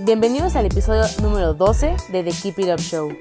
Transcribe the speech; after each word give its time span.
Bienvenidos 0.00 0.54
al 0.54 0.64
episodio 0.64 1.02
número 1.20 1.54
12 1.54 1.96
de 2.12 2.22
The 2.22 2.30
Keep 2.30 2.60
It 2.60 2.68
Up 2.68 2.80
Show. 2.80 3.12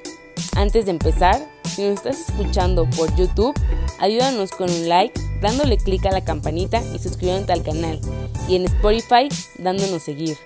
Antes 0.56 0.86
de 0.86 0.92
empezar, 0.92 1.44
si 1.64 1.82
nos 1.82 1.96
estás 1.96 2.30
escuchando 2.30 2.88
por 2.92 3.16
YouTube, 3.16 3.60
ayúdanos 3.98 4.52
con 4.52 4.70
un 4.70 4.88
like, 4.88 5.20
dándole 5.42 5.78
clic 5.78 6.06
a 6.06 6.12
la 6.12 6.24
campanita 6.24 6.80
y 6.94 7.00
suscribiéndote 7.00 7.54
al 7.54 7.64
canal. 7.64 8.00
Y 8.48 8.58
en 8.58 8.66
Spotify, 8.66 9.28
dándonos 9.58 10.04
seguir. 10.04 10.38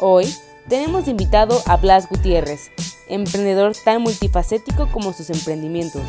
Hoy 0.00 0.26
tenemos 0.68 1.06
invitado 1.06 1.62
a 1.66 1.76
Blas 1.76 2.08
Gutiérrez, 2.08 2.72
emprendedor 3.06 3.72
tan 3.84 4.02
multifacético 4.02 4.90
como 4.90 5.12
sus 5.12 5.30
emprendimientos. 5.30 6.02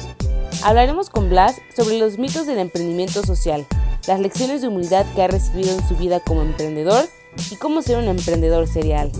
Hablaremos 0.63 1.11
con 1.11 1.29
Blas 1.29 1.61
sobre 1.77 1.99
los 1.99 2.17
mitos 2.17 2.47
del 2.47 2.57
emprendimiento 2.57 3.21
social, 3.21 3.67
las 4.07 4.19
lecciones 4.19 4.61
de 4.63 4.67
humildad 4.67 5.05
que 5.13 5.21
ha 5.21 5.27
recibido 5.27 5.77
en 5.77 5.87
su 5.87 5.95
vida 5.95 6.21
como 6.21 6.41
emprendedor 6.41 7.07
y 7.51 7.55
cómo 7.57 7.81
ser 7.81 7.97
un 7.97 8.05
emprendedor 8.05 8.67
serial. 8.67 9.11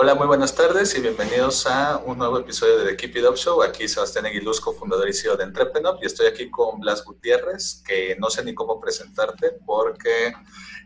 Hola, 0.00 0.14
muy 0.14 0.26
buenas 0.26 0.54
tardes 0.54 0.96
y 0.96 1.00
bienvenidos 1.00 1.66
a 1.66 1.98
un 1.98 2.18
nuevo 2.18 2.38
episodio 2.38 2.78
de 2.78 2.90
The 2.90 2.96
Keep 2.96 3.16
It 3.16 3.24
Up 3.28 3.36
Show. 3.36 3.62
Aquí 3.62 3.88
Sebastián 3.88 4.26
Aguiluz, 4.26 4.60
cofundador 4.60 5.08
y 5.08 5.12
CEO 5.12 5.36
de 5.36 5.44
Entrepreneur, 5.44 5.98
y 6.00 6.06
estoy 6.06 6.28
aquí 6.28 6.48
con 6.50 6.80
Blas 6.80 7.04
Gutiérrez, 7.04 7.82
que 7.86 8.16
no 8.18 8.30
sé 8.30 8.44
ni 8.44 8.54
cómo 8.54 8.80
presentarte 8.80 9.58
porque 9.66 10.32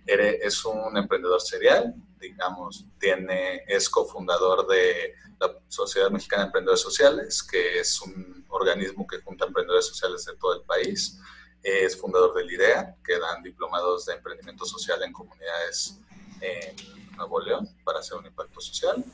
es 0.07 0.65
un 0.65 0.97
emprendedor 0.97 1.41
serial, 1.41 1.95
digamos, 2.23 2.87
tiene, 2.99 3.65
es 3.67 3.91
cofundador 3.91 4.67
de 4.69 5.15
la 5.41 5.53
Sociedad 5.69 6.11
Mexicana 6.11 6.45
de 6.45 6.47
Emprendedores 6.47 6.81
Sociales, 6.81 7.43
que 7.43 7.81
es 7.81 8.01
un 8.01 8.47
organismo 8.49 9.07
que 9.07 9.21
junta 9.21 9.45
emprendedores 9.45 9.87
sociales 9.87 10.25
de 10.25 10.37
todo 10.37 10.55
el 10.55 10.63
país. 10.63 11.19
Es 11.63 11.97
fundador 11.97 12.35
del 12.35 12.51
IDEA, 12.51 12.97
que 13.05 13.19
dan 13.19 13.43
diplomados 13.43 14.07
de 14.07 14.15
emprendimiento 14.15 14.65
social 14.65 15.03
en 15.03 15.13
comunidades 15.13 15.99
en 16.41 16.77
Nuevo 17.17 17.41
León 17.41 17.69
para 17.85 17.99
hacer 17.99 18.17
un 18.17 18.27
impacto 18.27 18.61
social. 18.61 19.05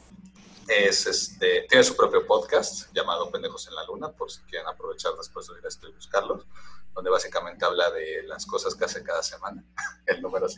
Es, 0.69 1.07
este, 1.07 1.67
tiene 1.69 1.83
su 1.83 1.97
propio 1.97 2.27
podcast 2.27 2.93
llamado 2.93 3.31
Pendejos 3.31 3.67
en 3.69 3.75
la 3.75 3.85
Luna, 3.87 4.13
por 4.13 4.31
si 4.31 4.41
quieren 4.43 4.69
aprovechar 4.69 5.13
después 5.17 5.47
de 5.49 5.55
a 5.55 5.69
esto 5.69 5.89
y 5.89 5.93
buscarlo, 5.93 6.45
donde 6.99 7.11
básicamente 7.13 7.65
habla 7.65 7.93
de 7.93 8.25
las 8.25 8.45
cosas 8.45 8.75
que 8.75 8.85
hace 8.85 9.05
cada 9.05 9.23
semana. 9.23 9.63
El, 10.07 10.21
número 10.21 10.49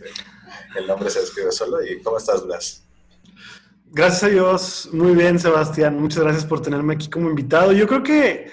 el 0.74 0.86
nombre 0.86 1.10
se 1.10 1.20
escribe 1.20 1.52
solo. 1.52 1.84
¿Y 1.84 2.00
cómo 2.00 2.16
estás, 2.16 2.46
Blas? 2.46 2.82
Gracias 3.84 4.22
a 4.22 4.28
Dios, 4.28 4.88
muy 4.90 5.14
bien, 5.14 5.38
Sebastián. 5.38 6.00
Muchas 6.00 6.22
gracias 6.22 6.46
por 6.46 6.62
tenerme 6.62 6.94
aquí 6.94 7.10
como 7.10 7.28
invitado. 7.28 7.72
Yo 7.72 7.86
creo 7.86 8.02
que 8.02 8.50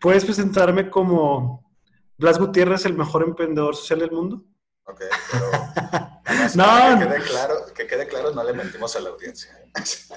puedes 0.00 0.24
presentarme 0.24 0.88
como 0.88 1.70
Blas 2.16 2.38
Gutiérrez, 2.38 2.86
el 2.86 2.96
mejor 2.96 3.22
emprendedor 3.22 3.76
social 3.76 3.98
del 3.98 4.12
mundo. 4.12 4.42
Ok, 4.84 5.02
pero 5.30 5.50
no, 6.54 6.98
que 7.00 7.06
quede, 7.06 7.22
claro, 7.22 7.54
que 7.74 7.86
quede 7.86 8.06
claro, 8.06 8.30
no 8.32 8.44
le 8.44 8.54
mentimos 8.54 8.96
a 8.96 9.00
la 9.00 9.10
audiencia. 9.10 9.58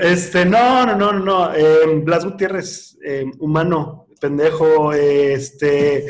Este, 0.00 0.44
no, 0.44 0.84
no, 0.84 0.94
no, 0.96 1.12
no. 1.12 1.54
Eh, 1.54 2.00
Blas 2.02 2.24
Gutiérrez, 2.24 2.98
eh, 3.02 3.24
humano, 3.38 4.08
pendejo, 4.20 4.92
este, 4.92 6.06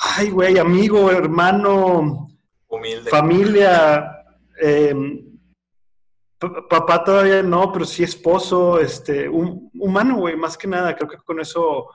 ay, 0.00 0.30
güey, 0.30 0.58
amigo, 0.58 1.10
hermano, 1.10 2.28
humilde, 2.68 3.10
familia, 3.10 4.24
eh, 4.60 4.94
papá 6.68 7.04
todavía 7.04 7.42
no, 7.42 7.72
pero 7.72 7.84
sí 7.84 8.02
esposo, 8.02 8.78
este, 8.78 9.28
un, 9.28 9.70
humano, 9.74 10.16
güey, 10.16 10.36
más 10.36 10.56
que 10.56 10.68
nada. 10.68 10.94
Creo 10.94 11.08
que 11.08 11.18
con 11.18 11.40
eso 11.40 11.88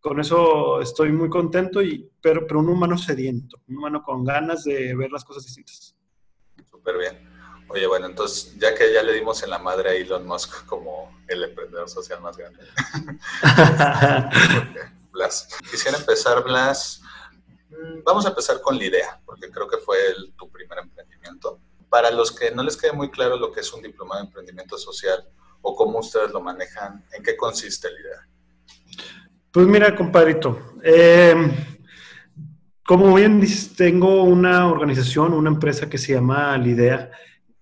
con 0.00 0.20
eso 0.20 0.80
estoy 0.80 1.10
muy 1.12 1.28
contento, 1.28 1.82
y, 1.82 2.08
pero, 2.20 2.46
pero 2.46 2.60
un 2.60 2.68
humano 2.68 2.96
sediento, 2.96 3.60
un 3.68 3.78
humano 3.78 4.02
con 4.02 4.24
ganas 4.24 4.64
de 4.64 4.94
ver 4.94 5.10
las 5.10 5.24
cosas 5.24 5.44
distintas. 5.44 5.94
Súper 6.70 6.98
bien. 6.98 7.28
Oye, 7.68 7.86
bueno, 7.86 8.06
entonces, 8.06 8.56
ya 8.58 8.74
que 8.74 8.92
ya 8.92 9.02
le 9.02 9.12
dimos 9.12 9.42
en 9.42 9.50
la 9.50 9.58
madre 9.58 9.90
a 9.90 9.92
Elon 9.94 10.26
Musk 10.26 10.64
como 10.64 11.14
el 11.26 11.44
emprendedor 11.44 11.88
social 11.88 12.20
más 12.22 12.36
grande. 12.36 12.60
Blas. 15.12 15.48
Quisiera 15.70 15.98
empezar, 15.98 16.42
Blas. 16.44 17.02
Mm, 17.70 18.02
vamos 18.04 18.26
a 18.26 18.30
empezar 18.30 18.60
con 18.60 18.78
la 18.78 18.84
idea, 18.84 19.20
porque 19.24 19.50
creo 19.50 19.68
que 19.68 19.78
fue 19.78 19.96
tu 20.36 20.50
primer 20.50 20.78
emprendimiento. 20.78 21.60
Para 21.88 22.10
los 22.10 22.32
que 22.32 22.50
no 22.50 22.62
les 22.62 22.76
quede 22.76 22.92
muy 22.92 23.10
claro 23.10 23.36
lo 23.36 23.50
que 23.50 23.60
es 23.60 23.72
un 23.72 23.82
diplomado 23.82 24.20
de 24.20 24.26
emprendimiento 24.26 24.76
social 24.76 25.26
o 25.62 25.74
cómo 25.74 25.98
ustedes 25.98 26.30
lo 26.30 26.40
manejan, 26.40 27.04
¿en 27.12 27.22
qué 27.22 27.36
consiste 27.36 27.88
la 27.90 28.00
idea? 28.00 28.28
Pues 29.50 29.66
mira, 29.66 29.96
compadrito, 29.96 30.74
eh, 30.82 31.34
como 32.86 33.14
bien 33.14 33.40
dices, 33.40 33.74
tengo 33.74 34.22
una 34.22 34.66
organización, 34.70 35.32
una 35.32 35.50
empresa 35.50 35.88
que 35.88 35.98
se 35.98 36.14
llama 36.14 36.56
Lidea, 36.58 37.10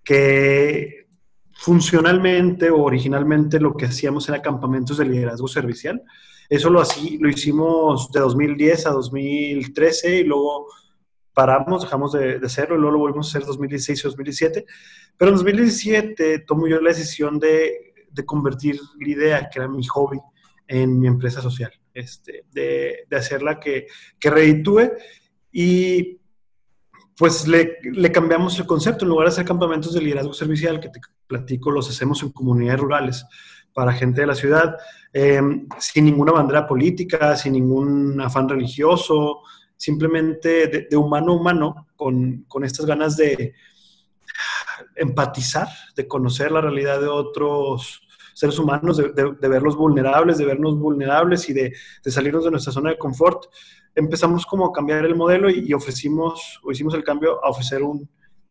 que 0.03 1.07
funcionalmente 1.53 2.71
o 2.71 2.83
originalmente 2.83 3.59
lo 3.59 3.77
que 3.77 3.87
hacíamos 3.87 4.29
era 4.29 4.43
campamentos 4.43 4.99
de 4.99 5.07
liderazgo 5.07 5.49
servicial. 5.49 6.03
Eso 6.49 6.71
lo, 6.71 6.81
así, 6.81 7.19
lo 7.19 7.29
hicimos 7.29 8.11
de 8.13 8.21
2010 8.21 8.87
a 8.87 8.91
2013 8.91 10.19
y 10.19 10.25
luego 10.25 10.67
paramos, 11.33 11.83
dejamos 11.83 12.13
de, 12.13 12.41
hacerlo 12.43 12.77
y 12.77 12.79
luego 12.79 12.93
lo 12.93 12.99
volvimos 13.01 13.27
a 13.27 13.31
hacer 13.31 13.47
2016 13.47 13.99
y 13.99 14.03
2017. 14.03 14.67
Pero 15.17 15.31
en 15.31 15.37
2017 15.37 16.39
tomo 16.41 16.67
yo 16.67 16.81
la 16.81 16.91
decisión 16.91 17.39
de, 17.39 17.95
de 18.11 18.25
convertir 18.25 18.81
la 18.99 19.09
idea, 19.09 19.51
que 19.51 19.59
era 19.59 19.69
mi 19.69 19.85
hobby, 19.87 20.19
en 20.69 20.99
mi 20.99 21.07
empresa 21.07 21.41
social, 21.41 21.73
este, 21.95 22.45
de, 22.53 23.07
de 23.09 23.17
hacerla 23.17 23.61
que, 23.61 23.87
que 24.19 24.31
reditúe 24.31 24.93
y 25.53 26.21
pues 27.17 27.47
le, 27.47 27.79
le, 27.83 28.13
cambiamos 28.13 28.59
el 28.59 28.67
concepto. 28.67 29.05
En 29.05 29.11
lugar 29.11 29.27
de 29.27 29.33
hacer 29.33 29.45
campamentos 29.45 29.95
de 29.95 30.03
liderazgo 30.03 30.35
servicial, 30.35 30.81
que 30.81 30.91
te 30.91 31.01
platico, 31.27 31.71
los 31.71 31.89
hacemos 31.89 32.23
en 32.23 32.31
comunidades 32.31 32.81
rurales 32.81 33.25
para 33.77 33.93
gente 33.93 34.23
de 34.23 34.27
la 34.27 34.35
ciudad, 34.35 34.75
eh, 35.13 35.39
sin 35.79 36.07
ninguna 36.07 36.33
bandera 36.33 36.67
política, 36.67 37.37
sin 37.37 37.53
ningún 37.53 38.19
afán 38.23 38.49
religioso, 38.49 39.43
simplemente 39.77 40.89
de, 40.89 40.97
humano 40.97 41.33
a 41.33 41.37
humano, 41.37 41.87
con, 41.95 42.47
con, 42.49 42.65
estas 42.65 42.87
ganas 42.87 43.19
de 43.19 43.53
empatizar, 44.95 45.69
de 45.95 46.09
conocer 46.09 46.53
la 46.53 46.63
realidad 46.63 47.03
de 47.03 47.09
otros 47.09 48.01
seres 48.33 48.59
humanos, 48.59 48.97
de, 48.97 49.13
de, 49.13 49.49
verlos 49.49 49.77
vulnerables, 49.77 50.39
de 50.39 50.47
vernos 50.47 50.79
vulnerables 50.79 51.47
y 51.51 51.53
de, 51.53 51.75
salirnos 52.07 52.45
de 52.47 52.53
nuestra 52.53 52.73
zona 52.73 52.89
de 52.89 52.99
confort, 52.99 53.45
empezamos 53.95 54.47
como 54.47 54.65
a 54.65 54.73
cambiar 54.73 55.05
el 55.05 55.17
modelo 55.17 55.51
y, 55.51 55.69
y, 55.69 55.75
ofrecimos, 55.75 56.61
o 56.65 56.73
hicimos 56.73 56.95
el 56.95 57.05
cambio 57.05 57.45
a 57.45 57.51
ofrecer 57.51 57.83
un 57.83 58.09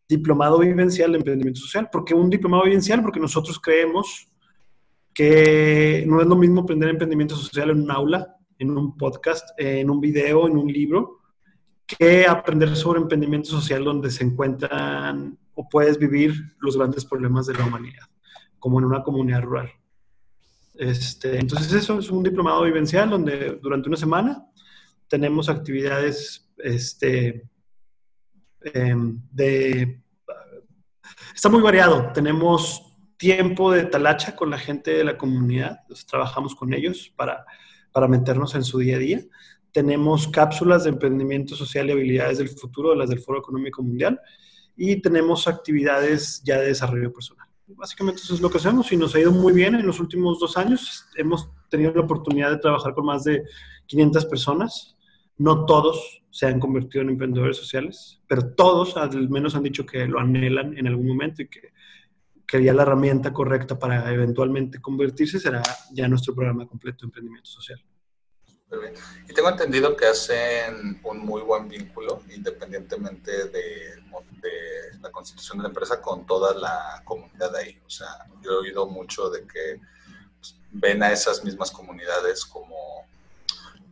diplomado 0.08 0.60
vivencial 0.60 1.10
de 1.10 1.18
emprendimiento 1.18 1.62
social. 1.62 1.88
¿Por 1.90 2.04
qué 2.04 2.14
un 2.14 2.30
diplomado 2.30 2.62
vivencial? 2.62 3.02
Porque 3.02 3.18
nosotros 3.18 3.58
creemos 3.58 4.28
que 5.16 6.04
no 6.06 6.20
es 6.20 6.26
lo 6.26 6.36
mismo 6.36 6.60
aprender 6.60 6.90
emprendimiento 6.90 7.34
social 7.36 7.70
en 7.70 7.80
un 7.80 7.90
aula, 7.90 8.36
en 8.58 8.76
un 8.76 8.98
podcast, 8.98 9.48
en 9.56 9.88
un 9.88 9.98
video, 9.98 10.46
en 10.46 10.58
un 10.58 10.70
libro, 10.70 11.22
que 11.86 12.26
aprender 12.26 12.76
sobre 12.76 13.00
emprendimiento 13.00 13.48
social 13.48 13.82
donde 13.82 14.10
se 14.10 14.24
encuentran 14.24 15.38
o 15.54 15.66
puedes 15.70 15.98
vivir 15.98 16.34
los 16.58 16.76
grandes 16.76 17.06
problemas 17.06 17.46
de 17.46 17.54
la 17.54 17.64
humanidad 17.64 18.04
como 18.58 18.78
en 18.78 18.84
una 18.84 19.02
comunidad 19.02 19.40
rural. 19.40 19.70
Este, 20.74 21.38
entonces 21.38 21.72
eso 21.72 21.98
es 21.98 22.10
un 22.10 22.22
diplomado 22.22 22.64
vivencial 22.64 23.08
donde 23.08 23.58
durante 23.62 23.88
una 23.88 23.96
semana 23.96 24.44
tenemos 25.08 25.48
actividades 25.48 26.52
este, 26.58 27.48
em, 28.60 29.18
de... 29.32 29.98
Está 31.34 31.48
muy 31.48 31.62
variado. 31.62 32.12
Tenemos 32.12 32.95
tiempo 33.16 33.72
de 33.72 33.84
talacha 33.84 34.36
con 34.36 34.50
la 34.50 34.58
gente 34.58 34.92
de 34.92 35.04
la 35.04 35.16
comunidad. 35.16 35.80
trabajamos 36.08 36.54
con 36.54 36.74
ellos 36.74 37.12
para, 37.16 37.44
para 37.92 38.08
meternos 38.08 38.54
en 38.54 38.64
su 38.64 38.78
día 38.78 38.96
a 38.96 39.00
día. 39.00 39.20
Tenemos 39.72 40.28
cápsulas 40.28 40.84
de 40.84 40.90
emprendimiento 40.90 41.54
social 41.54 41.88
y 41.88 41.92
habilidades 41.92 42.38
del 42.38 42.48
futuro, 42.48 42.94
las 42.94 43.10
del 43.10 43.20
Foro 43.20 43.40
Económico 43.40 43.82
Mundial. 43.82 44.20
Y 44.76 45.00
tenemos 45.00 45.48
actividades 45.48 46.42
ya 46.44 46.58
de 46.58 46.68
desarrollo 46.68 47.12
personal. 47.12 47.46
básicamente 47.68 48.22
eso 48.22 48.34
es 48.34 48.40
lo 48.40 48.50
que 48.50 48.58
hacemos 48.58 48.92
y 48.92 48.96
nos 48.96 49.14
ha 49.14 49.20
ido 49.20 49.32
muy 49.32 49.52
bien 49.52 49.74
en 49.74 49.86
los 49.86 50.00
últimos 50.00 50.38
dos 50.38 50.56
años. 50.56 51.06
Hemos 51.16 51.48
tenido 51.70 51.92
la 51.92 52.02
oportunidad 52.02 52.50
de 52.50 52.58
trabajar 52.58 52.94
con 52.94 53.06
más 53.06 53.24
de 53.24 53.42
500 53.86 54.26
personas. 54.26 54.96
No 55.38 55.64
todos 55.64 56.22
se 56.30 56.46
han 56.46 56.60
convertido 56.60 57.02
en 57.02 57.10
emprendedores 57.10 57.56
sociales, 57.56 58.20
pero 58.26 58.54
todos 58.54 58.96
al 58.96 59.28
menos 59.30 59.54
han 59.54 59.62
dicho 59.62 59.86
que 59.86 60.06
lo 60.06 60.20
anhelan 60.20 60.76
en 60.76 60.86
algún 60.86 61.06
momento 61.06 61.42
y 61.42 61.48
que, 61.48 61.72
que 62.46 62.62
ya 62.62 62.72
la 62.72 62.82
herramienta 62.82 63.32
correcta 63.32 63.78
para 63.78 64.12
eventualmente 64.12 64.80
convertirse 64.80 65.40
será 65.40 65.62
ya 65.92 66.06
nuestro 66.08 66.34
programa 66.34 66.66
completo 66.66 66.98
de 67.00 67.06
emprendimiento 67.06 67.50
social. 67.50 67.82
Y 69.28 69.32
tengo 69.32 69.48
entendido 69.48 69.96
que 69.96 70.06
hacen 70.06 71.00
un 71.04 71.18
muy 71.18 71.42
buen 71.42 71.68
vínculo, 71.68 72.22
independientemente 72.34 73.48
de, 73.48 74.02
la 75.00 75.10
constitución 75.10 75.58
de 75.58 75.62
la 75.64 75.68
empresa, 75.68 76.00
con 76.00 76.26
toda 76.26 76.54
la 76.54 77.02
comunidad 77.04 77.52
de 77.52 77.58
ahí. 77.58 77.82
O 77.86 77.90
sea, 77.90 78.08
yo 78.42 78.52
he 78.52 78.56
oído 78.56 78.86
mucho 78.86 79.30
de 79.30 79.46
que 79.46 79.80
pues, 80.38 80.56
ven 80.72 81.02
a 81.02 81.12
esas 81.12 81.44
mismas 81.44 81.70
comunidades 81.70 82.44
como, 82.44 83.06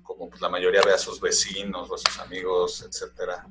como 0.03 0.29
pues, 0.29 0.41
la 0.41 0.49
mayoría 0.49 0.83
ve 0.85 0.93
a 0.93 0.99
sus 0.99 1.21
vecinos 1.21 1.89
o 1.89 1.95
a 1.95 1.99
sus 1.99 2.19
amigos, 2.19 2.83
etcétera. 2.83 3.47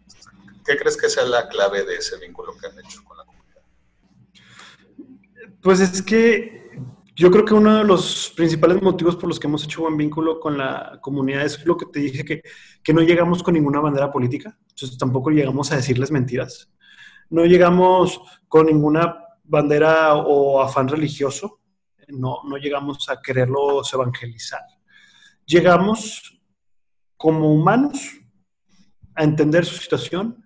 ¿Qué 0.65 0.77
crees 0.77 0.97
que 0.97 1.09
sea 1.09 1.23
la 1.23 1.47
clave 1.47 1.83
de 1.83 1.95
ese 1.95 2.17
vínculo 2.17 2.55
que 2.57 2.67
han 2.67 2.79
hecho 2.79 3.03
con 3.03 3.17
la 3.17 3.23
comunidad? 3.23 3.32
Pues 5.63 5.79
es 5.79 6.01
que 6.01 6.69
yo 7.15 7.31
creo 7.31 7.45
que 7.45 7.53
uno 7.53 7.77
de 7.77 7.83
los 7.85 8.33
principales 8.35 8.81
motivos 8.81 9.15
por 9.15 9.29
los 9.29 9.39
que 9.39 9.47
hemos 9.47 9.63
hecho 9.63 9.83
buen 9.83 9.95
vínculo 9.95 10.37
con 10.41 10.57
la 10.57 10.99
comunidad 11.01 11.45
es 11.45 11.65
lo 11.65 11.77
que 11.77 11.85
te 11.85 12.01
dije, 12.01 12.25
que, 12.25 12.41
que 12.83 12.93
no 12.93 13.01
llegamos 13.01 13.41
con 13.41 13.53
ninguna 13.53 13.79
bandera 13.79 14.11
política, 14.11 14.57
entonces 14.67 14.97
tampoco 14.97 15.29
llegamos 15.29 15.71
a 15.71 15.77
decirles 15.77 16.11
mentiras, 16.11 16.69
no 17.29 17.45
llegamos 17.45 18.19
con 18.49 18.65
ninguna 18.65 19.15
bandera 19.45 20.15
o 20.15 20.61
afán 20.61 20.89
religioso, 20.89 21.61
no, 22.09 22.39
no 22.43 22.57
llegamos 22.57 23.07
a 23.09 23.21
quererlos 23.21 23.93
evangelizar. 23.93 24.63
Llegamos 25.45 26.41
como 27.15 27.53
humanos 27.53 28.19
a 29.15 29.23
entender 29.23 29.63
su 29.63 29.77
situación, 29.77 30.42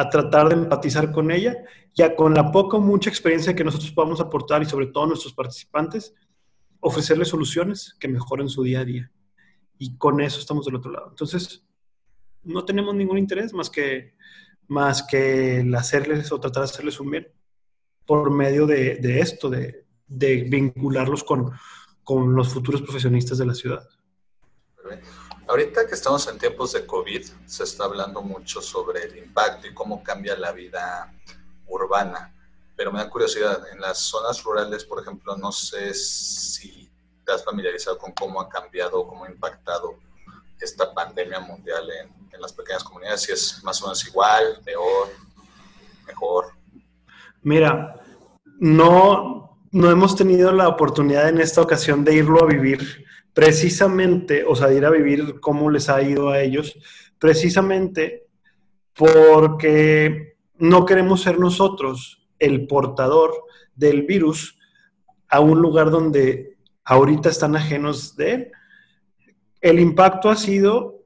a 0.00 0.08
tratar 0.10 0.48
de 0.48 0.54
empatizar 0.54 1.12
con 1.12 1.30
ella 1.30 1.56
ya 1.96 2.14
con 2.14 2.34
la 2.34 2.52
poca 2.52 2.76
o 2.76 2.80
mucha 2.80 3.08
experiencia 3.08 3.54
que 3.54 3.64
nosotros 3.64 3.90
podamos 3.90 4.20
aportar 4.20 4.62
y 4.62 4.66
sobre 4.66 4.88
todo 4.88 5.06
nuestros 5.06 5.32
participantes, 5.32 6.14
ofrecerles 6.80 7.28
soluciones 7.28 7.96
que 7.98 8.06
mejoren 8.06 8.50
su 8.50 8.62
día 8.62 8.80
a 8.80 8.84
día. 8.84 9.10
Y 9.78 9.96
con 9.96 10.20
eso 10.20 10.38
estamos 10.38 10.66
del 10.66 10.76
otro 10.76 10.90
lado. 10.92 11.08
Entonces, 11.08 11.64
no 12.42 12.64
tenemos 12.66 12.94
ningún 12.94 13.16
interés 13.16 13.54
más 13.54 13.70
que, 13.70 14.14
más 14.68 15.02
que 15.02 15.60
el 15.60 15.74
hacerles 15.74 16.30
o 16.32 16.38
tratar 16.38 16.64
de 16.64 16.70
hacerles 16.70 17.00
un 17.00 17.10
bien 17.10 17.28
por 18.04 18.30
medio 18.30 18.66
de, 18.66 18.96
de 18.96 19.20
esto, 19.20 19.48
de, 19.48 19.86
de 20.06 20.42
vincularlos 20.44 21.24
con, 21.24 21.50
con 22.04 22.34
los 22.34 22.50
futuros 22.50 22.82
profesionistas 22.82 23.38
de 23.38 23.46
la 23.46 23.54
ciudad. 23.54 23.88
Ahorita 25.48 25.86
que 25.86 25.94
estamos 25.94 26.26
en 26.28 26.38
tiempos 26.38 26.72
de 26.72 26.84
COVID, 26.84 27.24
se 27.46 27.64
está 27.64 27.84
hablando 27.84 28.20
mucho 28.20 28.60
sobre 28.60 29.04
el 29.04 29.16
impacto 29.18 29.66
y 29.66 29.74
cómo 29.74 30.02
cambia 30.02 30.36
la 30.36 30.52
vida 30.52 31.12
urbana. 31.68 32.32
Pero 32.74 32.92
me 32.92 32.98
da 32.98 33.08
curiosidad, 33.08 33.62
en 33.72 33.80
las 33.80 33.98
zonas 33.98 34.42
rurales, 34.42 34.84
por 34.84 35.00
ejemplo, 35.00 35.36
no 35.36 35.52
sé 35.52 35.94
si 35.94 36.90
te 37.24 37.32
has 37.32 37.44
familiarizado 37.44 37.96
con 37.96 38.12
cómo 38.12 38.40
ha 38.40 38.48
cambiado, 38.48 39.06
cómo 39.06 39.24
ha 39.24 39.30
impactado 39.30 39.98
esta 40.60 40.92
pandemia 40.92 41.40
mundial 41.40 41.88
en, 41.90 42.16
las 42.38 42.52
pequeñas 42.52 42.84
comunidades, 42.84 43.22
si 43.22 43.32
es 43.32 43.64
más 43.64 43.80
o 43.80 43.86
menos 43.86 44.06
igual, 44.06 44.60
peor, 44.62 45.08
mejor. 46.06 46.52
Mira, 47.40 47.98
no, 48.58 49.58
no 49.70 49.90
hemos 49.90 50.14
tenido 50.14 50.52
la 50.52 50.68
oportunidad 50.68 51.30
en 51.30 51.40
esta 51.40 51.62
ocasión 51.62 52.04
de 52.04 52.12
irlo 52.12 52.42
a 52.42 52.46
vivir 52.46 53.06
precisamente, 53.36 54.46
o 54.48 54.56
sea, 54.56 54.72
ir 54.72 54.86
a 54.86 54.90
vivir 54.90 55.40
cómo 55.40 55.68
les 55.68 55.90
ha 55.90 56.00
ido 56.00 56.30
a 56.30 56.40
ellos, 56.40 56.74
precisamente 57.18 58.28
porque 58.94 60.38
no 60.54 60.86
queremos 60.86 61.20
ser 61.20 61.38
nosotros 61.38 62.26
el 62.38 62.66
portador 62.66 63.34
del 63.74 64.04
virus 64.04 64.58
a 65.28 65.40
un 65.40 65.60
lugar 65.60 65.90
donde 65.90 66.56
ahorita 66.82 67.28
están 67.28 67.56
ajenos 67.56 68.16
de 68.16 68.32
él. 68.32 68.52
El 69.60 69.80
impacto 69.80 70.30
ha 70.30 70.36
sido, 70.36 71.04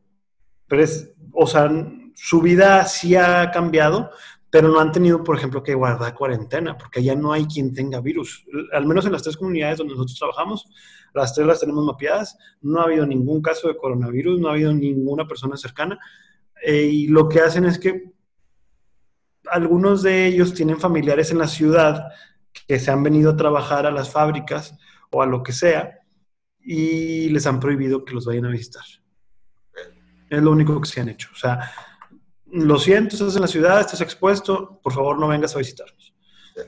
o 1.33 1.47
sea, 1.49 1.69
su 2.15 2.41
vida 2.41 2.85
sí 2.85 3.17
ha 3.17 3.50
cambiado, 3.50 4.12
pero 4.50 4.69
no 4.69 4.81
han 4.81 4.91
tenido, 4.91 5.23
por 5.23 5.37
ejemplo, 5.37 5.62
que 5.62 5.75
guardar 5.75 6.14
cuarentena, 6.14 6.76
porque 6.76 7.02
ya 7.02 7.14
no 7.14 7.32
hay 7.32 7.47
quien 7.47 7.73
tenga 7.73 8.00
virus. 8.00 8.44
Al 8.73 8.85
menos 8.85 9.06
en 9.06 9.12
las 9.12 9.23
tres 9.23 9.37
comunidades 9.37 9.79
donde 9.79 9.94
nosotros 9.94 10.19
trabajamos, 10.19 10.67
las 11.14 11.35
tres 11.35 11.47
las 11.47 11.61
tenemos 11.61 11.85
mapeadas, 11.85 12.37
no 12.61 12.81
ha 12.81 12.85
habido 12.85 13.06
ningún 13.06 13.41
caso 13.41 13.69
de 13.69 13.76
coronavirus, 13.76 14.41
no 14.41 14.49
ha 14.49 14.52
habido 14.52 14.73
ninguna 14.73 15.26
persona 15.26 15.56
cercana, 15.56 15.99
eh, 16.62 16.82
y 16.82 17.06
lo 17.06 17.29
que 17.29 17.41
hacen 17.41 17.64
es 17.64 17.79
que 17.79 18.12
algunos 19.50 20.02
de 20.02 20.26
ellos 20.26 20.52
tienen 20.52 20.79
familiares 20.79 21.31
en 21.31 21.38
la 21.38 21.49
ciudad 21.49 22.08
que 22.67 22.79
se 22.79 22.91
han 22.91 23.02
venido 23.02 23.31
a 23.31 23.37
trabajar 23.37 23.87
a 23.87 23.91
las 23.91 24.11
fábricas 24.11 24.76
o 25.11 25.23
a 25.23 25.26
lo 25.26 25.43
que 25.43 25.52
sea 25.52 26.00
y 26.61 27.29
les 27.31 27.47
han 27.47 27.61
prohibido 27.61 28.05
que 28.05 28.14
los 28.14 28.26
vayan 28.26 28.47
a 28.47 28.50
visitar. 28.50 28.85
Es 30.29 30.43
lo 30.43 30.52
único 30.52 30.81
que 30.81 30.88
se 30.88 31.00
han 31.00 31.08
hecho. 31.08 31.29
O 31.32 31.37
sea, 31.37 31.73
lo 32.52 32.79
siento, 32.79 33.14
estás 33.14 33.37
en 33.37 33.43
la 33.43 33.49
ciudad, 33.49 33.81
estás 33.81 34.00
expuesto, 34.00 34.81
por 34.82 34.93
favor 34.93 35.19
no 35.19 35.29
vengas 35.29 35.55
a 35.55 35.58
visitarnos. 35.58 36.14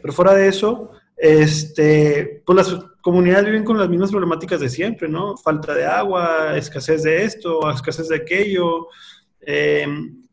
Pero 0.01 0.13
fuera 0.13 0.35
de 0.35 0.49
eso, 0.49 0.91
este, 1.17 2.43
pues 2.47 2.57
las 2.57 2.85
comunidades 3.01 3.47
viven 3.47 3.65
con 3.65 3.79
las 3.79 3.89
mismas 3.89 4.11
problemáticas 4.11 4.61
de 4.61 4.69
siempre, 4.69 5.09
¿no? 5.09 5.37
Falta 5.37 5.75
de 5.75 5.85
agua, 5.85 6.57
escasez 6.57 7.03
de 7.03 7.25
esto, 7.25 7.71
escasez 7.71 8.09
de 8.09 8.17
aquello. 8.17 8.89
Eh, 9.41 9.87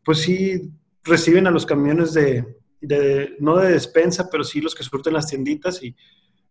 pues 0.04 0.18
sí, 0.18 0.70
reciben 1.04 1.46
a 1.46 1.50
los 1.50 1.66
camiones 1.66 2.14
de, 2.14 2.44
no 3.38 3.56
de 3.56 3.72
despensa, 3.72 4.28
pero 4.30 4.44
sí 4.44 4.60
los 4.60 4.74
que 4.74 4.84
surten 4.84 5.14
las 5.14 5.26
tienditas 5.26 5.82
y 5.82 5.94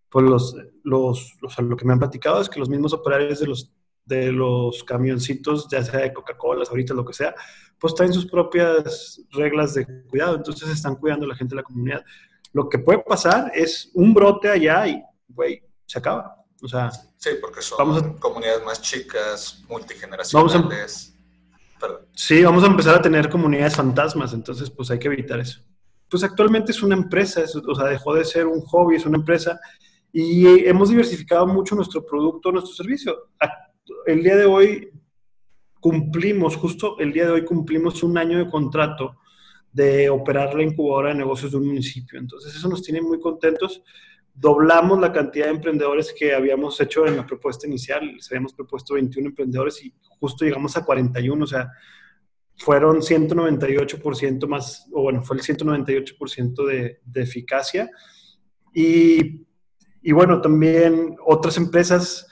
pues 0.09 0.25
los, 0.25 0.55
los, 0.83 1.35
lo 1.41 1.77
que 1.77 1.85
me 1.85 1.93
han 1.93 1.99
platicado 1.99 2.41
es 2.41 2.49
que 2.49 2.59
los 2.59 2.69
mismos 2.69 2.93
operarios 2.93 3.39
de 3.39 3.47
los, 3.47 3.71
de 4.09 4.31
los 4.31 4.83
camioncitos, 4.83 5.69
ya 5.69 5.83
sea 5.83 6.01
de 6.01 6.11
Coca-Cola, 6.11 6.65
ahorita 6.67 6.93
lo 6.93 7.05
que 7.05 7.13
sea, 7.13 7.33
pues 7.79 7.93
traen 7.93 8.11
sus 8.11 8.25
propias 8.25 9.21
reglas 9.31 9.75
de 9.75 9.85
cuidado, 10.09 10.35
entonces 10.35 10.67
están 10.69 10.95
cuidando 10.95 11.25
a 11.25 11.29
la 11.29 11.35
gente 11.35 11.51
de 11.51 11.61
la 11.61 11.63
comunidad. 11.63 12.03
Lo 12.51 12.67
que 12.67 12.79
puede 12.79 12.99
pasar 12.99 13.51
es 13.53 13.91
un 13.93 14.13
brote 14.13 14.49
allá 14.49 14.87
y, 14.87 15.01
güey, 15.27 15.63
se 15.85 15.99
acaba. 15.99 16.35
O 16.61 16.67
sea, 16.67 16.91
sí, 17.17 17.29
porque 17.39 17.61
son 17.61 18.17
comunidades 18.17 18.65
más 18.65 18.81
chicas, 18.81 19.63
multigeneracionales. 19.69 21.15
Sí, 22.13 22.43
vamos 22.43 22.63
a 22.63 22.67
empezar 22.67 22.95
a 22.95 23.01
tener 23.01 23.29
comunidades 23.29 23.75
fantasmas, 23.75 24.33
entonces 24.33 24.69
pues 24.69 24.91
hay 24.91 24.99
que 24.99 25.07
evitar 25.07 25.39
eso. 25.39 25.61
Pues 26.09 26.23
actualmente 26.23 26.71
es 26.71 26.81
una 26.81 26.95
empresa, 26.95 27.41
o 27.43 27.75
sea, 27.75 27.85
dejó 27.85 28.15
de 28.15 28.25
ser 28.25 28.47
un 28.47 28.59
hobby, 28.61 28.95
es 28.95 29.05
una 29.05 29.17
empresa 29.17 29.57
y 30.11 30.67
hemos 30.67 30.89
diversificado 30.89 31.45
mucho 31.45 31.75
nuestro 31.75 32.05
producto, 32.05 32.51
nuestro 32.51 32.73
servicio. 32.73 33.29
El 34.05 34.23
día 34.23 34.35
de 34.35 34.45
hoy 34.45 34.89
cumplimos, 35.79 36.55
justo 36.55 36.99
el 36.99 37.13
día 37.13 37.25
de 37.25 37.31
hoy 37.31 37.45
cumplimos 37.45 38.03
un 38.03 38.17
año 38.17 38.37
de 38.37 38.49
contrato 38.49 39.17
de 39.71 40.09
operar 40.09 40.55
la 40.55 40.63
incubadora 40.63 41.09
de 41.09 41.15
negocios 41.15 41.51
de 41.51 41.57
un 41.57 41.67
municipio. 41.67 42.19
Entonces 42.19 42.55
eso 42.55 42.67
nos 42.67 42.81
tiene 42.81 43.01
muy 43.01 43.19
contentos 43.19 43.83
doblamos 44.39 44.99
la 44.99 45.11
cantidad 45.11 45.45
de 45.45 45.51
emprendedores 45.51 46.13
que 46.17 46.33
habíamos 46.33 46.79
hecho 46.79 47.05
en 47.05 47.17
la 47.17 47.25
propuesta 47.25 47.67
inicial. 47.67 48.05
Les 48.15 48.31
habíamos 48.31 48.53
propuesto 48.53 48.93
21 48.93 49.29
emprendedores 49.29 49.83
y 49.83 49.93
justo 50.19 50.45
llegamos 50.45 50.77
a 50.77 50.85
41, 50.85 51.43
o 51.43 51.47
sea, 51.47 51.69
fueron 52.55 53.01
198% 53.01 54.47
más, 54.47 54.87
o 54.93 55.01
bueno, 55.01 55.23
fue 55.23 55.37
el 55.37 55.43
198% 55.43 56.65
de, 56.65 56.99
de 57.03 57.21
eficacia. 57.21 57.89
Y, 58.73 59.45
y, 60.01 60.11
bueno, 60.13 60.39
también 60.39 61.17
otras 61.25 61.57
empresas 61.57 62.27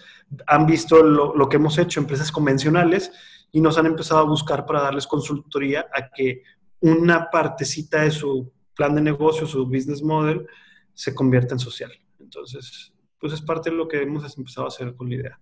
han 0.45 0.65
visto 0.65 1.01
lo, 1.03 1.35
lo, 1.35 1.49
que 1.49 1.57
hemos 1.57 1.77
hecho, 1.77 1.99
empresas 1.99 2.31
convencionales, 2.31 3.11
y 3.51 3.61
nos 3.61 3.77
han 3.77 3.85
empezado 3.85 4.21
a 4.21 4.23
buscar 4.23 4.65
para 4.65 4.81
darles 4.81 5.07
consultoría 5.07 5.87
a 5.93 6.09
que 6.09 6.43
una 6.81 7.29
partecita 7.29 8.01
de 8.01 8.11
su 8.11 8.51
plan 8.75 8.93
de 8.95 9.01
negocio, 9.01 9.47
su 9.47 9.65
business 9.65 10.01
model, 10.01 10.45
se 10.93 11.15
convierta 11.15 11.55
en 11.55 11.59
social. 11.59 11.91
Entonces, 12.19 12.93
pues 13.19 13.33
es 13.33 13.41
parte 13.41 13.69
de 13.69 13.75
lo 13.75 13.87
que 13.87 14.01
hemos 14.01 14.37
empezado 14.37 14.65
a 14.65 14.69
hacer 14.69 14.95
con 14.95 15.09
la 15.09 15.15
idea. 15.15 15.39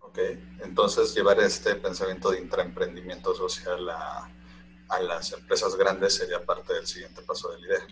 Ok, 0.00 0.18
entonces 0.62 1.14
llevar 1.14 1.40
este 1.40 1.74
pensamiento 1.76 2.30
de 2.30 2.40
intraemprendimiento 2.40 3.34
social 3.34 3.88
a, 3.90 4.30
a 4.88 5.00
las 5.00 5.32
empresas 5.32 5.76
grandes 5.76 6.14
sería 6.14 6.44
parte 6.44 6.74
del 6.74 6.86
siguiente 6.86 7.22
paso 7.22 7.50
de 7.52 7.60
la 7.60 7.66
idea. 7.66 7.86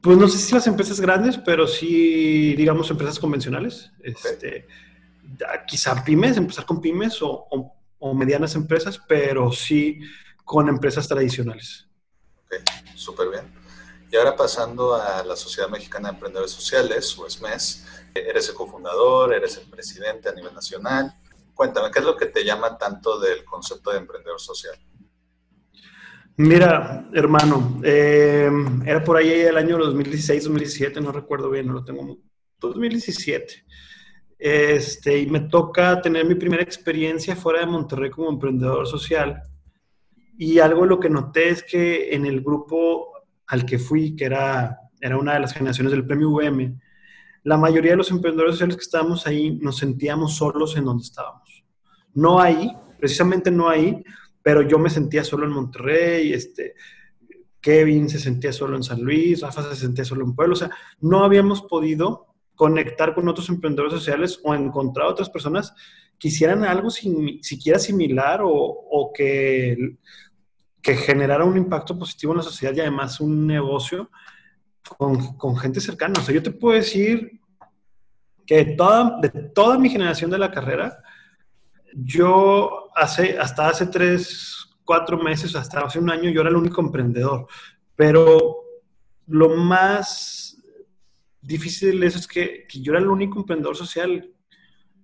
Pues 0.00 0.16
no 0.16 0.28
sé 0.28 0.38
si 0.38 0.54
las 0.54 0.66
empresas 0.66 1.00
grandes, 1.00 1.38
pero 1.38 1.66
sí, 1.66 2.54
digamos, 2.54 2.90
empresas 2.90 3.18
convencionales. 3.18 3.90
Este, 4.00 4.66
quizá 5.66 6.02
pymes, 6.04 6.36
empezar 6.36 6.64
con 6.64 6.80
pymes 6.80 7.20
o, 7.22 7.46
o, 7.50 7.72
o, 7.98 8.14
medianas 8.14 8.54
empresas, 8.54 9.00
pero 9.06 9.52
sí 9.52 10.00
con 10.44 10.68
empresas 10.68 11.06
tradicionales. 11.06 11.86
Ok, 12.44 12.54
súper 12.94 13.28
bien. 13.30 13.58
Y 14.10 14.16
ahora 14.16 14.34
pasando 14.34 14.94
a 14.94 15.22
la 15.22 15.36
Sociedad 15.36 15.68
Mexicana 15.68 16.08
de 16.08 16.14
Emprendedores 16.14 16.52
Sociales, 16.52 17.18
o 17.18 17.28
SMES, 17.28 17.86
eres 18.14 18.48
el 18.48 18.54
cofundador, 18.54 19.34
eres 19.34 19.58
el 19.58 19.68
presidente 19.68 20.30
a 20.30 20.32
nivel 20.32 20.54
nacional. 20.54 21.14
Cuéntame, 21.54 21.90
¿qué 21.90 21.98
es 21.98 22.04
lo 22.04 22.16
que 22.16 22.26
te 22.26 22.44
llama 22.44 22.78
tanto 22.78 23.18
del 23.20 23.44
concepto 23.44 23.90
de 23.90 23.98
emprendedor 23.98 24.40
social? 24.40 24.74
Mira, 26.36 27.10
hermano, 27.12 27.80
eh, 27.82 28.48
era 28.86 29.02
por 29.02 29.16
ahí 29.16 29.28
el 29.28 29.56
año 29.56 29.76
2016, 29.76 30.44
2017, 30.44 31.00
no 31.00 31.10
recuerdo 31.10 31.50
bien, 31.50 31.66
no 31.66 31.74
lo 31.74 31.84
tengo. 31.84 32.16
2017. 32.60 33.66
Este, 34.38 35.18
y 35.18 35.26
me 35.26 35.40
toca 35.40 36.00
tener 36.00 36.24
mi 36.24 36.36
primera 36.36 36.62
experiencia 36.62 37.34
fuera 37.34 37.60
de 37.60 37.66
Monterrey 37.66 38.10
como 38.10 38.30
emprendedor 38.30 38.86
social. 38.86 39.42
Y 40.38 40.60
algo 40.60 40.86
lo 40.86 41.00
que 41.00 41.10
noté 41.10 41.48
es 41.48 41.64
que 41.64 42.14
en 42.14 42.24
el 42.24 42.40
grupo 42.40 43.12
al 43.48 43.66
que 43.66 43.78
fui, 43.78 44.14
que 44.14 44.26
era, 44.26 44.78
era 45.00 45.18
una 45.18 45.34
de 45.34 45.40
las 45.40 45.52
generaciones 45.52 45.90
del 45.92 46.06
premio 46.06 46.30
VM, 46.30 46.78
la 47.42 47.56
mayoría 47.56 47.92
de 47.92 47.96
los 47.96 48.10
emprendedores 48.10 48.54
sociales 48.54 48.76
que 48.76 48.82
estábamos 48.82 49.26
ahí 49.26 49.58
nos 49.60 49.78
sentíamos 49.78 50.36
solos 50.36 50.76
en 50.76 50.84
donde 50.84 51.02
estábamos. 51.02 51.64
No 52.14 52.40
ahí, 52.40 52.70
precisamente 52.98 53.50
no 53.50 53.68
ahí, 53.68 54.04
pero 54.42 54.62
yo 54.62 54.78
me 54.78 54.90
sentía 54.90 55.24
solo 55.24 55.46
en 55.46 55.52
Monterrey, 55.52 56.32
este, 56.32 56.74
Kevin 57.60 58.08
se 58.08 58.18
sentía 58.18 58.52
solo 58.52 58.76
en 58.76 58.82
San 58.82 59.02
Luis, 59.02 59.40
Rafa 59.40 59.62
se 59.62 59.76
sentía 59.76 60.04
solo 60.04 60.24
en 60.24 60.34
Pueblo, 60.34 60.54
o 60.54 60.56
sea, 60.56 60.70
no 61.00 61.24
habíamos 61.24 61.62
podido 61.62 62.27
conectar 62.58 63.14
con 63.14 63.28
otros 63.28 63.48
emprendedores 63.50 63.92
sociales 63.92 64.40
o 64.42 64.52
encontrar 64.52 65.06
otras 65.06 65.30
personas 65.30 65.72
que 66.18 66.26
hicieran 66.26 66.64
algo 66.64 66.90
siquiera 66.90 67.78
similar 67.78 68.40
o, 68.42 68.50
o 68.50 69.12
que, 69.12 69.96
que, 70.82 70.96
generara 70.96 71.44
un 71.44 71.56
impacto 71.56 71.96
positivo 71.96 72.32
en 72.32 72.38
la 72.38 72.42
sociedad 72.42 72.74
y 72.74 72.80
además 72.80 73.20
un 73.20 73.46
negocio 73.46 74.10
con, 74.98 75.36
con, 75.36 75.56
gente 75.56 75.80
cercana. 75.80 76.18
O 76.18 76.22
sea, 76.24 76.34
yo 76.34 76.42
te 76.42 76.50
puedo 76.50 76.74
decir 76.74 77.40
que 78.44 78.64
toda, 78.64 79.20
de 79.20 79.28
toda 79.54 79.78
mi 79.78 79.88
generación 79.88 80.28
de 80.28 80.38
la 80.38 80.50
carrera, 80.50 80.98
yo 81.94 82.90
hace, 82.96 83.38
hasta 83.38 83.68
hace 83.68 83.86
tres, 83.86 84.68
cuatro 84.84 85.16
meses, 85.16 85.54
hasta 85.54 85.82
hace 85.82 86.00
un 86.00 86.10
año, 86.10 86.28
yo 86.28 86.40
era 86.40 86.50
el 86.50 86.56
único 86.56 86.80
emprendedor. 86.80 87.46
Pero 87.94 88.64
lo 89.28 89.50
más 89.50 90.47
difícil 91.40 92.02
eso 92.02 92.18
es 92.18 92.26
que, 92.26 92.66
que, 92.68 92.80
yo 92.80 92.92
era 92.92 93.00
el 93.00 93.08
único 93.08 93.40
emprendedor 93.40 93.76
social. 93.76 94.32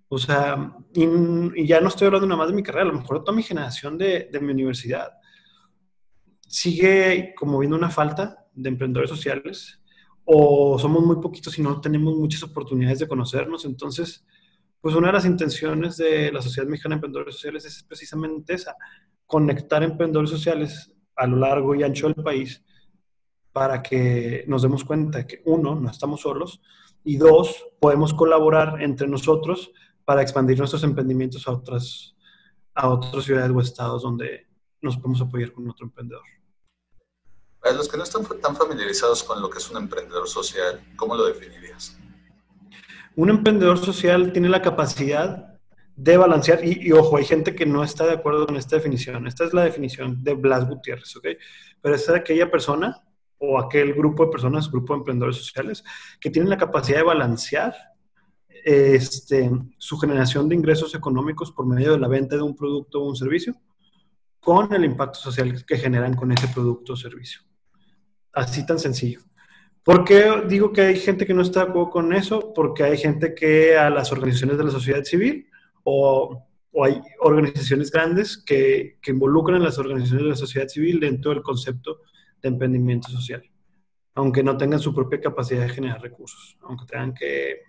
O 0.09 0.19
sea, 0.19 0.77
y, 0.95 1.67
ya 1.67 1.81
no 1.81 1.89
estoy 1.89 2.07
hablando 2.07 2.27
nada 2.27 2.39
más 2.39 2.49
de 2.49 2.55
mi 2.55 2.63
carrera, 2.63 2.85
a 2.85 2.93
lo 2.93 2.99
mejor 2.99 3.25
toda 3.25 3.37
mi 3.37 3.43
generación 3.43 3.99
de, 3.99 4.29
de 4.31 4.41
mi 4.41 4.53
universidad 4.53 5.13
sigue 6.47 7.35
como 7.37 7.59
viendo 7.59 7.77
una 7.77 7.91
falta 7.91 8.47
de 8.53 8.69
emprendedores 8.69 9.11
sociales 9.11 9.81
o 10.25 10.79
somos 10.79 11.05
muy 11.05 11.17
poquitos 11.17 11.59
y 11.59 11.63
no 11.63 11.81
tenemos 11.81 12.15
muchas 12.15 12.43
oportunidades 12.45 13.01
de 13.01 13.09
conocernos. 13.09 13.65
Entonces, 13.65 14.25
pues 14.81 14.95
una 14.95 15.09
de 15.09 15.15
las 15.15 15.25
intenciones 15.25 15.97
de 15.97 16.31
la 16.31 16.41
Sociedad 16.41 16.69
Mexicana 16.69 16.95
de 16.95 16.99
Emprendedores 16.99 17.35
Sociales 17.35 17.65
es 17.65 17.83
precisamente 17.83 18.55
esa, 18.55 18.77
conectar 19.27 19.83
emprendedores 19.83 20.31
sociales 20.31 20.95
a 21.17 21.27
lo 21.27 21.39
largo 21.39 21.75
y 21.75 21.83
ancho 21.83 22.07
del 22.07 22.23
país 22.23 22.63
para 23.55 23.85
que 23.85 24.45
nos 24.49 24.63
demos 24.63 24.85
cuenta 24.85 25.29
que, 25.29 25.41
uno, 25.45 25.77
no 25.77 25.89
estamos 25.89 26.23
solos 26.23 26.61
y 27.05 27.19
dos, 27.19 27.69
podemos 27.79 28.13
colaborar 28.13 28.83
entre 28.83 29.07
nosotros 29.07 29.71
para 30.05 30.23
expandir 30.23 30.59
nuestros 30.59 30.83
emprendimientos 30.83 31.47
a 31.47 31.53
otras, 31.53 32.17
a 32.75 32.89
otras 32.89 33.25
ciudades 33.25 33.53
o 33.53 33.61
estados 33.61 34.03
donde 34.03 34.49
nos 34.83 34.97
podemos 34.97 35.21
apoyar 35.21 35.53
con 35.53 35.71
otro 35.71 35.87
emprendedor. 35.87 36.25
Para 37.61 37.77
los 37.77 37.89
que 37.89 37.97
no 37.97 38.03
están 38.03 38.25
tan 38.43 38.57
familiarizados 38.57 39.23
con 39.23 39.41
lo 39.41 39.49
que 39.49 39.59
es 39.59 39.71
un 39.71 39.77
emprendedor 39.77 40.27
social, 40.27 40.85
¿cómo 40.97 41.15
lo 41.15 41.25
definirías? 41.25 41.97
Un 43.15 43.31
emprendedor 43.31 43.79
social 43.79 44.33
tiene 44.33 44.49
la 44.49 44.63
capacidad 44.63 45.61
de 45.95 46.17
balancear, 46.17 46.65
y, 46.65 46.89
y, 46.89 46.91
ojo, 46.91 47.19
hay 47.19 47.25
gente 47.25 47.55
que 47.55 47.67
no 47.67 47.85
está 47.85 48.05
de 48.05 48.15
acuerdo 48.15 48.47
con 48.47 48.57
esta 48.57 48.75
definición. 48.75 49.29
Esta 49.29 49.45
es 49.45 49.55
la 49.55 49.63
definición 49.63 50.25
de 50.25 50.35
Blas 50.35 50.69
Gutiérrez, 50.69 51.15
¿ok? 51.15 51.29
Pero 51.81 51.95
es 51.95 52.11
aquella 52.11 52.51
persona 52.51 53.01
o 53.49 53.59
aquel 53.59 53.95
grupo 53.95 54.25
de 54.25 54.31
personas, 54.31 54.71
grupo 54.71 54.93
de 54.93 54.99
emprendedores 54.99 55.37
sociales, 55.37 55.85
que 56.21 56.31
tienen 56.31 56.51
la 56.51 56.59
capacidad 56.59 56.99
de 56.99 57.05
balancear 57.05 57.75
este, 58.65 59.51
su 59.79 59.99
generación 59.99 60.49
de 60.49 60.55
ingresos 60.55 60.95
económicos 60.95 61.53
por 61.53 61.67
medio 61.67 61.93
de 61.93 61.99
la 61.99 62.09
venta 62.09 62.37
de 62.37 62.43
un 62.43 62.57
producto 62.57 63.03
o 63.03 63.09
un 63.09 63.17
servicio 63.17 63.55
con 64.41 64.73
el 64.73 64.85
impacto 64.85 65.19
social 65.19 65.65
que 65.67 65.77
generan 65.77 66.15
con 66.15 66.33
ese 66.33 66.49
producto 66.49 66.95
o 66.95 66.97
servicio. 66.97 67.41
Así 68.33 68.65
tan 68.67 68.79
sencillo. 68.79 69.21
¿Por 69.83 70.05
qué 70.05 70.45
digo 70.49 70.73
que 70.73 70.81
hay 70.81 70.97
gente 70.97 71.27
que 71.27 71.35
no 71.35 71.43
está 71.43 71.65
de 71.65 71.71
acuerdo 71.71 71.91
con 71.91 72.13
eso? 72.15 72.53
Porque 72.55 72.85
hay 72.85 72.97
gente 72.97 73.35
que 73.35 73.77
a 73.77 73.91
las 73.91 74.13
organizaciones 74.13 74.57
de 74.57 74.65
la 74.65 74.71
sociedad 74.71 75.05
civil 75.05 75.47
o, 75.83 76.43
o 76.73 76.85
hay 76.85 77.03
organizaciones 77.21 77.91
grandes 77.91 78.39
que, 78.39 78.99
que 79.03 79.11
involucran 79.11 79.61
a 79.61 79.65
las 79.65 79.79
organizaciones 79.79 80.25
de 80.25 80.31
la 80.31 80.37
sociedad 80.37 80.69
civil 80.69 81.01
dentro 81.01 81.33
del 81.33 81.43
concepto 81.43 82.01
emprendimiento 82.49 83.09
social, 83.09 83.43
aunque 84.15 84.43
no 84.43 84.57
tengan 84.57 84.81
su 84.81 84.95
propia 84.95 85.21
capacidad 85.21 85.63
de 85.63 85.69
generar 85.69 86.01
recursos, 86.01 86.57
aunque 86.63 86.87
tengan 86.87 87.15
que 87.15 87.63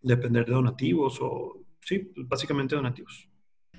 depender 0.00 0.46
de 0.46 0.52
donativos 0.52 1.18
o, 1.20 1.60
sí, 1.80 2.12
básicamente 2.16 2.76
donativos. 2.76 3.28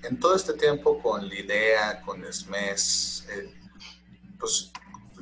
En 0.03 0.19
todo 0.19 0.35
este 0.35 0.53
tiempo 0.53 1.01
con 1.01 1.27
la 1.27 1.35
idea, 1.35 2.01
con 2.01 2.21
SMES, 2.23 3.27
eh, 3.31 3.53
pues 4.39 4.71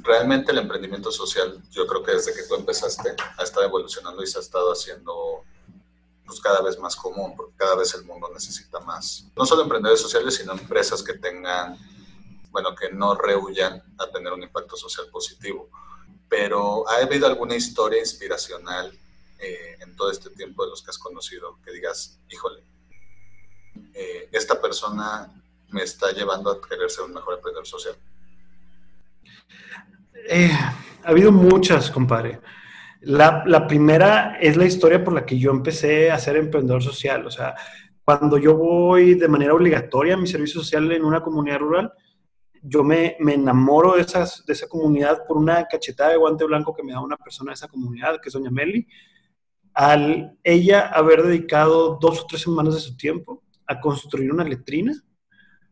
realmente 0.02 0.52
el 0.52 0.58
emprendimiento 0.58 1.12
social, 1.12 1.62
yo 1.72 1.88
creo 1.88 2.04
que 2.04 2.12
desde 2.14 2.34
que 2.34 2.44
tú 2.48 2.56
empezaste, 2.56 3.16
ha 3.38 3.44
estado 3.44 3.66
evolucionando 3.66 4.24
y 4.24 4.28
se 4.28 4.38
ha 4.38 4.42
estado 4.42 4.72
haciendo 4.72 5.44
pues 6.26 6.40
cada 6.40 6.62
vez 6.62 6.80
más 6.80 6.96
común, 6.96 7.36
porque 7.36 7.56
cada 7.56 7.76
vez 7.76 7.94
el 7.96 8.06
mundo 8.06 8.30
necesita 8.34 8.80
más, 8.80 9.30
no 9.36 9.46
solo 9.46 9.64
emprendedores 9.64 10.02
sociales, 10.02 10.36
sino 10.36 10.54
empresas 10.54 11.04
que 11.04 11.14
tengan 11.14 11.78
bueno, 12.54 12.76
que 12.76 12.92
no 12.92 13.16
rehuyan 13.16 13.82
a 13.98 14.08
tener 14.12 14.32
un 14.32 14.44
impacto 14.44 14.78
social 14.78 15.08
positivo. 15.12 15.70
Pero 16.30 16.88
¿ha 16.88 16.98
habido 16.98 17.26
alguna 17.26 17.56
historia 17.56 18.00
inspiracional 18.00 18.94
eh, 19.40 19.78
en 19.82 19.96
todo 19.96 20.12
este 20.12 20.30
tiempo 20.30 20.64
de 20.64 20.70
los 20.70 20.84
que 20.84 20.92
has 20.92 21.00
conocido 21.00 21.58
que 21.66 21.72
digas, 21.72 22.20
híjole, 22.30 22.64
eh, 23.96 24.30
esta 24.32 24.62
persona 24.62 25.34
me 25.70 25.82
está 25.82 26.12
llevando 26.12 26.52
a 26.52 26.62
querer 26.62 26.92
ser 26.92 27.06
un 27.06 27.16
mejor 27.16 27.34
emprendedor 27.34 27.66
social? 27.66 27.96
Eh, 30.30 30.52
ha 30.52 31.10
habido 31.10 31.32
muchas, 31.32 31.90
compadre. 31.90 32.40
La, 33.02 33.44
la, 33.48 33.68
primera 33.68 34.38
es 34.40 34.56
la 34.56 34.66
historia 34.66 35.04
por 35.04 35.14
la 35.14 35.26
que 35.26 35.40
yo 35.40 35.50
empecé 35.50 36.12
a 36.12 36.20
ser 36.20 36.38
emprendedor 36.38 36.84
social. 36.84 37.26
O 37.26 37.32
sea, 37.32 37.56
cuando 38.06 38.38
yo 38.38 38.56
voy 38.56 39.16
de 39.16 39.28
manera 39.28 39.56
obligatoria 39.56 40.14
a 40.14 40.18
mi 40.18 40.28
servicio 40.28 40.62
social 40.62 40.92
en 40.92 41.04
una 41.04 41.22
comunidad 41.22 41.58
rural, 41.58 41.94
yo 42.66 42.84
me, 42.84 43.18
me 43.20 43.34
enamoro 43.34 43.96
de, 43.96 44.02
esas, 44.02 44.46
de 44.46 44.54
esa 44.54 44.68
comunidad 44.68 45.26
por 45.28 45.38
una 45.38 45.66
cachetada 45.66 46.12
de 46.12 46.18
guante 46.18 46.46
blanco 46.46 46.74
que 46.74 46.82
me 46.82 46.94
da 46.94 47.02
una 47.02 47.18
persona 47.18 47.52
de 47.52 47.56
esa 47.56 47.68
comunidad, 47.68 48.22
que 48.22 48.30
es 48.30 48.34
doña 48.34 48.50
Meli, 48.50 48.88
al 49.74 50.38
ella 50.44 50.88
haber 50.88 51.24
dedicado 51.24 51.98
dos 52.00 52.22
o 52.22 52.26
tres 52.26 52.42
semanas 52.42 52.76
de 52.76 52.80
su 52.80 52.96
tiempo 52.96 53.44
a 53.68 53.82
construir 53.82 54.32
una 54.32 54.46
letrina 54.46 54.94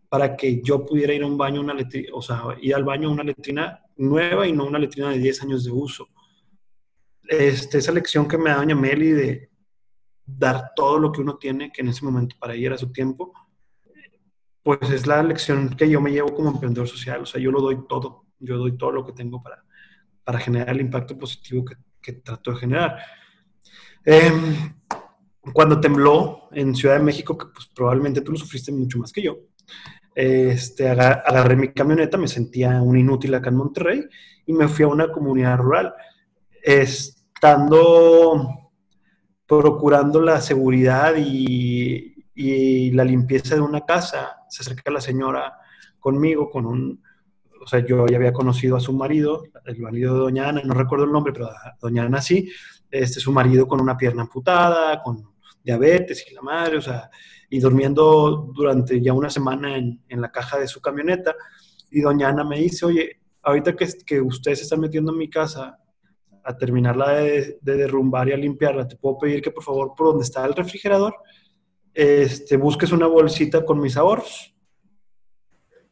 para 0.10 0.36
que 0.36 0.62
yo 0.62 0.86
pudiera 0.86 1.14
ir 1.14 1.24
a 1.24 1.28
un 1.28 1.38
baño, 1.38 1.62
una 1.62 1.74
letrina, 1.74 2.10
o 2.14 2.22
sea, 2.22 2.44
ir 2.62 2.76
al 2.76 2.84
baño 2.84 3.10
una 3.10 3.24
letrina 3.24 3.82
nueva 3.96 4.46
y 4.46 4.52
no 4.52 4.66
una 4.66 4.80
letrina 4.80 5.12
de 5.12 5.20
10 5.20 5.44
años 5.44 5.64
de 5.64 5.72
uso. 5.72 6.10
Este, 7.24 7.78
esa 7.78 7.94
lección 7.94 8.28
que 8.28 8.38
me 8.38 8.50
da 8.50 8.58
doña 8.58 8.76
Meli 8.76 9.12
de 9.12 9.50
dar 10.26 10.72
todo 10.76 11.00
lo 11.00 11.12
que 11.14 11.22
uno 11.22 11.38
tiene, 11.38 11.72
que 11.72 11.82
en 11.82 11.88
ese 11.88 12.04
momento 12.04 12.36
para 12.38 12.54
ella 12.54 12.68
era 12.68 12.78
su 12.78 12.92
tiempo, 12.92 13.32
pues 14.64 14.90
es 14.92 15.08
la 15.08 15.24
lección 15.24 15.70
que 15.76 15.90
yo 15.90 16.02
me 16.02 16.12
llevo 16.12 16.34
como 16.34 16.52
emprendedor 16.52 16.88
social. 16.88 17.22
O 17.22 17.26
sea, 17.26 17.42
yo 17.42 17.52
lo 17.52 17.62
doy 17.62 17.80
todo. 17.88 18.26
Yo 18.40 18.58
doy 18.58 18.78
todo 18.78 18.92
lo 18.92 19.06
que 19.06 19.14
tengo 19.14 19.42
para, 19.42 19.64
para 20.24 20.40
generar 20.40 20.70
el 20.70 20.82
impacto 20.82 21.18
positivo 21.18 21.64
que, 21.66 21.76
que 22.02 22.14
trato 22.14 22.52
de 22.52 22.58
generar. 22.58 22.98
Eh, 24.06 24.32
cuando 25.54 25.80
tembló 25.80 26.50
en 26.52 26.76
Ciudad 26.76 26.98
de 26.98 27.04
México, 27.04 27.38
que 27.38 27.48
pues 27.48 27.68
probablemente 27.74 28.22
tú 28.22 28.32
lo 28.32 28.38
sufriste 28.38 28.72
mucho 28.72 29.00
más 29.00 29.12
que 29.12 29.24
yo, 29.24 29.38
este, 30.14 30.90
agarré 30.90 31.56
mi 31.56 31.70
camioneta, 31.70 32.18
me 32.18 32.28
sentía 32.28 32.82
un 32.82 32.98
inútil 32.98 33.34
acá 33.34 33.50
en 33.50 33.56
Monterrey 33.56 34.06
y 34.46 34.54
me 34.54 34.68
fui 34.68 34.84
a 34.84 34.90
una 34.90 35.12
comunidad 35.12 35.58
rural, 35.58 35.94
estando 36.62 38.48
procurando 39.48 40.22
la 40.22 40.42
seguridad 40.42 41.16
y, 41.18 42.11
y 42.34 42.92
la 42.92 43.04
limpieza 43.04 43.56
de 43.56 43.62
una 43.62 43.82
casa, 43.82 44.38
se 44.50 44.62
acerca 44.62 44.92
la 44.92 45.02
señora 45.02 45.58
conmigo 46.00 46.50
con 46.50 46.66
un, 46.66 47.04
o 47.62 47.68
sea, 47.68 47.86
yo 47.86 48.06
ya 48.08 48.18
había 48.18 48.34
conocido 48.34 48.76
a 48.76 48.80
su 48.80 48.94
marido, 48.94 49.44
el 49.66 49.80
marido 49.80 50.14
de 50.14 50.20
Doña 50.22 50.50
Ana, 50.50 50.62
no 50.64 50.74
recuerdo 50.74 51.06
el 51.06 51.12
nombre, 51.12 51.34
pero 51.34 51.50
Doña 51.80 52.04
Ana 52.04 52.22
sí, 52.22 52.50
este, 52.90 53.20
su 53.20 53.32
marido 53.32 53.68
con 53.68 53.80
una 53.82 53.98
pierna 53.98 54.24
amputada, 54.24 55.02
con 55.04 55.32
diabetes 55.64 56.26
y 56.30 56.34
la 56.34 56.42
madre, 56.42 56.78
o 56.78 56.82
sea, 56.82 57.10
y 57.50 57.60
durmiendo 57.60 58.52
durante 58.54 59.00
ya 59.02 59.14
una 59.14 59.30
semana 59.30 59.78
en, 59.78 60.02
en 60.08 60.22
la 60.22 60.32
caja 60.32 60.58
de 60.58 60.68
su 60.68 60.82
camioneta. 60.82 61.36
Y 61.92 62.02
Doña 62.02 62.30
Ana 62.30 62.44
me 62.44 62.58
dice, 62.58 62.86
oye, 62.86 63.22
ahorita 63.44 63.76
que, 63.76 63.88
que 64.06 64.22
ustedes 64.22 64.60
se 64.60 64.64
están 64.64 64.80
metiendo 64.80 65.12
en 65.12 65.18
mi 65.18 65.30
casa, 65.30 65.78
a 66.44 66.58
terminarla 66.58 67.12
de, 67.12 67.60
derrumbar 67.62 68.30
y 68.30 68.34
a 68.34 68.38
limpiarla, 68.38 68.88
te 68.88 68.96
puedo 68.96 69.18
pedir 69.18 69.42
que 69.42 69.52
por 69.52 69.64
favor 69.64 69.94
por 69.96 70.08
donde 70.08 70.24
está 70.24 70.46
el 70.46 70.54
refrigerador, 70.54 71.16
este, 71.94 72.58
busques 72.58 72.92
una 72.92 73.08
bolsita 73.08 73.66
con 73.66 73.80
mis 73.80 73.98
ahorros. 73.98 74.54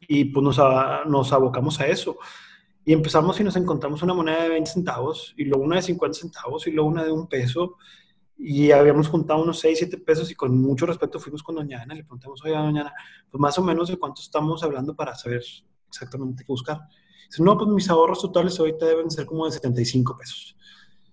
Y 0.02 0.26
pues 0.26 0.44
nos, 0.44 0.60
nos 1.08 1.32
abocamos 1.34 1.80
a 1.80 1.88
eso. 1.88 2.18
Y 2.86 2.94
empezamos 2.94 3.40
y 3.40 3.44
nos 3.44 3.56
encontramos 3.56 4.02
una 4.02 4.14
moneda 4.14 4.44
de 4.44 4.50
20 4.50 4.72
centavos, 4.72 5.34
y 5.38 5.46
luego 5.46 5.64
una 5.64 5.76
de 5.76 5.84
50 5.84 6.18
centavos, 6.18 6.66
y 6.66 6.72
luego 6.72 6.90
una 6.90 7.04
de 7.04 7.12
un 7.12 7.28
peso. 7.28 7.76
Y 8.38 8.72
habíamos 8.72 9.10
juntado 9.10 9.44
unos 9.44 9.60
6, 9.60 9.78
7 9.78 9.98
pesos, 10.00 10.32
y 10.32 10.36
con 10.36 10.58
mucho 10.60 10.86
respeto 10.86 11.20
fuimos 11.20 11.44
con 11.44 11.56
Doña 11.56 11.82
Ana. 11.82 11.94
Le 11.94 12.04
preguntamos, 12.04 12.44
oye, 12.44 12.54
Doña 12.54 12.82
Ana, 12.82 12.94
pues 13.30 13.40
más 13.40 13.58
o 13.60 13.64
menos 13.64 13.90
de 13.90 13.98
cuánto 13.98 14.22
estamos 14.22 14.64
hablando 14.64 14.96
para 14.96 15.14
saber 15.14 15.44
exactamente 15.88 16.44
qué 16.44 16.52
buscar. 16.52 16.80
Dice, 17.30 17.44
no, 17.44 17.56
pues 17.58 17.70
mis 17.70 17.90
ahorros 17.90 18.22
totales 18.22 18.60
ahorita 18.60 18.86
deben 18.88 19.12
ser 19.12 19.26
como 19.26 19.46
de 19.46 19.52
75 19.52 20.18
pesos. 20.18 20.56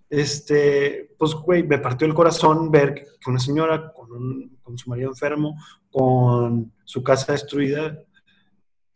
Este, 0.08 1.14
pues, 1.18 1.34
güey, 1.34 1.62
me 1.62 1.78
partió 1.78 2.06
el 2.06 2.14
corazón 2.14 2.70
ver 2.70 2.94
que 2.94 3.30
una 3.30 3.38
señora 3.38 3.92
con, 3.92 4.78
su 4.78 4.90
marido 4.90 5.10
enfermo, 5.10 5.56
con 5.90 6.72
su 6.84 7.02
casa 7.02 7.32
destruida, 7.32 7.98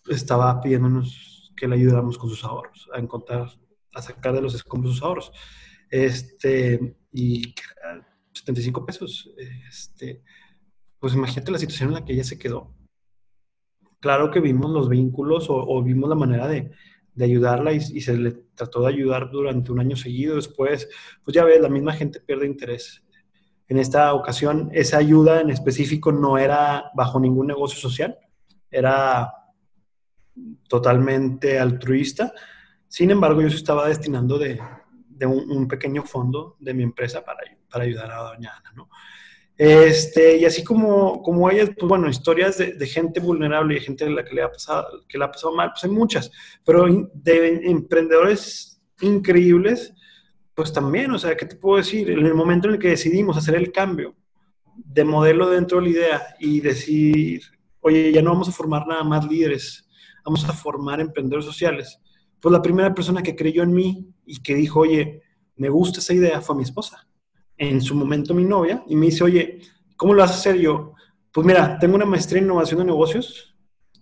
estaba 0.09 0.61
pidiéndonos 0.61 1.53
que 1.57 1.69
le 1.69 1.77
ayudáramos 1.77 2.17
con 2.17 2.31
sus 2.31 2.45
ahorros, 2.45 2.89
a 2.95 2.99
encontrar, 2.99 3.49
a 3.95 4.03
sacar 4.03 4.35
de 4.35 4.43
los 4.43 4.55
escombros 4.55 4.95
sus 4.95 5.03
ahorros. 5.03 5.33
Este, 5.91 6.97
y 7.13 7.55
75 8.33 8.87
pesos. 8.87 9.31
Este, 9.69 10.23
pues 10.99 11.15
imagínate 11.15 11.51
la 11.51 11.59
situación 11.59 11.89
en 11.89 11.95
la 11.95 12.05
que 12.05 12.13
ella 12.13 12.25
se 12.25 12.39
quedó. 12.39 12.75
Claro 14.01 14.31
que 14.31 14.41
vimos 14.41 14.71
los 14.71 14.89
vínculos 14.89 15.47
o, 15.49 15.83
vimos 15.83 16.09
la 16.09 16.15
manera 16.15 16.49
de, 16.49 16.71
de 17.15 17.25
ayudarla 17.25 17.73
y, 17.73 17.81
se 17.81 18.17
le 18.17 18.33
trató 18.55 18.83
de 18.83 18.89
ayudar 18.89 19.31
durante 19.31 19.73
un 19.73 19.81
año 19.81 19.97
seguido. 19.97 20.37
Después, 20.37 20.89
pues 21.25 21.35
ya 21.35 21.45
ves, 21.45 21.61
la 21.61 21.69
misma 21.69 21.93
gente 21.93 22.21
pierde 22.21 22.47
interés. 22.47 23.03
En 23.69 23.79
esta 23.79 24.15
ocasión, 24.15 24.71
esa 24.73 24.99
ayuda 24.99 25.41
en 25.41 25.51
específico 25.51 26.13
no 26.13 26.39
era 26.39 26.91
bajo 26.95 27.21
ningún 27.21 27.47
negocio 27.47 27.79
social, 27.79 28.19
era 28.71 29.33
totalmente 30.69 31.59
altruista. 31.59 32.33
Sin 32.89 33.11
embargo, 33.11 33.43
yo 33.43 33.51
se 33.51 33.57
estaba 33.57 33.87
destinando 33.87 34.39
de, 34.39 34.61
un, 35.27 35.69
pequeño 35.69 36.03
fondo 36.03 36.57
de 36.59 36.75
mi 36.75 36.83
empresa 36.83 37.25
para, 37.25 37.41
para 37.71 37.85
ayudar 37.85 38.11
a 38.11 38.23
doña 38.23 38.53
Ana, 38.57 38.73
¿no? 38.75 38.89
Este, 39.63 40.39
y 40.39 40.47
así 40.47 40.65
como, 40.65 41.21
como 41.21 41.51
ellas, 41.51 41.69
pues 41.79 41.87
bueno, 41.87 42.09
historias 42.09 42.57
de, 42.57 42.87
gente 42.87 43.21
vulnerable 43.21 43.77
y 43.77 43.81
gente 43.81 44.07
a 44.07 44.09
la 44.09 44.25
que 44.25 44.35
le 44.35 44.41
ha 44.41 44.51
pasado, 44.51 45.05
que 45.07 45.19
le 45.19 45.25
ha 45.27 45.31
pasado 45.31 45.55
mal, 45.55 45.71
pues 45.73 45.85
hay 45.85 45.91
muchas, 45.91 46.33
pero 46.65 46.87
de 47.13 47.61
emprendedores 47.65 48.81
increíbles, 49.03 49.93
pues 50.55 50.73
también, 50.73 51.11
o 51.11 51.19
sea, 51.19 51.37
¿qué 51.37 51.45
te 51.45 51.57
puedo 51.57 51.77
decir? 51.77 52.11
En 52.11 52.25
el 52.25 52.33
momento 52.33 52.69
en 52.69 52.75
el 52.75 52.81
que 52.81 52.89
decidimos 52.89 53.37
hacer 53.37 53.55
el 53.55 53.71
cambio 53.71 54.17
de 54.77 55.05
modelo 55.05 55.51
dentro 55.51 55.79
de 55.79 55.85
la 55.85 55.91
idea 55.91 56.23
y 56.39 56.61
decir, 56.61 57.43
oye, 57.81 58.13
ya 58.13 58.23
no 58.23 58.31
vamos 58.31 58.49
a 58.49 58.53
formar 58.53 58.87
nada 58.87 59.05
más 59.05 59.29
líderes, 59.29 59.87
vamos 60.25 60.43
a 60.49 60.55
formar 60.55 61.03
emprendedores 61.03 61.45
sociales. 61.45 62.01
Pues 62.41 62.51
la 62.51 62.63
primera 62.63 62.95
persona 62.95 63.23
que 63.23 63.37
creyó 63.37 63.63
en 63.63 63.75
mí 63.75 64.09
y 64.25 64.41
que 64.41 64.55
dijo, 64.55 64.81
oye, 64.81 65.21
me 65.57 65.69
gusta 65.69 66.01
esa 66.01 66.15
idea 66.15 66.41
fue 66.41 66.57
mi 66.57 66.63
esposa. 66.63 67.07
En 67.61 67.83
su 67.83 67.95
momento 67.95 68.33
mi 68.33 68.43
novia 68.43 68.83
y 68.89 68.97
me 68.97 69.07
dice, 69.07 69.23
oye, 69.23 69.61
¿cómo 69.95 70.15
lo 70.15 70.23
vas 70.23 70.31
a 70.31 70.35
hacer 70.35 70.57
yo? 70.57 70.95
Pues 71.31 71.47
mira, 71.47 71.79
tengo 71.79 71.95
una 71.95 72.07
maestría 72.07 72.39
en 72.39 72.47
innovación 72.47 72.79
de 72.79 72.87
negocios. 72.87 73.55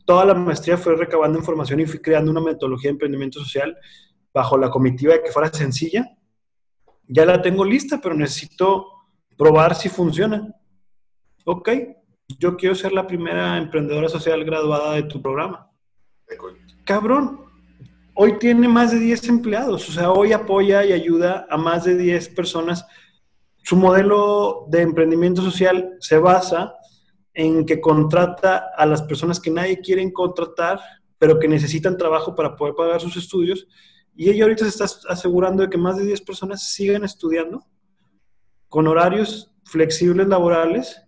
Toda 0.07 0.25
la 0.25 0.35
maestría 0.35 0.79
fue 0.79 0.95
recabando 0.95 1.41
información 1.41 1.81
y 1.81 1.87
fui 1.87 1.99
creando 1.99 2.31
una 2.31 2.41
metodología 2.41 2.89
de 2.89 2.93
emprendimiento 2.93 3.41
social 3.41 3.76
bajo 4.32 4.56
la 4.56 4.71
comitiva 4.71 5.15
de 5.15 5.25
que 5.25 5.32
fuera 5.32 5.52
sencilla. 5.52 6.09
Ya 7.09 7.26
la 7.26 7.43
tengo 7.43 7.65
lista, 7.65 8.00
pero 8.00 8.15
necesito 8.15 8.87
probar 9.37 9.75
si 9.75 9.89
funciona. 9.89 10.54
Ok, 11.45 11.71
yo 12.39 12.56
quiero 12.56 12.76
ser 12.76 12.93
la 12.93 13.09
primera 13.09 13.59
emprendedora 13.59 14.09
social 14.09 14.45
graduada 14.45 14.95
de 14.95 15.02
tu 15.02 15.21
programa. 15.21 15.69
Cabrón, 16.85 17.41
hoy 18.15 18.39
tiene 18.39 18.69
más 18.69 18.93
de 18.93 19.00
10 19.00 19.28
empleados, 19.28 19.89
o 19.89 19.93
sea, 19.93 20.13
hoy 20.13 20.32
apoya 20.32 20.85
y 20.85 20.93
ayuda 20.93 21.47
a 21.50 21.56
más 21.56 21.85
de 21.85 21.97
10 21.97 22.28
personas. 22.30 22.87
Su 23.69 23.76
modelo 23.76 24.65
de 24.71 24.81
emprendimiento 24.81 25.43
social 25.43 25.99
se 26.00 26.17
basa 26.17 26.73
en 27.35 27.67
que 27.67 27.83
contrata 27.83 28.71
a 28.75 28.87
las 28.87 29.02
personas 29.02 29.41
que 29.41 29.50
nadie 29.50 29.83
quiere 29.83 30.11
contratar, 30.11 30.81
pero 31.19 31.39
que 31.39 31.49
necesitan 31.49 31.99
trabajo 31.99 32.35
para 32.35 32.57
poder 32.57 32.75
pagar 32.75 32.99
sus 32.99 33.19
estudios. 33.19 33.69
Y 34.17 34.31
ella 34.31 34.45
ahorita 34.45 34.65
se 34.65 34.71
está 34.71 34.87
asegurando 35.11 35.63
de 35.63 35.69
que 35.69 35.76
más 35.76 35.99
de 35.99 36.07
10 36.07 36.23
personas 36.23 36.73
sigan 36.73 37.04
estudiando 37.04 37.63
con 38.71 38.87
horarios 38.87 39.52
flexibles 39.67 40.26
laborales 40.28 41.02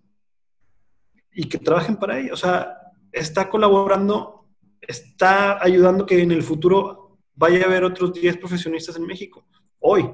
y 1.33 1.49
que 1.49 1.57
trabajen 1.57 1.97
para 1.97 2.19
ella. 2.19 2.35
O 2.35 2.37
sea, 2.37 2.77
está 3.11 3.49
colaborando 3.49 4.51
está 4.83 5.65
ayudando 5.65 6.05
que 6.05 6.21
en 6.21 6.31
el 6.31 6.43
futuro 6.43 7.21
vaya 7.35 7.63
a 7.63 7.69
haber 7.69 7.85
otros 7.85 8.13
10 8.13 8.37
profesionistas 8.37 8.97
en 8.97 9.07
México. 9.07 9.47
Hoy, 9.79 10.11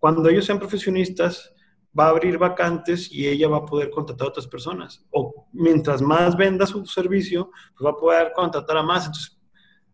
cuando 0.00 0.28
ellos 0.28 0.46
sean 0.46 0.58
profesionistas, 0.58 1.52
va 1.98 2.06
a 2.06 2.10
abrir 2.10 2.38
vacantes 2.38 3.10
y 3.10 3.26
ella 3.26 3.48
va 3.48 3.58
a 3.58 3.64
poder 3.64 3.90
contratar 3.90 4.26
a 4.26 4.30
otras 4.30 4.46
personas. 4.46 5.04
O 5.10 5.48
mientras 5.52 6.02
más 6.02 6.36
venda 6.36 6.66
su 6.66 6.84
servicio, 6.86 7.50
pues 7.76 7.86
va 7.86 7.90
a 7.90 7.96
poder 7.96 8.32
contratar 8.34 8.76
a 8.76 8.82
más. 8.82 9.06
Entonces, 9.06 9.40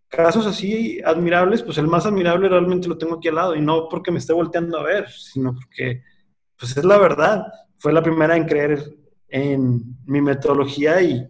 casos 0.08 0.46
así 0.46 1.00
admirables, 1.04 1.62
pues 1.62 1.78
el 1.78 1.86
más 1.86 2.06
admirable 2.06 2.48
realmente 2.48 2.88
lo 2.88 2.98
tengo 2.98 3.16
aquí 3.16 3.28
al 3.28 3.36
lado 3.36 3.54
y 3.54 3.60
no 3.60 3.88
porque 3.88 4.10
me 4.10 4.18
esté 4.18 4.32
volteando 4.32 4.78
a 4.78 4.82
ver, 4.82 5.08
sino 5.08 5.54
porque 5.54 6.02
pues 6.58 6.76
es 6.76 6.84
la 6.84 6.98
verdad. 6.98 7.46
Fue 7.78 7.92
la 7.92 8.02
primera 8.02 8.36
en 8.36 8.44
creer 8.44 8.96
en 9.28 9.96
mi 10.04 10.20
metodología 10.20 11.00
y, 11.00 11.26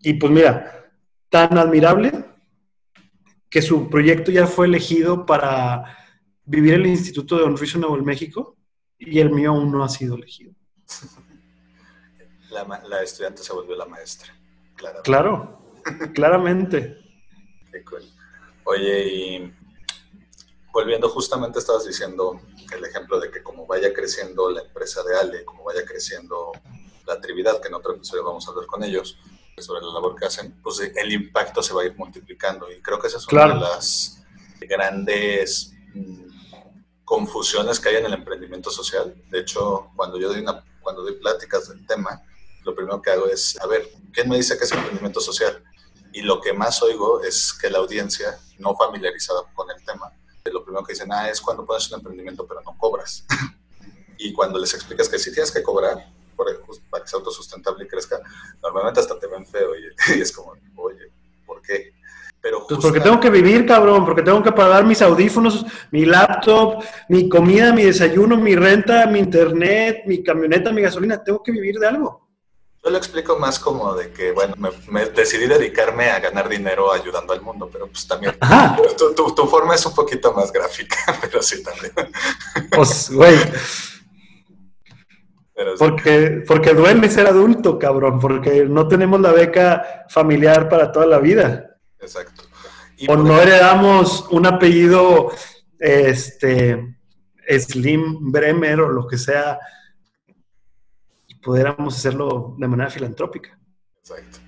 y 0.00 0.14
pues 0.14 0.32
mira, 0.32 0.90
tan 1.28 1.56
admirable 1.56 2.12
que 3.48 3.62
su 3.62 3.88
proyecto 3.88 4.30
ya 4.30 4.46
fue 4.46 4.66
elegido 4.66 5.24
para 5.24 5.96
vivir 6.44 6.74
el 6.74 6.86
Instituto 6.86 7.38
de 7.38 7.44
Unreasonable 7.44 8.02
México 8.02 8.53
y 8.98 9.18
el 9.20 9.30
mío 9.30 9.50
aún 9.50 9.70
no 9.70 9.84
ha 9.84 9.88
sido 9.88 10.16
elegido. 10.16 10.52
La, 12.50 13.02
estudiante 13.02 13.42
se 13.42 13.52
volvió 13.52 13.74
la 13.74 13.86
maestra. 13.86 14.32
Claro, 15.02 15.58
claramente. 16.14 16.98
Qué 17.72 17.84
cool. 17.84 18.02
Oye, 18.64 19.06
y 19.08 19.54
volviendo 20.72 21.08
justamente 21.08 21.58
estabas 21.58 21.86
diciendo 21.86 22.40
el 22.72 22.84
ejemplo 22.84 23.18
de 23.18 23.30
que 23.30 23.42
como 23.42 23.66
vaya 23.66 23.92
creciendo 23.92 24.50
la 24.50 24.62
empresa 24.62 25.02
de 25.02 25.16
Ale, 25.16 25.44
como 25.44 25.64
vaya 25.64 25.84
creciendo 25.84 26.52
la 27.06 27.14
actividad, 27.14 27.60
que 27.60 27.68
en 27.68 27.74
otro 27.74 27.94
episodio 27.94 28.24
vamos 28.24 28.46
a 28.46 28.50
hablar 28.50 28.66
con 28.66 28.84
ellos, 28.84 29.18
sobre 29.58 29.82
la 29.82 29.92
labor 29.92 30.16
que 30.16 30.26
hacen, 30.26 30.60
pues 30.62 30.80
el 30.80 31.12
impacto 31.12 31.62
se 31.62 31.74
va 31.74 31.82
a 31.82 31.86
ir 31.86 31.96
multiplicando. 31.96 32.70
Y 32.70 32.80
creo 32.80 32.98
que 32.98 33.06
esa 33.06 33.18
es 33.18 33.28
una 33.28 33.48
de 33.48 33.60
las 33.60 34.24
grandes 34.60 35.72
mm, 35.94 36.33
confusiones 37.04 37.80
que 37.80 37.90
hay 37.90 37.96
en 37.96 38.06
el 38.06 38.14
emprendimiento 38.14 38.70
social. 38.70 39.14
De 39.30 39.40
hecho, 39.40 39.90
cuando 39.96 40.18
yo 40.18 40.28
doy, 40.28 40.40
una, 40.40 40.64
cuando 40.80 41.02
doy 41.02 41.14
pláticas 41.14 41.68
del 41.68 41.86
tema, 41.86 42.22
lo 42.64 42.74
primero 42.74 43.00
que 43.02 43.10
hago 43.10 43.26
es, 43.26 43.58
a 43.60 43.66
ver, 43.66 43.88
¿quién 44.12 44.28
me 44.28 44.36
dice 44.36 44.56
que 44.56 44.64
es 44.64 44.72
emprendimiento 44.72 45.20
social? 45.20 45.62
Y 46.12 46.22
lo 46.22 46.40
que 46.40 46.52
más 46.52 46.82
oigo 46.82 47.22
es 47.22 47.52
que 47.52 47.68
la 47.68 47.78
audiencia, 47.78 48.38
no 48.58 48.74
familiarizada 48.76 49.42
con 49.54 49.70
el 49.70 49.84
tema, 49.84 50.12
lo 50.50 50.64
primero 50.64 50.84
que 50.84 50.92
dicen, 50.92 51.12
ah, 51.12 51.28
es 51.30 51.40
cuando 51.40 51.64
pones 51.64 51.90
un 51.90 51.98
emprendimiento 51.98 52.46
pero 52.46 52.60
no 52.62 52.76
cobras. 52.78 53.24
y 54.18 54.32
cuando 54.32 54.58
les 54.58 54.74
explicas 54.74 55.08
que 55.08 55.18
si 55.18 55.32
tienes 55.32 55.50
que 55.50 55.62
cobrar, 55.62 56.12
pues, 56.36 56.80
para 56.90 57.02
que 57.02 57.10
sea 57.10 57.18
autosustentable 57.18 57.84
y 57.84 57.88
crezca, 57.88 58.20
normalmente 58.62 59.00
hasta 59.00 59.18
te 59.18 59.26
ven 59.26 59.46
feo 59.46 59.70
y, 59.76 59.88
es 60.20 60.32
como, 60.32 60.54
oye, 60.76 61.12
¿por 61.46 61.62
qué? 61.62 61.94
Pero 62.44 62.66
pues 62.68 62.78
porque 62.78 63.00
tengo 63.00 63.18
que 63.18 63.30
vivir, 63.30 63.64
cabrón, 63.64 64.04
porque 64.04 64.20
tengo 64.20 64.42
que 64.42 64.52
pagar 64.52 64.84
mis 64.84 65.00
audífonos, 65.00 65.64
mi 65.90 66.04
laptop, 66.04 66.84
mi 67.08 67.26
comida, 67.26 67.72
mi 67.72 67.84
desayuno, 67.84 68.36
mi 68.36 68.54
renta, 68.54 69.06
mi 69.06 69.18
internet, 69.18 70.02
mi 70.04 70.22
camioneta, 70.22 70.70
mi 70.70 70.82
gasolina, 70.82 71.24
tengo 71.24 71.42
que 71.42 71.52
vivir 71.52 71.78
de 71.78 71.86
algo. 71.86 72.28
Yo 72.84 72.90
lo 72.90 72.98
explico 72.98 73.38
más 73.38 73.58
como 73.58 73.94
de 73.94 74.12
que, 74.12 74.32
bueno, 74.32 74.54
me, 74.58 75.06
decidí 75.06 75.46
dedicarme 75.46 76.10
a 76.10 76.20
ganar 76.20 76.46
dinero 76.50 76.92
ayudando 76.92 77.32
al 77.32 77.40
mundo, 77.40 77.70
pero 77.72 77.86
pues 77.86 78.06
también 78.06 78.36
tu, 78.98 79.14
tu, 79.14 79.34
tu, 79.34 79.46
forma 79.46 79.74
es 79.74 79.86
un 79.86 79.94
poquito 79.94 80.34
más 80.34 80.52
gráfica, 80.52 80.98
pero 81.22 81.40
sí 81.40 81.62
también. 81.62 81.94
Pues, 82.70 83.10
güey, 83.10 83.38
porque, 85.78 86.44
porque 86.46 86.74
duele 86.74 87.08
ser 87.08 87.26
adulto, 87.26 87.78
cabrón, 87.78 88.20
porque 88.20 88.66
no 88.66 88.86
tenemos 88.86 89.18
la 89.18 89.32
beca 89.32 90.04
familiar 90.10 90.68
para 90.68 90.92
toda 90.92 91.06
la 91.06 91.20
vida. 91.20 91.73
Exacto. 92.04 92.42
o 93.08 93.16
no 93.16 93.40
heredamos 93.40 94.26
un 94.30 94.46
apellido 94.46 95.32
este, 95.78 96.96
Slim 97.48 98.30
Bremer 98.30 98.80
o 98.80 98.88
lo 98.88 99.06
que 99.06 99.18
sea 99.18 99.58
y 101.26 101.34
pudiéramos 101.36 101.96
hacerlo 101.96 102.54
de 102.58 102.68
manera 102.68 102.90
filantrópica. 102.90 103.58
Exacto. 103.98 104.38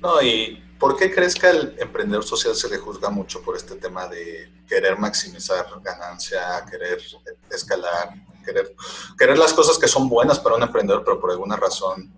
No, 0.00 0.20
y 0.20 0.62
¿por 0.78 0.96
qué 0.96 1.12
crees 1.12 1.34
que 1.34 1.46
al 1.46 1.76
emprendedor 1.78 2.24
social 2.24 2.54
se 2.54 2.68
le 2.68 2.78
juzga 2.78 3.08
mucho 3.10 3.40
por 3.42 3.56
este 3.56 3.76
tema 3.76 4.06
de 4.06 4.52
querer 4.68 4.98
maximizar 4.98 5.66
ganancia, 5.82 6.64
querer 6.70 7.00
escalar, 7.50 8.10
querer, 8.44 8.74
querer 9.18 9.38
las 9.38 9.52
cosas 9.52 9.78
que 9.78 9.88
son 9.88 10.08
buenas 10.08 10.38
para 10.38 10.56
un 10.56 10.62
emprendedor, 10.62 11.02
pero 11.04 11.20
por 11.20 11.30
alguna 11.30 11.56
razón 11.56 12.12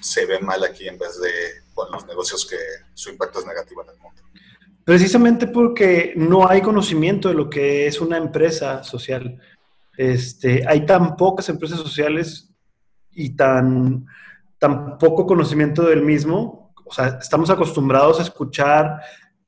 se 0.00 0.26
ve 0.26 0.38
mal 0.40 0.62
aquí 0.64 0.88
en 0.88 0.98
vez 0.98 1.20
de 1.20 1.61
con 1.74 1.90
los 1.90 2.06
negocios 2.06 2.46
que 2.46 2.56
su 2.94 3.10
impacto 3.10 3.40
es 3.40 3.46
negativo 3.46 3.82
en 3.82 3.90
el 3.90 3.98
mundo? 3.98 4.22
Precisamente 4.84 5.46
porque 5.46 6.12
no 6.16 6.48
hay 6.48 6.60
conocimiento 6.60 7.28
de 7.28 7.34
lo 7.34 7.48
que 7.48 7.86
es 7.86 8.00
una 8.00 8.16
empresa 8.16 8.82
social. 8.82 9.40
Este, 9.96 10.64
hay 10.66 10.84
tan 10.86 11.16
pocas 11.16 11.48
empresas 11.48 11.78
sociales 11.78 12.52
y 13.12 13.36
tan, 13.36 14.06
tan 14.58 14.98
poco 14.98 15.26
conocimiento 15.26 15.82
del 15.82 16.02
mismo. 16.02 16.72
O 16.84 16.92
sea, 16.92 17.18
estamos 17.20 17.50
acostumbrados 17.50 18.18
a 18.18 18.22
escuchar, 18.22 19.00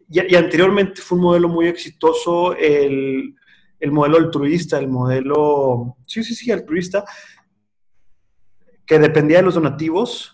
y, 0.09 0.35
anteriormente 0.37 1.01
fue 1.01 1.19
un 1.19 1.25
modelo 1.25 1.49
muy 1.49 1.67
exitoso 1.67 2.55
el, 2.55 3.35
el 3.81 3.93
modelo 3.93 4.19
altruista, 4.19 4.79
el 4.79 4.89
modelo, 4.89 5.97
sí, 6.07 6.23
sí, 6.23 6.35
sí, 6.35 6.51
altruista, 6.51 7.05
que 8.87 8.99
dependía 8.99 9.39
de 9.39 9.45
los 9.45 9.55
donativos, 9.55 10.34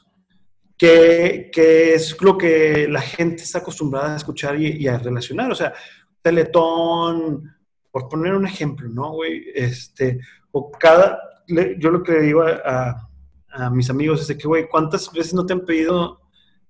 que, 0.81 1.95
es 1.95 2.17
lo 2.23 2.39
que 2.39 2.89
la 2.89 3.03
gente 3.03 3.43
está 3.43 3.59
acostumbrada 3.59 4.15
a 4.15 4.17
escuchar 4.17 4.59
y, 4.59 4.89
a 4.89 4.99
relacionar. 4.99 5.51
O 5.51 5.55
sea, 5.55 5.75
Teletón, 6.23 7.55
por 7.91 8.09
poner 8.09 8.35
un 8.35 8.47
ejemplo, 8.47 8.89
¿no, 8.89 9.13
güey? 9.13 9.45
Este, 9.55 10.21
o 10.53 10.71
cada, 10.71 11.21
yo 11.47 11.91
lo 11.91 12.03
que 12.03 12.13
le 12.13 12.23
digo 12.23 12.43
a, 12.43 13.07
mis 13.73 13.91
amigos 13.91 14.23
es 14.23 14.29
de 14.29 14.39
que, 14.39 14.47
güey, 14.47 14.69
¿cuántas 14.69 15.13
veces 15.13 15.35
no 15.35 15.45
te 15.45 15.53
han 15.53 15.67
pedido 15.67 16.23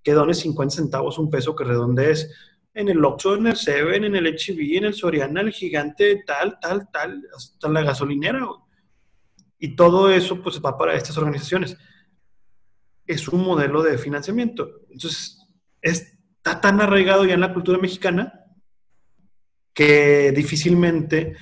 que 0.03 0.13
dones 0.13 0.39
50 0.39 0.75
centavos, 0.75 1.19
un 1.19 1.31
peso 1.31 1.55
que 1.55 1.63
redondees 1.63 2.35
en 2.73 2.89
el 2.89 3.05
Oxxo, 3.05 3.37
en 3.37 3.49
el 3.49 3.57
Seven, 3.57 4.05
en 4.05 4.17
el 4.17 4.27
HB, 4.27 4.79
en 4.79 4.87
el 4.87 4.95
Soriana, 4.95 5.43
el 5.43 5.53
Gigante, 5.53 6.25
tal, 6.27 6.59
tal, 6.59 6.91
tal, 6.91 7.23
hasta 7.37 7.69
la 7.69 7.83
gasolinera? 7.83 8.45
Y 9.59 9.77
todo 9.77 10.11
eso, 10.11 10.43
pues, 10.43 10.61
va 10.61 10.77
para 10.77 10.95
estas 10.95 11.17
organizaciones 11.19 11.77
es 13.11 13.29
un 13.29 13.43
modelo 13.43 13.83
de 13.83 13.99
financiamiento. 13.99 14.71
Entonces, 14.91 15.39
está 15.83 16.61
tan 16.61 16.81
arraigado 16.81 17.25
ya 17.25 17.35
en 17.35 17.41
la 17.41 17.53
cultura 17.53 17.79
mexicana 17.79 18.45
que 19.75 20.33
difícilmente 20.33 21.37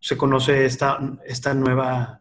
se 0.00 0.16
conoce 0.16 0.64
esta, 0.66 0.98
esta 1.24 1.54
nueva 1.54 2.20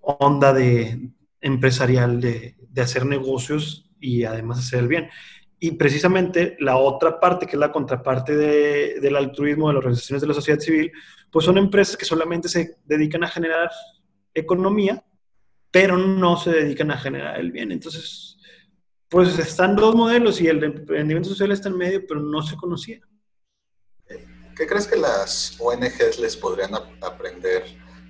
onda 0.00 0.52
de, 0.52 1.10
empresarial 1.40 2.20
de, 2.20 2.56
hacer 2.76 3.06
negocios 3.06 3.88
y 4.00 4.24
además 4.24 4.58
hacer 4.58 4.80
el 4.80 4.88
bien. 4.88 5.08
Y 5.60 5.72
precisamente 5.72 6.56
la 6.58 6.76
otra 6.76 7.20
parte, 7.20 7.46
que 7.46 7.52
es 7.52 7.60
la 7.60 7.70
contraparte 7.70 8.34
del 8.36 9.16
altruismo 9.16 9.68
de 9.68 9.74
las 9.74 9.78
organizaciones 9.78 10.22
de 10.22 10.28
la 10.28 10.34
sociedad 10.34 10.58
civil, 10.58 10.90
pues 11.30 11.44
son 11.44 11.56
empresas 11.56 11.96
que 11.96 12.04
solamente 12.04 12.48
se 12.48 12.78
dedican 12.84 13.22
a 13.22 13.28
generar 13.28 13.70
economía 14.34 15.04
pero 15.74 15.96
no 15.96 16.36
se 16.36 16.50
dedican 16.50 16.92
a 16.92 16.96
generar 16.96 17.40
el 17.40 17.50
bien. 17.50 17.72
Entonces, 17.72 18.38
pues 19.08 19.36
están 19.40 19.74
dos 19.74 19.92
modelos 19.96 20.40
y 20.40 20.46
el 20.46 20.62
emprendimiento 20.62 21.30
social 21.30 21.50
está 21.50 21.68
en 21.68 21.76
medio, 21.76 22.06
pero 22.06 22.20
no 22.20 22.42
se 22.42 22.54
conocía. 22.54 23.00
¿Qué 24.56 24.68
crees 24.68 24.86
que 24.86 24.94
las 24.94 25.56
ONGs 25.58 26.20
les 26.20 26.36
podrían 26.36 26.76
aprender 27.00 27.64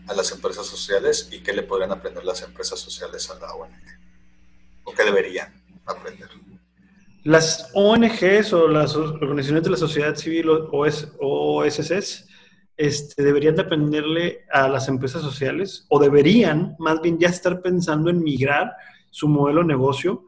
a 0.06 0.12
las 0.12 0.30
empresas 0.32 0.66
sociales 0.66 1.30
y 1.32 1.40
qué 1.40 1.54
le 1.54 1.62
podrían 1.62 1.92
aprender 1.92 2.22
las 2.22 2.42
empresas 2.42 2.78
sociales 2.78 3.30
a 3.30 3.38
la 3.38 3.54
ONG? 3.54 3.72
¿O 4.84 4.92
qué 4.92 5.02
deberían 5.02 5.54
aprender? 5.86 6.28
Las 7.22 7.70
ONGs 7.72 8.52
o 8.52 8.68
las 8.68 8.94
organizaciones 8.94 9.64
de 9.64 9.70
la 9.70 9.78
sociedad 9.78 10.14
civil 10.16 10.50
o 10.50 11.62
OSCs 11.62 12.28
este, 12.76 13.22
deberían 13.22 13.54
dependerle 13.54 14.44
a 14.50 14.68
las 14.68 14.88
empresas 14.88 15.22
sociales 15.22 15.86
o 15.88 16.00
deberían 16.00 16.74
más 16.78 17.00
bien 17.00 17.18
ya 17.18 17.28
estar 17.28 17.62
pensando 17.62 18.10
en 18.10 18.22
migrar 18.22 18.72
su 19.10 19.28
modelo 19.28 19.60
de 19.60 19.68
negocio 19.68 20.26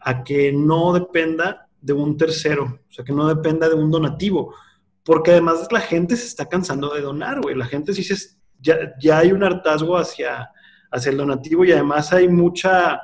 a 0.00 0.22
que 0.22 0.52
no 0.52 0.92
dependa 0.92 1.68
de 1.80 1.92
un 1.94 2.16
tercero, 2.16 2.80
o 2.88 2.92
sea, 2.92 3.04
que 3.04 3.12
no 3.12 3.26
dependa 3.26 3.68
de 3.68 3.74
un 3.74 3.90
donativo, 3.90 4.54
porque 5.02 5.30
además 5.30 5.66
la 5.70 5.80
gente 5.80 6.16
se 6.16 6.26
está 6.26 6.46
cansando 6.46 6.92
de 6.94 7.00
donar, 7.00 7.40
güey, 7.40 7.56
la 7.56 7.66
gente 7.66 7.94
sí 7.94 8.04
se, 8.04 8.36
ya, 8.58 8.94
ya 9.00 9.18
hay 9.18 9.32
un 9.32 9.42
hartazgo 9.42 9.96
hacia, 9.96 10.50
hacia 10.90 11.10
el 11.10 11.16
donativo 11.16 11.64
y 11.64 11.72
además 11.72 12.12
hay 12.12 12.28
mucha, 12.28 13.00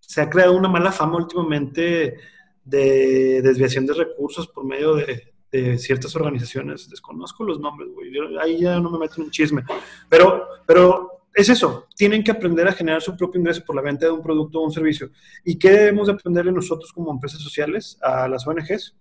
se 0.00 0.20
ha 0.20 0.28
creado 0.28 0.56
una 0.56 0.68
mala 0.68 0.90
fama 0.90 1.18
últimamente 1.18 2.16
de 2.64 3.42
desviación 3.42 3.86
de 3.86 3.94
recursos 3.94 4.48
por 4.48 4.64
medio 4.64 4.96
de, 4.96 5.35
de 5.62 5.78
ciertas 5.78 6.14
organizaciones, 6.16 6.88
desconozco 6.88 7.44
los 7.44 7.60
nombres, 7.60 7.90
güey, 7.92 8.12
ahí 8.40 8.60
ya 8.60 8.78
no 8.80 8.90
me 8.90 8.98
meto 8.98 9.14
en 9.18 9.24
un 9.24 9.30
chisme, 9.30 9.64
pero, 10.08 10.46
pero 10.66 11.16
es 11.34 11.48
eso, 11.48 11.86
tienen 11.94 12.24
que 12.24 12.30
aprender 12.30 12.66
a 12.66 12.72
generar 12.72 13.02
su 13.02 13.16
propio 13.16 13.38
ingreso 13.38 13.62
por 13.64 13.76
la 13.76 13.82
venta 13.82 14.06
de 14.06 14.12
un 14.12 14.22
producto 14.22 14.58
o 14.58 14.64
un 14.64 14.72
servicio. 14.72 15.10
¿Y 15.44 15.58
qué 15.58 15.70
debemos 15.70 16.06
de 16.06 16.14
aprenderle 16.14 16.50
nosotros 16.50 16.92
como 16.92 17.12
empresas 17.12 17.40
sociales 17.40 17.98
a 18.00 18.26
las 18.26 18.46
ONGs? 18.46 18.96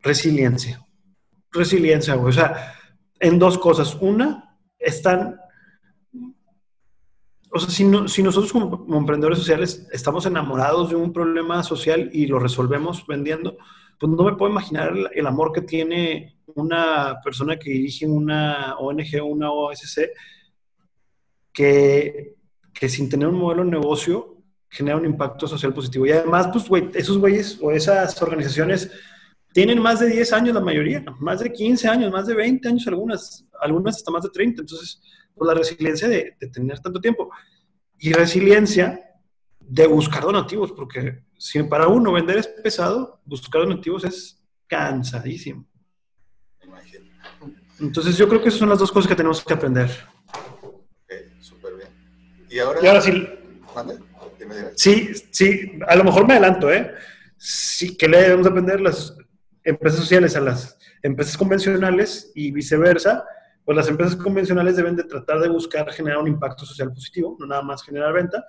Resiliencia. 0.00 0.84
Resiliencia, 1.50 2.14
güey. 2.14 2.28
O 2.28 2.32
sea, 2.32 2.74
en 3.18 3.38
dos 3.38 3.56
cosas. 3.56 3.96
Una, 4.02 4.58
están 4.78 5.38
o 7.54 7.58
sea, 7.58 7.70
si, 7.70 7.86
si 8.08 8.22
nosotros 8.22 8.52
como, 8.52 8.98
emprendedores 8.98 9.38
sociales 9.38 9.86
estamos 9.92 10.24
enamorados 10.24 10.88
de 10.88 10.96
un 10.96 11.12
problema 11.12 11.62
social 11.62 12.10
y 12.12 12.26
lo 12.26 12.38
resolvemos 12.38 13.06
vendiendo, 13.06 13.58
pues 14.02 14.16
no 14.16 14.24
me 14.24 14.34
puedo 14.34 14.50
imaginar 14.50 14.92
el, 15.14 15.26
amor 15.28 15.52
que 15.52 15.60
tiene 15.60 16.40
una 16.56 17.20
persona 17.22 17.56
que 17.56 17.70
dirige 17.70 18.04
una 18.04 18.74
ONG 18.76 19.22
una 19.22 19.52
OSC 19.52 20.08
que, 21.52 22.34
que 22.74 22.88
sin 22.88 23.08
tener 23.08 23.28
un 23.28 23.38
modelo 23.38 23.64
de 23.64 23.70
negocio 23.70 24.42
genera 24.68 24.96
un 24.96 25.06
impacto 25.06 25.46
social 25.46 25.72
positivo. 25.72 26.04
Y 26.04 26.10
además, 26.10 26.48
pues, 26.52 26.68
güey, 26.68 26.90
esos 26.94 27.16
güeyes 27.18 27.60
o 27.62 27.70
esas 27.70 28.20
organizaciones 28.20 28.90
tienen 29.52 29.80
más 29.80 30.00
de 30.00 30.08
10 30.08 30.32
años 30.32 30.54
la 30.54 30.60
mayoría, 30.60 31.04
más 31.20 31.38
de 31.38 31.52
15 31.52 31.86
años, 31.86 32.10
más 32.10 32.26
de 32.26 32.34
20 32.34 32.68
años 32.68 32.86
algunas, 32.88 33.46
algunas 33.60 33.98
hasta 33.98 34.10
más 34.10 34.24
de 34.24 34.30
30. 34.30 34.62
Entonces, 34.62 35.00
pues 35.32 35.46
la 35.46 35.54
resiliencia 35.54 36.08
de, 36.08 36.34
de 36.40 36.48
tener 36.48 36.80
tanto 36.80 37.00
tiempo 37.00 37.30
y 37.98 38.12
resiliencia 38.12 38.98
de 39.60 39.86
buscar 39.86 40.24
donativos, 40.24 40.72
porque 40.72 41.22
si 41.42 41.60
para 41.64 41.88
uno 41.88 42.12
vender 42.12 42.38
es 42.38 42.46
pesado, 42.46 43.20
buscar 43.24 43.62
donativos 43.62 44.04
es 44.04 44.40
cansadísimo. 44.68 45.66
Entonces 47.80 48.16
yo 48.16 48.28
creo 48.28 48.40
que 48.40 48.46
esas 48.46 48.60
son 48.60 48.68
las 48.68 48.78
dos 48.78 48.92
cosas 48.92 49.08
que 49.08 49.16
tenemos 49.16 49.44
que 49.44 49.52
aprender. 49.52 49.90
Ok, 50.62 51.12
súper 51.40 51.74
bien. 51.74 51.88
Y 52.48 52.60
ahora, 52.60 53.00
sí. 53.00 53.28
Sí, 54.76 55.10
sí, 55.32 55.80
a 55.84 55.96
lo 55.96 56.04
mejor 56.04 56.28
me 56.28 56.34
adelanto, 56.34 56.70
¿eh? 56.70 56.94
Sí, 57.36 57.96
que 57.96 58.06
le 58.06 58.22
debemos 58.22 58.46
aprender 58.46 58.80
las 58.80 59.16
empresas 59.64 59.98
sociales 59.98 60.36
a 60.36 60.40
las 60.40 60.78
empresas 61.02 61.36
convencionales 61.36 62.30
y 62.36 62.52
viceversa, 62.52 63.24
pues 63.64 63.74
las 63.74 63.88
empresas 63.88 64.14
convencionales 64.14 64.76
deben 64.76 64.94
de 64.94 65.02
tratar 65.02 65.40
de 65.40 65.48
buscar 65.48 65.90
generar 65.90 66.18
un 66.18 66.28
impacto 66.28 66.64
social 66.64 66.92
positivo, 66.92 67.36
no 67.40 67.46
nada 67.46 67.62
más 67.62 67.82
generar 67.82 68.12
venta, 68.12 68.44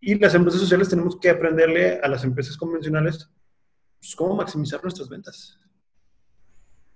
y 0.00 0.18
las 0.18 0.34
empresas 0.34 0.60
sociales 0.60 0.88
tenemos 0.88 1.18
que 1.18 1.30
aprenderle 1.30 2.00
a 2.02 2.08
las 2.08 2.24
empresas 2.24 2.56
convencionales 2.56 3.28
pues, 4.00 4.16
cómo 4.16 4.34
maximizar 4.34 4.82
nuestras 4.82 5.08
ventas. 5.08 5.58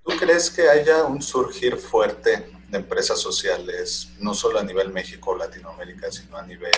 ¿Tú 0.03 0.13
crees 0.19 0.51
que 0.51 0.69
haya 0.69 1.05
un 1.05 1.21
surgir 1.23 1.77
fuerte 1.77 2.47
de 2.71 2.79
empresas 2.79 3.21
sociales, 3.21 4.13
no 4.21 4.35
solo 4.35 4.59
a 4.59 4.65
nivel 4.65 4.93
México 4.93 5.31
o 5.31 5.37
Latinoamérica, 5.37 6.11
sino 6.11 6.37
a 6.37 6.47
nivel 6.47 6.73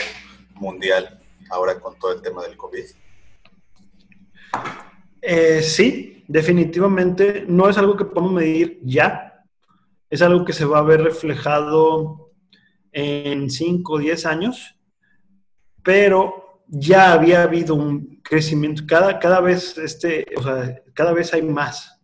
mundial, 0.54 1.20
ahora 1.50 1.78
con 1.80 1.98
todo 1.98 2.12
el 2.12 2.22
tema 2.22 2.42
del 2.42 2.56
COVID? 2.56 2.84
Eh, 5.22 5.62
sí, 5.62 6.24
definitivamente 6.28 7.44
no 7.48 7.68
es 7.68 7.78
algo 7.78 7.96
que 7.96 8.04
podemos 8.04 8.32
medir 8.32 8.80
ya, 8.82 9.44
es 10.08 10.22
algo 10.22 10.44
que 10.44 10.52
se 10.52 10.64
va 10.64 10.78
a 10.78 10.82
ver 10.82 11.02
reflejado 11.02 12.30
en 12.92 13.50
5 13.50 13.92
o 13.92 13.98
10 13.98 14.26
años, 14.26 14.75
pero 15.86 16.64
ya 16.66 17.12
había 17.12 17.44
habido 17.44 17.76
un 17.76 18.20
crecimiento, 18.20 18.82
cada, 18.88 19.20
cada 19.20 19.40
vez 19.40 19.78
este, 19.78 20.26
o 20.36 20.42
sea, 20.42 20.82
cada 20.92 21.12
vez 21.12 21.32
hay 21.32 21.42
más. 21.42 22.00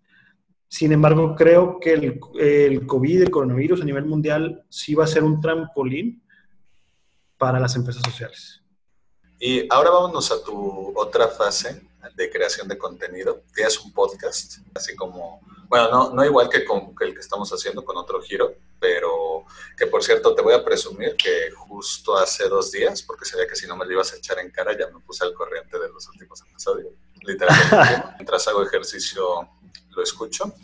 Sin 0.68 0.92
embargo, 0.92 1.34
creo 1.34 1.80
que 1.80 1.94
el, 1.94 2.20
el 2.38 2.86
COVID, 2.86 3.22
el 3.22 3.30
coronavirus 3.32 3.82
a 3.82 3.84
nivel 3.84 4.04
mundial, 4.04 4.64
sí 4.68 4.94
va 4.94 5.02
a 5.02 5.08
ser 5.08 5.24
un 5.24 5.40
trampolín 5.40 6.22
para 7.36 7.58
las 7.58 7.74
empresas 7.74 8.04
sociales. 8.04 8.62
Y 9.40 9.66
ahora 9.68 9.90
vámonos 9.90 10.30
a 10.30 10.44
tu 10.44 10.96
otra 10.96 11.26
fase 11.26 11.82
de 12.14 12.30
creación 12.30 12.68
de 12.68 12.78
contenido. 12.78 13.42
Tienes 13.52 13.80
un 13.80 13.92
podcast, 13.92 14.58
así 14.76 14.94
como 14.94 15.40
Bueno, 15.68 15.90
no, 15.90 16.14
no 16.14 16.24
igual 16.24 16.48
que, 16.48 16.64
con, 16.64 16.94
el 17.00 17.14
que 17.14 17.20
estamos 17.20 17.50
haciendo 17.50 17.84
con 17.84 17.96
otro 17.96 18.22
giro, 18.22 18.54
que 19.76 19.86
por 19.86 20.02
cierto 20.02 20.34
te 20.34 20.42
voy 20.42 20.54
a 20.54 20.64
presumir 20.64 21.16
que 21.16 21.50
justo 21.50 22.16
hace 22.16 22.48
dos 22.48 22.70
días, 22.70 23.02
porque 23.02 23.24
sabía 23.24 23.46
que 23.46 23.56
si 23.56 23.66
no 23.66 23.76
me 23.76 23.84
lo 23.84 23.92
ibas 23.92 24.12
a 24.12 24.16
echar 24.16 24.38
en 24.38 24.50
cara, 24.50 24.76
ya 24.78 24.86
me 24.88 25.00
puse 25.00 25.24
al 25.24 25.34
corriente 25.34 25.78
de 25.78 25.88
los 25.88 26.08
últimos 26.08 26.40
episodios. 26.42 26.92
Literalmente, 27.22 28.04
mientras 28.16 28.46
hago 28.48 28.62
ejercicio 28.62 29.48
lo 29.90 30.02
escucho. 30.02 30.54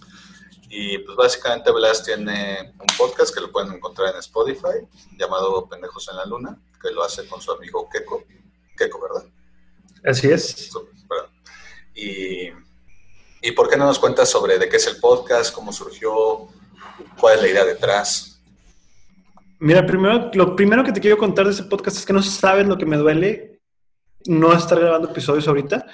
Y 0.71 0.99
pues 0.99 1.17
básicamente 1.17 1.71
Blas 1.73 2.05
tiene 2.05 2.75
un 2.79 2.97
podcast 2.99 3.35
que 3.35 3.41
lo 3.41 3.51
pueden 3.51 3.73
encontrar 3.73 4.13
en 4.13 4.21
Spotify, 4.21 4.87
llamado 5.19 5.67
Pendejos 5.67 6.09
en 6.11 6.17
la 6.17 6.27
Luna, 6.27 6.61
que 6.81 6.91
lo 6.91 7.03
hace 7.03 7.27
con 7.27 7.41
su 7.41 7.53
amigo 7.53 7.89
Keko. 7.91 8.25
Keko, 8.77 9.01
¿verdad? 9.01 9.25
Así 10.05 10.31
es. 10.31 10.71
Y 11.95 12.53
¿Y 13.41 13.53
por 13.53 13.69
qué 13.69 13.77
no 13.77 13.87
nos 13.87 13.99
cuentas 13.99 14.29
sobre 14.29 14.59
de 14.59 14.69
qué 14.69 14.77
es 14.77 14.87
el 14.89 14.99
podcast, 14.99 15.55
cómo 15.55 15.73
surgió, 15.73 16.49
cuál 17.21 17.37
es 17.37 17.43
la 17.43 17.49
idea 17.49 17.65
detrás? 17.65 18.38
Mira, 19.61 19.85
primero, 19.85 20.31
lo 20.35 20.55
primero 20.55 20.85
que 20.85 20.93
te 20.93 21.01
quiero 21.01 21.19
contar 21.19 21.47
de 21.47 21.53
ese 21.53 21.65
podcast 21.65 21.97
es 21.97 22.07
que 22.07 22.13
no 22.13 22.23
sabes 22.23 22.67
lo 22.67 22.79
que 22.79 22.87
me 22.87 22.97
duele 22.97 23.61
no 24.27 24.53
estar 24.53 24.79
grabando 24.79 25.11
episodios 25.11 25.49
ahorita, 25.49 25.87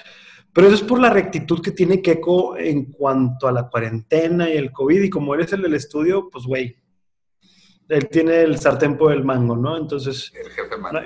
pero 0.53 0.66
eso 0.66 0.77
es 0.77 0.83
por 0.83 1.00
la 1.00 1.11
rectitud 1.11 1.62
que 1.62 1.70
tiene 1.70 2.03
Keiko 2.03 2.57
en 2.57 2.92
cuanto 2.92 3.48
a 3.48 3.53
la 3.53 3.68
cuarentena 3.68 4.50
y 4.50 4.57
el 4.57 4.72
COVID, 4.72 5.03
y 5.03 5.11
como 5.11 5.35
eres 5.35 5.53
el 5.53 5.62
del 5.62 5.74
estudio, 5.74 6.29
pues 6.31 6.44
güey, 6.44 6.77
él 7.88 8.09
tiene 8.09 8.42
el 8.42 8.59
sartén 8.59 8.96
por 8.96 9.12
el 9.12 9.24
mango, 9.24 9.57
¿no? 9.57 9.77
Entonces... 9.77 10.33
El 10.35 10.50
jefe 10.50 10.77
mango. 10.77 11.00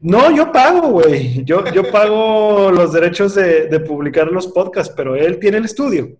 No, 0.00 0.30
yo 0.30 0.52
pago, 0.52 0.88
güey. 0.88 1.42
Yo, 1.44 1.64
yo 1.72 1.90
pago 1.90 2.70
los 2.70 2.92
derechos 2.92 3.34
de, 3.34 3.80
publicar 3.80 4.30
los 4.30 4.46
podcasts, 4.48 4.92
pero 4.96 5.16
él 5.16 5.38
tiene 5.38 5.56
el 5.56 5.64
estudio. 5.64 6.18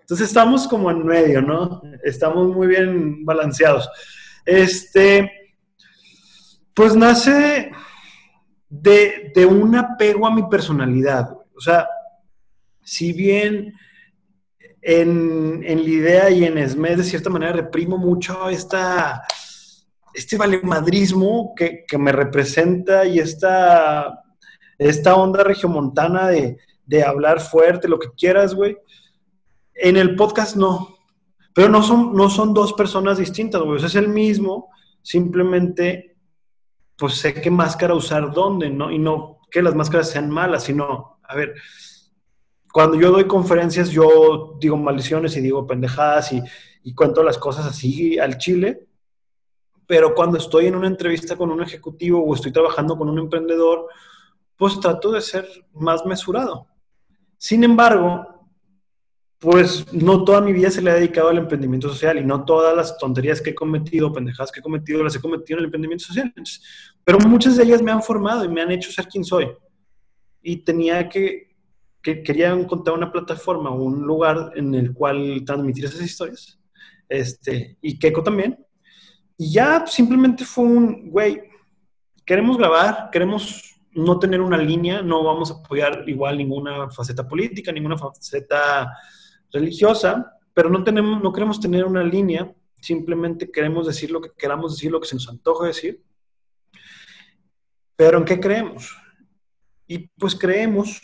Entonces 0.00 0.28
estamos 0.28 0.66
como 0.66 0.90
en 0.90 1.04
medio, 1.04 1.42
¿no? 1.42 1.82
Estamos 2.02 2.48
muy 2.48 2.66
bien 2.66 3.24
balanceados. 3.24 3.88
Este, 4.50 5.30
pues 6.74 6.96
nace 6.96 7.70
de, 8.68 9.30
de 9.32 9.46
un 9.46 9.76
apego 9.76 10.26
a 10.26 10.34
mi 10.34 10.42
personalidad. 10.48 11.30
O 11.56 11.60
sea, 11.60 11.88
si 12.82 13.12
bien 13.12 13.72
en, 14.82 15.62
en 15.64 15.84
la 15.84 15.88
idea 15.88 16.30
y 16.30 16.44
en 16.44 16.58
ESME 16.58 16.96
de 16.96 17.04
cierta 17.04 17.30
manera 17.30 17.52
reprimo 17.52 17.96
mucho 17.96 18.48
esta 18.48 19.22
este 20.14 20.36
valemadrismo 20.36 21.54
que, 21.54 21.84
que 21.86 21.96
me 21.96 22.10
representa 22.10 23.04
y 23.04 23.20
esta, 23.20 24.24
esta 24.78 25.14
onda 25.14 25.44
regiomontana 25.44 26.26
de, 26.26 26.58
de 26.86 27.04
hablar 27.04 27.38
fuerte, 27.38 27.86
lo 27.86 28.00
que 28.00 28.10
quieras, 28.16 28.52
güey. 28.52 28.76
En 29.74 29.96
el 29.96 30.16
podcast 30.16 30.56
no. 30.56 30.96
Pero 31.54 31.68
no 31.68 31.82
son, 31.82 32.14
no 32.14 32.30
son 32.30 32.54
dos 32.54 32.72
personas 32.72 33.18
distintas, 33.18 33.60
güey. 33.62 33.84
es 33.84 33.94
el 33.94 34.08
mismo, 34.08 34.70
simplemente, 35.02 36.16
pues 36.96 37.14
sé 37.14 37.34
qué 37.34 37.50
máscara 37.50 37.94
usar 37.94 38.32
dónde, 38.32 38.70
¿no? 38.70 38.90
Y 38.90 38.98
no 38.98 39.40
que 39.50 39.62
las 39.62 39.74
máscaras 39.74 40.10
sean 40.10 40.30
malas, 40.30 40.64
sino, 40.64 41.18
a 41.24 41.34
ver, 41.34 41.54
cuando 42.72 42.98
yo 42.98 43.10
doy 43.10 43.24
conferencias, 43.24 43.90
yo 43.90 44.56
digo 44.60 44.76
maldiciones 44.76 45.36
y 45.36 45.40
digo 45.40 45.66
pendejadas 45.66 46.32
y, 46.32 46.42
y 46.84 46.94
cuento 46.94 47.22
las 47.22 47.36
cosas 47.36 47.66
así 47.66 48.18
al 48.18 48.38
chile, 48.38 48.86
pero 49.86 50.14
cuando 50.14 50.38
estoy 50.38 50.66
en 50.66 50.76
una 50.76 50.86
entrevista 50.86 51.36
con 51.36 51.50
un 51.50 51.62
ejecutivo 51.62 52.24
o 52.24 52.34
estoy 52.34 52.52
trabajando 52.52 52.96
con 52.96 53.08
un 53.08 53.18
emprendedor, 53.18 53.88
pues 54.56 54.78
trato 54.78 55.10
de 55.10 55.20
ser 55.20 55.48
más 55.72 56.06
mesurado. 56.06 56.68
Sin 57.36 57.64
embargo, 57.64 58.29
pues 59.40 59.90
no 59.94 60.22
toda 60.22 60.42
mi 60.42 60.52
vida 60.52 60.70
se 60.70 60.82
le 60.82 60.90
ha 60.90 60.94
dedicado 60.94 61.30
al 61.30 61.38
emprendimiento 61.38 61.88
social 61.88 62.18
y 62.18 62.24
no 62.24 62.44
todas 62.44 62.76
las 62.76 62.98
tonterías 62.98 63.40
que 63.40 63.50
he 63.50 63.54
cometido, 63.54 64.12
pendejadas 64.12 64.52
que 64.52 64.60
he 64.60 64.62
cometido, 64.62 65.02
las 65.02 65.16
he 65.16 65.20
cometido 65.20 65.56
en 65.56 65.60
el 65.60 65.64
emprendimiento 65.64 66.04
social. 66.04 66.32
pero 67.02 67.18
muchas 67.20 67.56
de 67.56 67.64
ellas 67.64 67.80
me 67.80 67.90
han 67.90 68.02
formado 68.02 68.44
y 68.44 68.48
me 68.48 68.60
han 68.60 68.70
hecho 68.70 68.92
ser 68.92 69.08
quien 69.08 69.24
soy. 69.24 69.50
Y 70.42 70.58
tenía 70.58 71.08
que, 71.08 71.56
que 72.02 72.22
quería 72.22 72.50
encontrar 72.50 72.94
una 72.94 73.10
plataforma, 73.10 73.70
un 73.70 74.02
lugar 74.02 74.52
en 74.56 74.74
el 74.74 74.92
cual 74.92 75.42
transmitir 75.46 75.86
esas 75.86 76.02
historias. 76.02 76.60
Este, 77.08 77.78
y 77.80 77.98
Keiko 77.98 78.22
también, 78.22 78.58
y 79.38 79.52
ya 79.52 79.86
simplemente 79.86 80.44
fue 80.44 80.64
un, 80.64 81.10
güey, 81.10 81.40
queremos 82.26 82.58
grabar, 82.58 83.08
queremos 83.10 83.80
no 83.92 84.18
tener 84.18 84.42
una 84.42 84.58
línea, 84.58 85.00
no 85.00 85.24
vamos 85.24 85.50
a 85.50 85.54
apoyar 85.54 86.04
igual 86.06 86.36
ninguna 86.36 86.90
faceta 86.90 87.26
política, 87.26 87.72
ninguna 87.72 87.96
faceta 87.96 88.92
religiosa, 89.52 90.38
pero 90.54 90.70
no, 90.70 90.82
tenemos, 90.84 91.22
no 91.22 91.32
queremos 91.32 91.60
tener 91.60 91.84
una 91.84 92.02
línea, 92.02 92.54
simplemente 92.80 93.50
queremos 93.50 93.86
decir 93.86 94.10
lo 94.10 94.20
que 94.20 94.30
queramos 94.36 94.76
decir, 94.76 94.90
lo 94.90 95.00
que 95.00 95.08
se 95.08 95.14
nos 95.14 95.28
antoja 95.28 95.66
decir. 95.66 96.02
Pero 97.96 98.18
¿en 98.18 98.24
qué 98.24 98.40
creemos? 98.40 98.96
Y 99.86 100.08
pues 100.18 100.34
creemos 100.34 101.00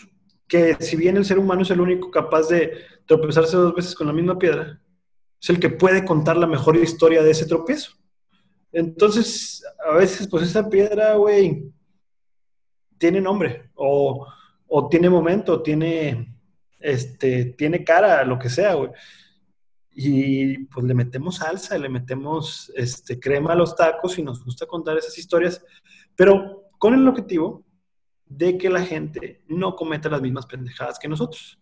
que 0.48 0.76
si 0.80 0.96
bien 0.96 1.16
el 1.16 1.24
ser 1.24 1.38
humano 1.38 1.62
es 1.62 1.70
el 1.70 1.80
único 1.80 2.10
capaz 2.10 2.48
de 2.48 2.72
tropezarse 3.04 3.56
dos 3.56 3.74
veces 3.74 3.94
con 3.94 4.06
la 4.06 4.12
misma 4.12 4.38
piedra, 4.38 4.80
es 5.40 5.50
el 5.50 5.60
que 5.60 5.70
puede 5.70 6.04
contar 6.04 6.36
la 6.36 6.46
mejor 6.46 6.76
historia 6.76 7.22
de 7.22 7.30
ese 7.30 7.46
tropiezo. 7.46 7.92
Entonces, 8.72 9.64
a 9.86 9.94
veces, 9.94 10.28
pues 10.28 10.44
esa 10.44 10.68
piedra, 10.68 11.14
güey, 11.14 11.72
tiene 12.98 13.20
nombre, 13.20 13.70
o, 13.74 14.26
tiene 14.90 15.08
momento, 15.08 15.62
tiene, 15.62 16.35
este, 16.86 17.46
tiene 17.46 17.82
cara, 17.82 18.24
lo 18.24 18.38
que 18.38 18.48
sea. 18.48 18.76
Y 19.92 20.58
pues 20.66 20.86
le 20.86 20.94
metemos 20.94 21.36
salsa, 21.36 21.76
le 21.78 21.88
metemos 21.88 22.70
este, 22.76 23.18
crema 23.18 23.52
a 23.52 23.56
los 23.56 23.74
tacos 23.74 24.16
y 24.18 24.22
nos 24.22 24.44
gusta 24.44 24.66
contar 24.66 24.96
esas 24.96 25.18
historias, 25.18 25.64
pero 26.14 26.68
con 26.78 26.94
el 26.94 27.08
objetivo 27.08 27.64
de 28.26 28.56
que 28.56 28.70
la 28.70 28.82
gente 28.82 29.42
no 29.48 29.74
cometa 29.74 30.08
las 30.08 30.22
mismas 30.22 30.46
pendejadas 30.46 30.98
que 30.98 31.08
nosotros. 31.08 31.58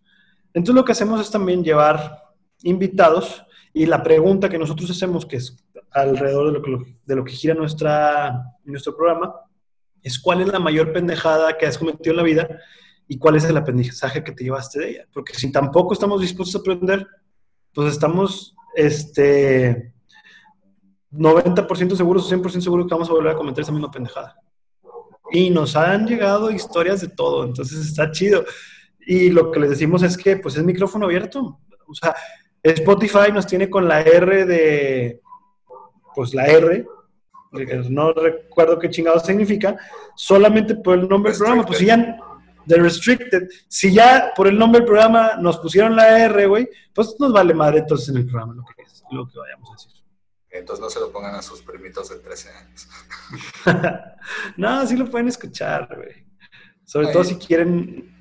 Entonces 0.53 0.75
lo 0.75 0.85
que 0.85 0.91
hacemos 0.91 1.19
es 1.21 1.31
también 1.31 1.63
llevar 1.63 2.23
invitados 2.61 3.43
y 3.73 3.87
la 3.87 4.03
pregunta 4.03 4.49
que 4.49 4.59
nosotros 4.59 4.91
hacemos, 4.91 5.25
que 5.25 5.37
es 5.37 5.57
alrededor 5.91 6.47
de 6.47 6.59
lo 6.59 6.61
que, 6.61 6.97
de 7.03 7.15
lo 7.15 7.23
que 7.23 7.31
gira 7.31 7.55
nuestra, 7.55 8.43
nuestro 8.63 8.95
programa, 8.95 9.33
es 10.03 10.19
cuál 10.19 10.41
es 10.41 10.47
la 10.49 10.59
mayor 10.59 10.93
pendejada 10.93 11.57
que 11.57 11.65
has 11.65 11.77
cometido 11.79 12.11
en 12.11 12.17
la 12.17 12.23
vida 12.23 12.47
y 13.07 13.17
cuál 13.17 13.35
es 13.35 13.45
el 13.45 13.57
aprendizaje 13.57 14.23
que 14.23 14.31
te 14.31 14.43
llevaste 14.43 14.79
de 14.79 14.89
ella. 14.89 15.07
Porque 15.13 15.33
si 15.33 15.51
tampoco 15.51 15.93
estamos 15.93 16.21
dispuestos 16.21 16.55
a 16.55 16.59
aprender, 16.59 17.07
pues 17.73 17.91
estamos 17.91 18.55
este, 18.75 19.93
90% 21.11 21.95
seguros 21.95 22.31
o 22.31 22.35
100% 22.35 22.61
seguros 22.61 22.87
que 22.87 22.93
vamos 22.93 23.09
a 23.09 23.13
volver 23.13 23.33
a 23.33 23.37
cometer 23.37 23.63
esa 23.63 23.71
misma 23.71 23.91
pendejada. 23.91 24.35
Y 25.31 25.49
nos 25.49 25.75
han 25.75 26.07
llegado 26.07 26.51
historias 26.51 27.01
de 27.01 27.09
todo, 27.09 27.43
entonces 27.43 27.85
está 27.85 28.11
chido. 28.11 28.45
Y 28.99 29.29
lo 29.29 29.51
que 29.51 29.59
les 29.59 29.71
decimos 29.71 30.03
es 30.03 30.17
que 30.17 30.37
pues 30.37 30.55
es 30.55 30.63
micrófono 30.63 31.05
abierto. 31.05 31.59
O 31.87 31.93
sea, 31.93 32.15
Spotify 32.63 33.31
nos 33.31 33.45
tiene 33.45 33.69
con 33.69 33.87
la 33.87 34.01
R 34.01 34.45
de, 34.45 35.21
pues 36.15 36.33
la 36.33 36.45
R, 36.45 36.85
no 37.89 38.13
recuerdo 38.13 38.79
qué 38.79 38.89
chingado 38.89 39.19
significa, 39.19 39.77
solamente 40.15 40.75
por 40.75 40.97
el 40.97 41.07
nombre 41.07 41.31
del 41.31 41.39
programa, 41.39 41.65
pues 41.65 41.79
si 41.79 41.85
ya, 41.85 42.17
de 42.65 42.77
restricted, 42.77 43.47
si 43.67 43.93
ya 43.93 44.31
por 44.35 44.47
el 44.47 44.57
nombre 44.57 44.79
del 44.79 44.87
programa 44.87 45.35
nos 45.39 45.57
pusieron 45.57 45.95
la 45.95 46.19
R, 46.19 46.47
güey, 46.47 46.69
pues 46.93 47.15
nos 47.19 47.31
vale 47.31 47.53
madre 47.53 47.79
entonces 47.79 48.09
en 48.09 48.17
el 48.17 48.25
programa 48.25 48.55
lo 48.55 48.65
que, 48.65 48.83
es, 48.83 49.03
lo 49.11 49.27
que 49.27 49.37
vayamos 49.39 49.69
a 49.69 49.73
decir. 49.73 49.91
Entonces 50.49 50.81
no 50.81 50.89
se 50.89 50.99
lo 50.99 51.11
pongan 51.11 51.35
a 51.35 51.41
sus 51.41 51.61
primitos 51.61 52.09
de 52.09 52.17
13 52.17 52.49
años. 52.49 52.87
no, 54.57 54.87
sí 54.87 54.95
lo 54.95 55.09
pueden 55.09 55.27
escuchar, 55.27 55.89
güey. 55.95 56.25
Sobre 56.85 57.07
todo 57.07 57.23
si 57.23 57.35
quieren 57.35 58.15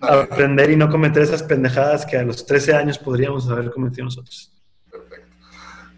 aprender 0.00 0.70
y 0.70 0.76
no 0.76 0.90
cometer 0.90 1.22
esas 1.22 1.42
pendejadas 1.42 2.04
que 2.04 2.18
a 2.18 2.22
los 2.22 2.44
13 2.44 2.74
años 2.74 2.98
podríamos 2.98 3.48
haber 3.48 3.70
cometido 3.70 4.04
nosotros. 4.04 4.55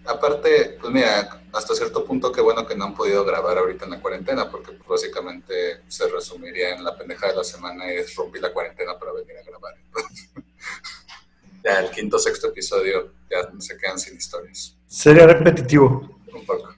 Aparte, 0.08 0.78
pues 0.80 0.90
mira, 0.90 1.42
hasta 1.52 1.74
cierto 1.74 2.02
punto 2.02 2.32
qué 2.32 2.40
bueno 2.40 2.66
que 2.66 2.74
no 2.74 2.86
han 2.86 2.94
podido 2.94 3.26
grabar 3.26 3.58
ahorita 3.58 3.84
en 3.84 3.90
la 3.90 4.00
cuarentena, 4.00 4.50
porque 4.50 4.72
básicamente 4.88 5.82
se 5.86 6.08
resumiría 6.08 6.74
en 6.74 6.82
la 6.82 6.96
pendeja 6.96 7.28
de 7.28 7.36
la 7.36 7.44
semana 7.44 7.92
y 7.92 7.98
es 7.98 8.16
rompí 8.16 8.40
la 8.40 8.50
cuarentena 8.50 8.98
para 8.98 9.12
venir 9.12 9.36
a 9.36 9.42
grabar. 9.42 9.74
ya 11.62 11.80
el 11.80 11.90
quinto, 11.90 12.18
sexto 12.18 12.48
episodio 12.48 13.12
ya 13.30 13.50
se 13.58 13.76
quedan 13.76 13.98
sin 13.98 14.16
historias. 14.16 14.74
Sería 14.86 15.26
repetitivo. 15.26 16.18
Un 16.32 16.46
poco. 16.46 16.74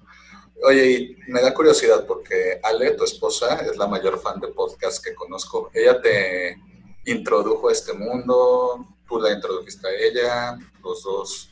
Oye, 0.64 0.90
y 0.90 1.16
me 1.29 1.40
da 1.40 1.55
curiosidad 1.55 2.05
porque 2.07 2.59
Ale, 2.64 2.90
tu 2.93 3.05
esposa, 3.05 3.61
es 3.61 3.77
la 3.77 3.87
mayor 3.87 4.21
fan 4.21 4.40
de 4.40 4.49
podcast 4.49 5.05
que 5.05 5.14
conozco. 5.14 5.71
Ella 5.73 6.03
te 6.03 6.59
introdujo 7.05 7.69
a 7.69 7.73
este 7.73 7.93
mundo, 7.93 8.88
tú 9.07 9.21
la 9.21 9.33
introdujiste 9.33 9.87
a 9.87 9.93
ella, 9.93 10.59
los 10.83 11.05
dos 11.05 11.49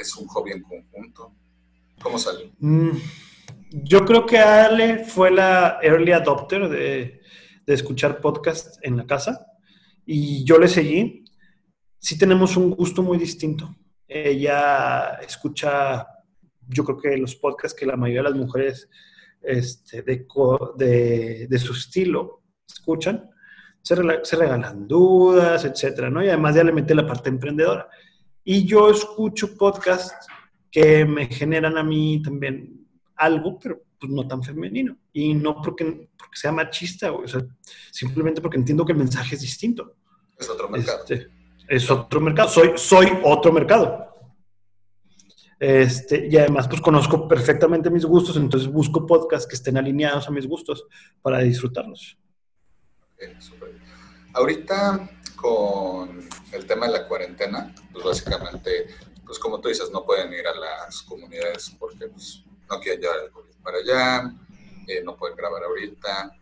es 0.00 0.16
un 0.16 0.26
hobby 0.28 0.52
en 0.52 0.62
conjunto? 0.62 1.34
¿Cómo 2.02 2.18
salió? 2.18 2.50
Mm, 2.58 2.90
yo 3.70 4.04
creo 4.04 4.26
que 4.26 4.38
Ale 4.38 5.04
fue 5.04 5.30
la 5.30 5.78
early 5.82 6.12
adopter 6.12 6.68
de, 6.68 7.20
de 7.66 7.74
escuchar 7.74 8.20
podcast 8.20 8.78
en 8.82 8.96
la 8.96 9.06
casa 9.06 9.46
y 10.06 10.44
yo 10.44 10.58
le 10.58 10.68
seguí. 10.68 11.24
sí 11.98 12.16
tenemos 12.16 12.56
un 12.56 12.70
gusto 12.70 13.02
muy 13.02 13.18
distinto. 13.18 13.74
Ella 14.06 15.18
escucha, 15.26 16.06
yo 16.68 16.84
creo 16.84 16.98
que 16.98 17.16
los 17.16 17.34
podcasts 17.34 17.76
que 17.78 17.86
la 17.86 17.96
mayoría 17.96 18.22
de 18.22 18.30
las 18.30 18.38
mujeres 18.38 18.88
este, 19.42 20.02
de, 20.02 21.46
de, 21.48 21.58
su 21.58 21.72
estilo 21.72 22.42
escuchan, 22.68 23.28
se, 23.82 23.96
se, 24.22 24.36
regalan 24.36 24.86
dudas, 24.86 25.64
etcétera, 25.64 26.08
¿no? 26.08 26.24
Y 26.24 26.28
además 26.28 26.54
ya 26.54 26.64
le 26.64 26.72
mete 26.72 26.94
la 26.94 27.06
parte 27.06 27.28
emprendedora. 27.28 27.88
Y 28.48 28.64
yo 28.64 28.90
escucho 28.90 29.56
podcasts 29.56 30.28
que 30.70 31.04
me 31.04 31.26
generan 31.26 31.76
a 31.76 31.82
mí 31.82 32.22
también 32.22 32.86
algo, 33.16 33.58
pero 33.58 33.82
pues 33.98 34.12
no 34.12 34.24
tan 34.28 34.40
femenino. 34.40 34.96
Y 35.12 35.34
no 35.34 35.60
porque, 35.60 36.08
porque 36.16 36.36
sea 36.36 36.52
machista, 36.52 37.10
o 37.10 37.26
sea, 37.26 37.44
simplemente 37.90 38.40
porque 38.40 38.56
entiendo 38.56 38.86
que 38.86 38.92
el 38.92 38.98
mensaje 38.98 39.34
es 39.34 39.40
distinto. 39.40 39.96
Es 40.38 40.48
otro 40.48 40.68
mercado. 40.68 41.00
Este, 41.00 41.28
es 41.68 41.90
otro 41.90 42.20
mercado. 42.20 42.48
Soy, 42.48 42.74
soy 42.76 43.08
otro 43.24 43.52
mercado. 43.52 44.14
Este, 45.58 46.28
y 46.30 46.36
además, 46.36 46.68
pues 46.68 46.80
conozco 46.80 47.26
perfectamente 47.26 47.90
mis 47.90 48.04
gustos, 48.04 48.36
entonces 48.36 48.70
busco 48.70 49.04
podcasts 49.06 49.48
que 49.48 49.56
estén 49.56 49.76
alineados 49.76 50.28
a 50.28 50.30
mis 50.30 50.46
gustos 50.46 50.86
para 51.20 51.40
disfrutarlos. 51.40 52.16
Ahorita, 54.34 55.10
con 55.36 56.28
el 56.52 56.66
tema 56.66 56.86
de 56.86 56.92
la 56.92 57.08
cuarentena, 57.08 57.74
pues 57.92 58.04
básicamente, 58.04 58.88
pues 59.24 59.38
como 59.38 59.60
tú 59.60 59.68
dices, 59.68 59.90
no 59.90 60.04
pueden 60.04 60.32
ir 60.32 60.46
a 60.46 60.54
las 60.54 61.02
comunidades 61.02 61.70
porque 61.78 62.08
pues, 62.08 62.42
no 62.68 62.80
quieren 62.80 63.00
llevar 63.00 63.18
el 63.24 63.30
COVID 63.30 63.54
para 63.62 63.78
allá, 63.78 64.34
eh, 64.86 65.02
no 65.04 65.16
pueden 65.16 65.36
grabar 65.36 65.62
ahorita, 65.64 66.32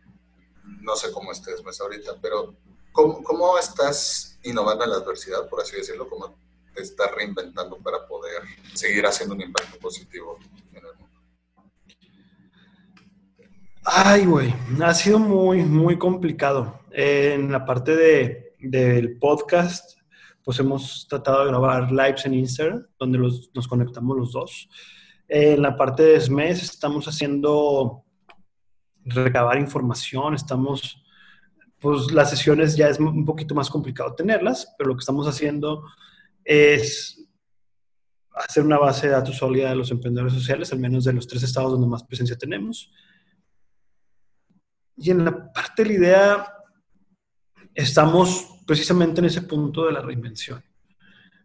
no 0.81 0.97
sé 0.97 1.13
cómo 1.13 1.33
estés 1.33 1.63
más 1.65 1.81
ahorita, 1.81 2.17
pero 2.23 2.55
¿cómo, 2.93 3.23
¿cómo 3.23 3.59
estás 3.59 4.39
innovando 4.45 4.85
en 4.85 4.91
la 4.91 4.97
adversidad, 4.97 5.49
por 5.49 5.61
así 5.61 5.77
decirlo? 5.77 6.09
¿Cómo 6.09 6.35
te 6.75 6.83
estás 6.83 7.11
reinventando 7.13 7.79
para 7.79 8.07
poder 8.07 8.43
seguir 8.75 9.07
haciendo 9.07 9.35
un 9.35 9.43
impacto 9.43 9.79
positivo 9.79 10.39
en 10.73 10.85
el 10.85 10.95
mundo? 10.97 11.21
Ay, 13.85 14.25
güey, 14.27 14.55
ha 14.83 14.95
sido 14.95 15.19
muy, 15.19 15.63
muy 15.63 15.99
complicado. 15.99 16.81
En 16.91 17.53
la 17.53 17.65
parte 17.65 17.97
de, 17.97 18.44
del 18.71 19.19
podcast, 19.19 19.99
pues 20.43 20.59
hemos 20.59 21.07
tratado 21.09 21.41
de 21.41 21.49
grabar 21.49 21.91
lives 21.91 22.27
en 22.27 22.35
Instagram, 22.35 22.87
donde 22.99 23.19
nos 23.19 23.69
conectamos 23.69 24.17
los 24.17 24.33
dos. 24.33 24.69
En 25.29 25.63
la 25.63 25.77
parte 25.77 26.03
de 26.03 26.21
SMES 26.21 26.63
estamos 26.63 27.07
haciendo 27.07 28.05
recabar 29.05 29.59
información, 29.59 30.35
estamos, 30.35 31.03
pues 31.79 32.13
las 32.13 32.31
sesiones 32.31 32.77
ya 32.77 32.89
es 32.89 32.99
un 32.99 33.25
poquito 33.25 33.55
más 33.55 33.71
complicado 33.71 34.15
tenerlas, 34.15 34.75
pero 34.77 34.89
lo 34.89 34.97
que 34.97 35.01
estamos 35.01 35.27
haciendo 35.27 35.85
es 36.45 37.27
hacer 38.35 38.65
una 38.65 38.79
base 38.79 39.07
de 39.07 39.13
datos 39.13 39.37
sólida 39.37 39.71
de 39.71 39.77
los 39.77 39.91
emprendedores 39.91 40.35
sociales, 40.35 40.73
al 40.73 40.81
menos 40.81 41.05
de 41.05 41.13
los 41.13 41.27
tres 41.27 41.43
estados 41.43 41.73
donde 41.73 41.87
más 41.87 42.05
presencia 42.05 42.37
tenemos. 42.37 42.91
Y 44.97 45.11
en 45.11 45.25
la 45.25 45.53
parte 45.53 45.83
de 45.83 45.89
la 45.89 45.95
idea, 45.95 46.55
estamos 47.75 48.54
precisamente 48.67 49.21
en 49.21 49.27
ese 49.27 49.43
punto 49.43 49.87
de 49.87 49.93
la 49.93 50.01
reinvención. 50.01 50.63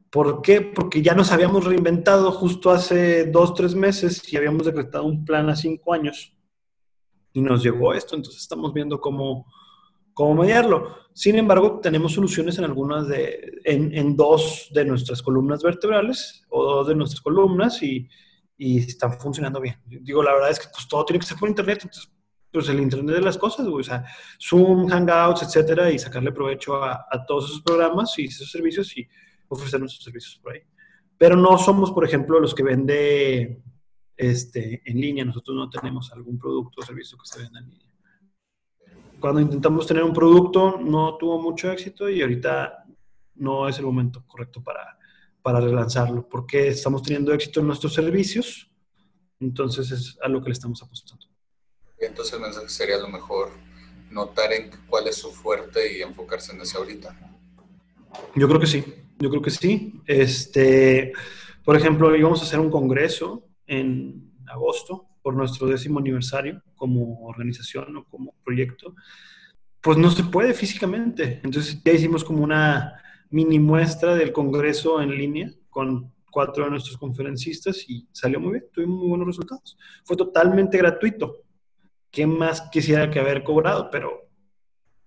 ¿Por 0.09 0.41
qué? 0.41 0.61
Porque 0.61 1.01
ya 1.01 1.13
nos 1.13 1.31
habíamos 1.31 1.65
reinventado 1.65 2.31
justo 2.31 2.71
hace 2.71 3.25
dos, 3.25 3.53
tres 3.53 3.75
meses 3.75 4.31
y 4.31 4.37
habíamos 4.37 4.65
decretado 4.65 5.05
un 5.05 5.23
plan 5.23 5.49
a 5.49 5.55
cinco 5.55 5.93
años 5.93 6.33
y 7.31 7.41
nos 7.41 7.63
llegó 7.63 7.93
esto, 7.93 8.15
entonces 8.15 8.41
estamos 8.41 8.73
viendo 8.73 8.99
cómo, 8.99 9.45
cómo 10.13 10.41
mediarlo. 10.41 10.95
Sin 11.13 11.37
embargo, 11.37 11.79
tenemos 11.79 12.13
soluciones 12.13 12.57
en 12.57 12.65
algunas 12.65 13.07
de, 13.07 13.59
en, 13.65 13.95
en, 13.95 14.15
dos 14.15 14.69
de 14.73 14.85
nuestras 14.85 15.21
columnas 15.21 15.61
vertebrales 15.61 16.43
o 16.49 16.63
dos 16.63 16.87
de 16.87 16.95
nuestras 16.95 17.21
columnas 17.21 17.81
y, 17.83 18.07
y, 18.57 18.79
están 18.79 19.19
funcionando 19.19 19.61
bien. 19.61 19.75
Digo, 19.85 20.23
la 20.23 20.33
verdad 20.33 20.49
es 20.49 20.59
que 20.59 20.67
pues, 20.73 20.87
todo 20.87 21.05
tiene 21.05 21.19
que 21.19 21.27
ser 21.27 21.37
por 21.37 21.49
internet, 21.49 21.81
entonces, 21.83 22.11
pues 22.51 22.69
el 22.69 22.79
internet 22.79 23.15
de 23.15 23.21
las 23.21 23.37
cosas, 23.37 23.67
o 23.67 23.83
sea, 23.83 24.05
Zoom, 24.39 24.87
Hangouts, 24.87 25.43
etcétera, 25.43 25.91
y 25.91 25.99
sacarle 25.99 26.31
provecho 26.31 26.83
a, 26.83 27.05
a 27.09 27.25
todos 27.25 27.45
esos 27.45 27.61
programas 27.61 28.17
y 28.17 28.25
esos 28.25 28.51
servicios 28.51 28.97
y 28.97 29.07
ofrecer 29.47 29.79
nuestros 29.79 30.03
servicios 30.03 30.39
por 30.41 30.53
ahí. 30.53 30.61
Pero 31.17 31.35
no 31.35 31.57
somos, 31.57 31.91
por 31.91 32.05
ejemplo, 32.05 32.39
los 32.39 32.55
que 32.55 32.63
vende 32.63 33.61
este, 34.19 34.81
en 34.85 34.99
línea. 34.99 35.23
Nosotros 35.23 35.55
no 35.55 35.69
tenemos 35.69 36.11
algún 36.11 36.37
producto 36.37 36.81
o 36.81 36.85
servicio 36.85 37.17
que 37.17 37.25
se 37.25 37.41
venda 37.41 37.59
en 37.59 37.69
línea. 37.69 37.87
Cuando 39.19 39.39
intentamos 39.39 39.87
tener 39.87 40.03
un 40.03 40.13
producto 40.13 40.77
no 40.77 41.17
tuvo 41.17 41.41
mucho 41.41 41.71
éxito 41.71 42.09
y 42.09 42.21
ahorita 42.21 42.85
no 43.35 43.67
es 43.67 43.77
el 43.79 43.85
momento 43.85 44.25
correcto 44.27 44.61
para, 44.61 44.97
para 45.41 45.59
relanzarlo 45.59 46.27
porque 46.27 46.67
estamos 46.69 47.01
teniendo 47.01 47.33
éxito 47.33 47.61
en 47.61 47.67
nuestros 47.67 47.93
servicios. 47.93 48.69
Entonces 49.39 49.91
es 49.91 50.17
a 50.21 50.27
lo 50.27 50.41
que 50.41 50.49
le 50.49 50.53
estamos 50.53 50.83
apostando. 50.83 51.28
Entonces 52.01 52.39
el 52.61 52.69
sería 52.69 52.97
lo 52.97 53.09
mejor 53.09 53.51
notar 54.09 54.51
en 54.53 54.71
cuál 54.87 55.07
es 55.07 55.17
su 55.17 55.31
fuerte 55.31 55.97
y 55.97 56.01
enfocarse 56.01 56.53
en 56.53 56.61
ese 56.61 56.77
ahorita. 56.77 57.17
Yo 58.35 58.47
creo 58.47 58.59
que 58.59 58.67
sí. 58.67 58.83
Yo 59.19 59.29
creo 59.29 59.41
que 59.41 59.51
sí. 59.51 60.01
Este, 60.05 61.13
por 61.63 61.75
ejemplo, 61.75 62.15
íbamos 62.15 62.41
a 62.41 62.45
hacer 62.45 62.59
un 62.59 62.71
congreso 62.71 63.45
en 63.67 64.31
agosto 64.47 65.07
por 65.21 65.35
nuestro 65.35 65.67
décimo 65.67 65.99
aniversario 65.99 66.61
como 66.75 67.25
organización 67.27 67.95
o 67.97 68.05
como 68.05 68.33
proyecto. 68.43 68.95
Pues 69.81 69.97
no 69.97 70.09
se 70.09 70.23
puede 70.23 70.53
físicamente. 70.53 71.41
Entonces 71.43 71.81
ya 71.83 71.91
hicimos 71.91 72.23
como 72.23 72.43
una 72.43 72.93
mini 73.29 73.59
muestra 73.59 74.15
del 74.15 74.31
congreso 74.31 75.01
en 75.01 75.11
línea 75.11 75.51
con 75.69 76.11
cuatro 76.31 76.63
de 76.63 76.71
nuestros 76.71 76.97
conferencistas 76.97 77.85
y 77.87 78.07
salió 78.11 78.39
muy 78.39 78.53
bien, 78.53 78.65
tuvimos 78.71 78.99
muy 78.99 79.09
buenos 79.09 79.27
resultados. 79.27 79.77
Fue 80.03 80.15
totalmente 80.15 80.77
gratuito. 80.77 81.43
¿Qué 82.11 82.25
más 82.25 82.61
quisiera 82.71 83.09
que 83.09 83.19
haber 83.19 83.43
cobrado? 83.43 83.89
Pero 83.91 84.29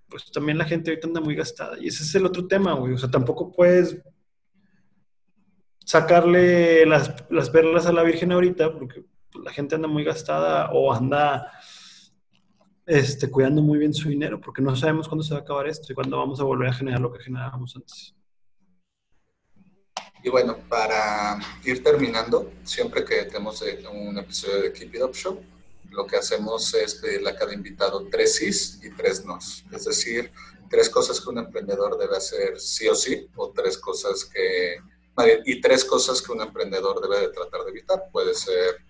pues 0.09 0.31
también 0.31 0.59
la 0.59 0.67
gente 0.67 0.91
ahorita 0.91 1.07
anda 1.07 1.21
muy 1.21 1.35
gastada. 1.35 1.79
Y 1.81 1.89
ese 1.89 2.03
es 2.03 2.15
el 2.15 2.27
otro 2.27 2.47
tema, 2.47 2.75
güey. 2.75 2.93
O 2.93 2.99
sea, 2.99 3.11
tampoco 3.11 3.51
puedes 3.51 3.99
sacarle 5.85 6.87
las, 6.87 7.15
las 7.31 7.51
perlas 7.51 7.87
a 7.87 7.93
la 7.93 8.03
Virgen 8.03 8.33
ahorita, 8.33 8.73
porque 8.73 9.05
la 9.43 9.53
gente 9.53 9.75
anda 9.75 9.89
muy 9.89 10.05
gastada 10.05 10.71
o 10.73 10.93
anda 10.93 11.51
este, 12.87 13.31
cuidando 13.31 13.63
muy 13.63 13.79
bien 13.79 13.95
su 13.95 14.09
dinero, 14.09 14.41
porque 14.41 14.63
no 14.63 14.77
sabemos 14.77 15.09
cuándo 15.09 15.25
se 15.25 15.35
va 15.35 15.41
a 15.41 15.43
acabar 15.43 15.69
esto 15.69 15.93
y 15.93 15.95
cuándo 15.95 16.19
vamos 16.19 16.41
a 16.41 16.45
volver 16.45 16.69
a 16.69 16.75
generar 16.75 17.01
lo 17.01 17.13
que 17.13 17.23
generábamos 17.23 17.75
antes. 17.77 18.15
Y 20.25 20.29
bueno, 20.29 20.57
para 20.69 21.39
ir 21.65 21.83
terminando, 21.83 22.53
siempre 22.63 23.05
que 23.05 23.25
tenemos 23.25 23.63
un 23.91 24.19
episodio 24.19 24.63
de 24.63 24.73
Keep 24.73 24.95
It 24.95 25.03
Up 25.03 25.15
Show, 25.15 25.43
lo 25.93 26.07
que 26.07 26.17
hacemos 26.17 26.75
es 26.75 26.97
pedirle 26.97 27.31
a 27.31 27.37
cada 27.37 27.53
invitado 27.53 28.07
tres 28.11 28.37
sís 28.37 28.81
y 28.83 28.91
tres 28.91 29.25
nos. 29.25 29.65
Es 29.73 29.85
decir, 29.85 30.33
tres 30.69 30.89
cosas 30.89 31.21
que 31.21 31.29
un 31.31 31.39
emprendedor 31.39 31.99
debe 31.99 32.17
hacer 32.17 32.59
sí 32.59 32.89
o 32.89 32.95
sí, 32.95 33.29
o 33.37 33.51
tres 33.51 33.79
cosas 33.79 34.25
que... 34.25 34.77
Y 35.45 35.61
tres 35.61 35.85
cosas 35.85 36.23
que 36.23 36.33
un 36.33 36.41
emprendedor 36.41 37.01
debe 37.03 37.21
de 37.21 37.29
tratar 37.29 37.65
de 37.65 37.71
evitar. 37.71 38.05
Puede 38.11 38.35
ser 38.35 38.87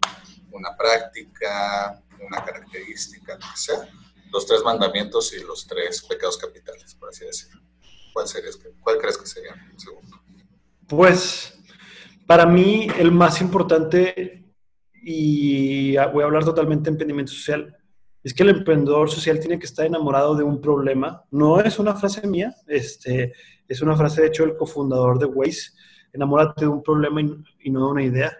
una 0.52 0.76
práctica, 0.76 2.00
una 2.20 2.44
característica, 2.44 3.34
lo 3.34 3.40
que 3.40 3.56
sea. 3.56 3.88
Los 4.32 4.46
tres 4.46 4.62
mandamientos 4.62 5.32
y 5.34 5.40
los 5.40 5.66
tres 5.66 6.02
pecados 6.02 6.38
capitales, 6.38 6.94
por 6.94 7.08
así 7.08 7.24
decirlo. 7.24 7.60
¿Cuál, 8.12 8.28
sería, 8.28 8.50
cuál 8.80 8.98
crees 8.98 9.18
que 9.18 9.26
sería 9.26 9.54
segundo? 9.76 10.22
Pues, 10.86 11.54
para 12.26 12.46
mí, 12.46 12.86
el 12.98 13.10
más 13.10 13.40
importante 13.40 14.41
y 15.02 15.96
voy 16.12 16.22
a 16.22 16.26
hablar 16.26 16.44
totalmente 16.44 16.84
de 16.84 16.90
emprendimiento 16.90 17.32
social, 17.32 17.76
es 18.22 18.32
que 18.32 18.44
el 18.44 18.50
emprendedor 18.50 19.10
social 19.10 19.40
tiene 19.40 19.58
que 19.58 19.66
estar 19.66 19.84
enamorado 19.84 20.36
de 20.36 20.44
un 20.44 20.60
problema. 20.60 21.24
No 21.30 21.60
es 21.60 21.78
una 21.78 21.94
frase 21.94 22.26
mía, 22.26 22.54
este, 22.68 23.32
es 23.66 23.82
una 23.82 23.96
frase 23.96 24.20
de 24.22 24.28
hecho 24.28 24.44
del 24.44 24.56
cofundador 24.56 25.18
de 25.18 25.26
Waze. 25.26 25.72
Enamórate 26.12 26.64
de 26.64 26.68
un 26.68 26.82
problema 26.82 27.20
y, 27.20 27.70
no 27.70 27.86
de 27.86 27.92
una 27.92 28.02
idea. 28.04 28.36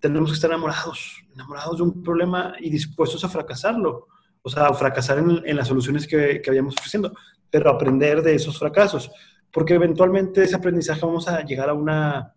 Tenemos 0.00 0.30
que 0.30 0.34
estar 0.34 0.50
enamorados, 0.50 1.22
enamorados 1.32 1.76
de 1.76 1.82
un 1.84 2.02
problema 2.02 2.54
y 2.58 2.70
dispuestos 2.70 3.24
a 3.24 3.28
fracasarlo. 3.28 4.08
O 4.42 4.50
sea, 4.50 4.66
a 4.66 4.74
fracasar 4.74 5.18
en, 5.18 5.56
las 5.56 5.68
soluciones 5.68 6.06
que, 6.06 6.42
que 6.42 6.50
habíamos 6.50 6.74
ofreciendo, 6.76 7.14
pero 7.48 7.70
aprender 7.70 8.20
de 8.20 8.34
esos 8.34 8.58
fracasos. 8.58 9.10
Porque 9.50 9.74
eventualmente 9.74 10.42
ese 10.42 10.56
aprendizaje 10.56 11.06
vamos 11.06 11.28
a 11.28 11.42
llegar 11.44 11.70
a 11.70 11.74
una 11.74 12.34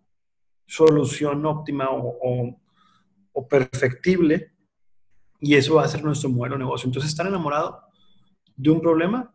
solución 0.64 1.44
óptima 1.44 1.90
o, 1.90 2.16
o 2.22 2.60
perfectible 3.46 4.52
y 5.40 5.54
eso 5.54 5.74
va 5.74 5.84
a 5.84 5.88
ser 5.88 6.02
nuestro 6.02 6.30
modelo 6.30 6.56
de 6.56 6.64
negocio. 6.64 6.86
Entonces, 6.86 7.10
estar 7.10 7.26
enamorado 7.26 7.82
de 8.56 8.70
un 8.70 8.80
problema 8.80 9.32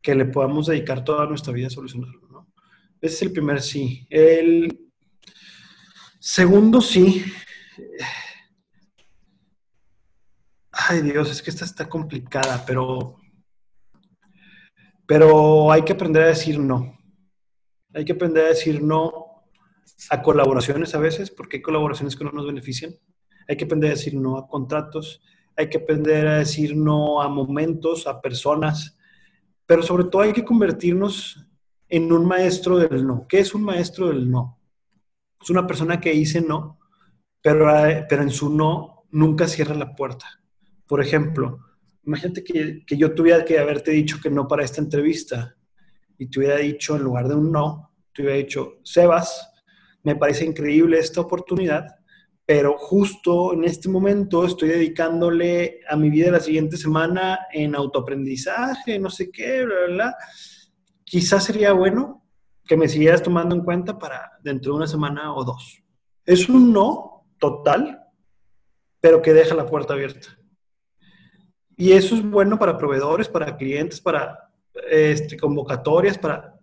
que 0.00 0.14
le 0.14 0.24
podamos 0.24 0.66
dedicar 0.66 1.04
toda 1.04 1.26
nuestra 1.26 1.52
vida 1.52 1.66
a 1.66 1.70
solucionarlo. 1.70 2.28
¿no? 2.28 2.52
Ese 3.00 3.14
es 3.14 3.22
el 3.22 3.32
primer 3.32 3.60
sí. 3.60 4.06
El 4.08 4.90
segundo 6.18 6.80
sí. 6.80 7.24
Ay 10.70 11.02
Dios, 11.02 11.30
es 11.30 11.42
que 11.42 11.50
esta 11.50 11.64
está 11.64 11.88
complicada, 11.88 12.64
pero, 12.66 13.16
pero 15.06 15.72
hay 15.72 15.82
que 15.82 15.92
aprender 15.92 16.22
a 16.22 16.28
decir 16.28 16.58
no. 16.58 16.96
Hay 17.92 18.04
que 18.04 18.12
aprender 18.12 18.44
a 18.44 18.48
decir 18.48 18.82
no 18.82 19.44
a 20.10 20.22
colaboraciones 20.22 20.94
a 20.94 20.98
veces, 20.98 21.30
porque 21.30 21.56
hay 21.56 21.62
colaboraciones 21.62 22.14
que 22.14 22.24
no 22.24 22.30
nos 22.30 22.46
benefician. 22.46 22.94
Hay 23.48 23.56
que 23.56 23.64
aprender 23.64 23.90
a 23.90 23.94
decir 23.94 24.14
no 24.14 24.38
a 24.38 24.48
contratos. 24.48 25.22
Hay 25.56 25.68
que 25.68 25.78
aprender 25.78 26.26
a 26.26 26.38
decir 26.38 26.76
no 26.76 27.22
a 27.22 27.28
momentos, 27.28 28.06
a 28.06 28.20
personas. 28.20 28.96
Pero 29.66 29.82
sobre 29.82 30.04
todo 30.04 30.22
hay 30.22 30.32
que 30.32 30.44
convertirnos 30.44 31.46
en 31.88 32.12
un 32.12 32.26
maestro 32.26 32.78
del 32.78 33.06
no. 33.06 33.26
¿Qué 33.28 33.40
es 33.40 33.54
un 33.54 33.62
maestro 33.62 34.08
del 34.08 34.30
no? 34.30 34.60
Es 35.40 35.50
una 35.50 35.66
persona 35.66 36.00
que 36.00 36.12
dice 36.12 36.40
no, 36.40 36.78
pero, 37.40 37.68
pero 38.08 38.22
en 38.22 38.30
su 38.30 38.50
no 38.50 39.04
nunca 39.10 39.46
cierra 39.46 39.74
la 39.74 39.94
puerta. 39.94 40.26
Por 40.86 41.00
ejemplo, 41.00 41.60
imagínate 42.04 42.42
que, 42.42 42.84
que 42.86 42.96
yo 42.96 43.14
tuviera 43.14 43.44
que 43.44 43.58
haberte 43.58 43.90
dicho 43.92 44.18
que 44.22 44.30
no 44.30 44.48
para 44.48 44.64
esta 44.64 44.80
entrevista 44.80 45.56
y 46.18 46.26
te 46.26 46.38
hubiera 46.38 46.56
dicho 46.56 46.96
en 46.96 47.02
lugar 47.02 47.28
de 47.28 47.34
un 47.34 47.52
no, 47.52 47.92
te 48.12 48.22
hubiera 48.22 48.38
dicho, 48.38 48.78
Sebas, 48.82 49.52
me 50.02 50.16
parece 50.16 50.44
increíble 50.44 50.98
esta 50.98 51.20
oportunidad, 51.20 51.96
pero 52.46 52.78
justo 52.78 53.52
en 53.52 53.64
este 53.64 53.88
momento 53.88 54.46
estoy 54.46 54.68
dedicándole 54.68 55.80
a 55.88 55.96
mi 55.96 56.08
vida 56.10 56.30
la 56.30 56.38
siguiente 56.38 56.76
semana 56.76 57.40
en 57.52 57.74
autoaprendizaje, 57.74 59.00
no 59.00 59.10
sé 59.10 59.32
qué, 59.32 59.64
bla, 59.64 59.74
bla, 59.86 59.94
bla. 59.94 60.16
Quizás 61.02 61.44
sería 61.44 61.72
bueno 61.72 62.24
que 62.64 62.76
me 62.76 62.88
siguieras 62.88 63.22
tomando 63.22 63.56
en 63.56 63.64
cuenta 63.64 63.98
para 63.98 64.38
dentro 64.42 64.72
de 64.72 64.76
una 64.78 64.86
semana 64.86 65.34
o 65.34 65.44
dos. 65.44 65.82
Es 66.24 66.48
un 66.48 66.72
no 66.72 67.26
total, 67.38 68.00
pero 69.00 69.20
que 69.20 69.32
deja 69.32 69.54
la 69.56 69.66
puerta 69.66 69.94
abierta. 69.94 70.28
Y 71.76 71.92
eso 71.92 72.14
es 72.14 72.28
bueno 72.28 72.58
para 72.58 72.78
proveedores, 72.78 73.28
para 73.28 73.56
clientes, 73.56 74.00
para 74.00 74.38
este, 74.88 75.36
convocatorias, 75.36 76.16
para 76.16 76.58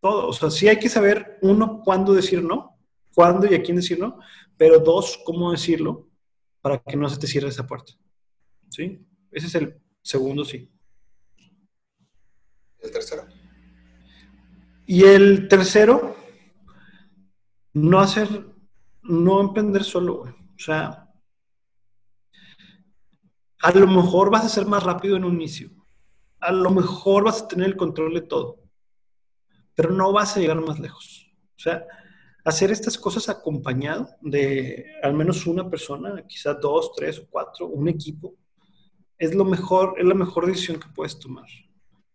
todo. 0.00 0.28
O 0.28 0.32
sea, 0.32 0.50
sí 0.50 0.68
hay 0.68 0.78
que 0.78 0.88
saber, 0.88 1.38
uno, 1.42 1.82
cuándo 1.82 2.12
decir 2.14 2.42
no, 2.42 2.71
cuándo 3.14 3.46
y 3.46 3.54
a 3.54 3.62
quién 3.62 3.76
decir 3.76 3.98
no, 3.98 4.18
pero 4.56 4.78
dos, 4.78 5.20
cómo 5.24 5.50
decirlo 5.50 6.08
para 6.60 6.78
que 6.78 6.96
no 6.96 7.08
se 7.08 7.18
te 7.18 7.26
cierre 7.26 7.48
esa 7.48 7.66
puerta. 7.66 7.92
¿Sí? 8.70 9.04
Ese 9.30 9.46
es 9.46 9.54
el 9.54 9.80
segundo 10.02 10.44
sí. 10.44 10.70
¿El 12.78 12.90
tercero? 12.90 13.26
Y 14.86 15.04
el 15.04 15.48
tercero, 15.48 16.16
no 17.72 18.00
hacer, 18.00 18.28
no 19.02 19.40
emprender 19.40 19.84
solo, 19.84 20.18
güey. 20.18 20.32
O 20.32 20.58
sea, 20.58 21.08
a 23.60 23.70
lo 23.72 23.86
mejor 23.86 24.30
vas 24.30 24.44
a 24.44 24.48
ser 24.48 24.66
más 24.66 24.82
rápido 24.82 25.16
en 25.16 25.24
un 25.24 25.34
inicio. 25.34 25.70
A 26.40 26.50
lo 26.52 26.70
mejor 26.70 27.24
vas 27.24 27.42
a 27.42 27.48
tener 27.48 27.68
el 27.68 27.76
control 27.76 28.14
de 28.14 28.22
todo. 28.22 28.60
Pero 29.74 29.90
no 29.92 30.12
vas 30.12 30.36
a 30.36 30.40
llegar 30.40 30.60
más 30.60 30.80
lejos. 30.80 31.32
O 31.56 31.60
sea, 31.60 31.86
hacer 32.44 32.70
estas 32.70 32.98
cosas 32.98 33.28
acompañado 33.28 34.08
de 34.20 34.86
al 35.02 35.14
menos 35.14 35.46
una 35.46 35.68
persona, 35.68 36.26
quizás 36.26 36.60
dos, 36.60 36.92
tres 36.96 37.18
o 37.20 37.26
cuatro, 37.30 37.68
un 37.68 37.88
equipo, 37.88 38.34
es 39.18 39.34
lo 39.34 39.44
mejor, 39.44 39.94
es 39.98 40.04
la 40.04 40.14
mejor 40.14 40.46
decisión 40.46 40.80
que 40.80 40.88
puedes 40.88 41.18
tomar. 41.18 41.46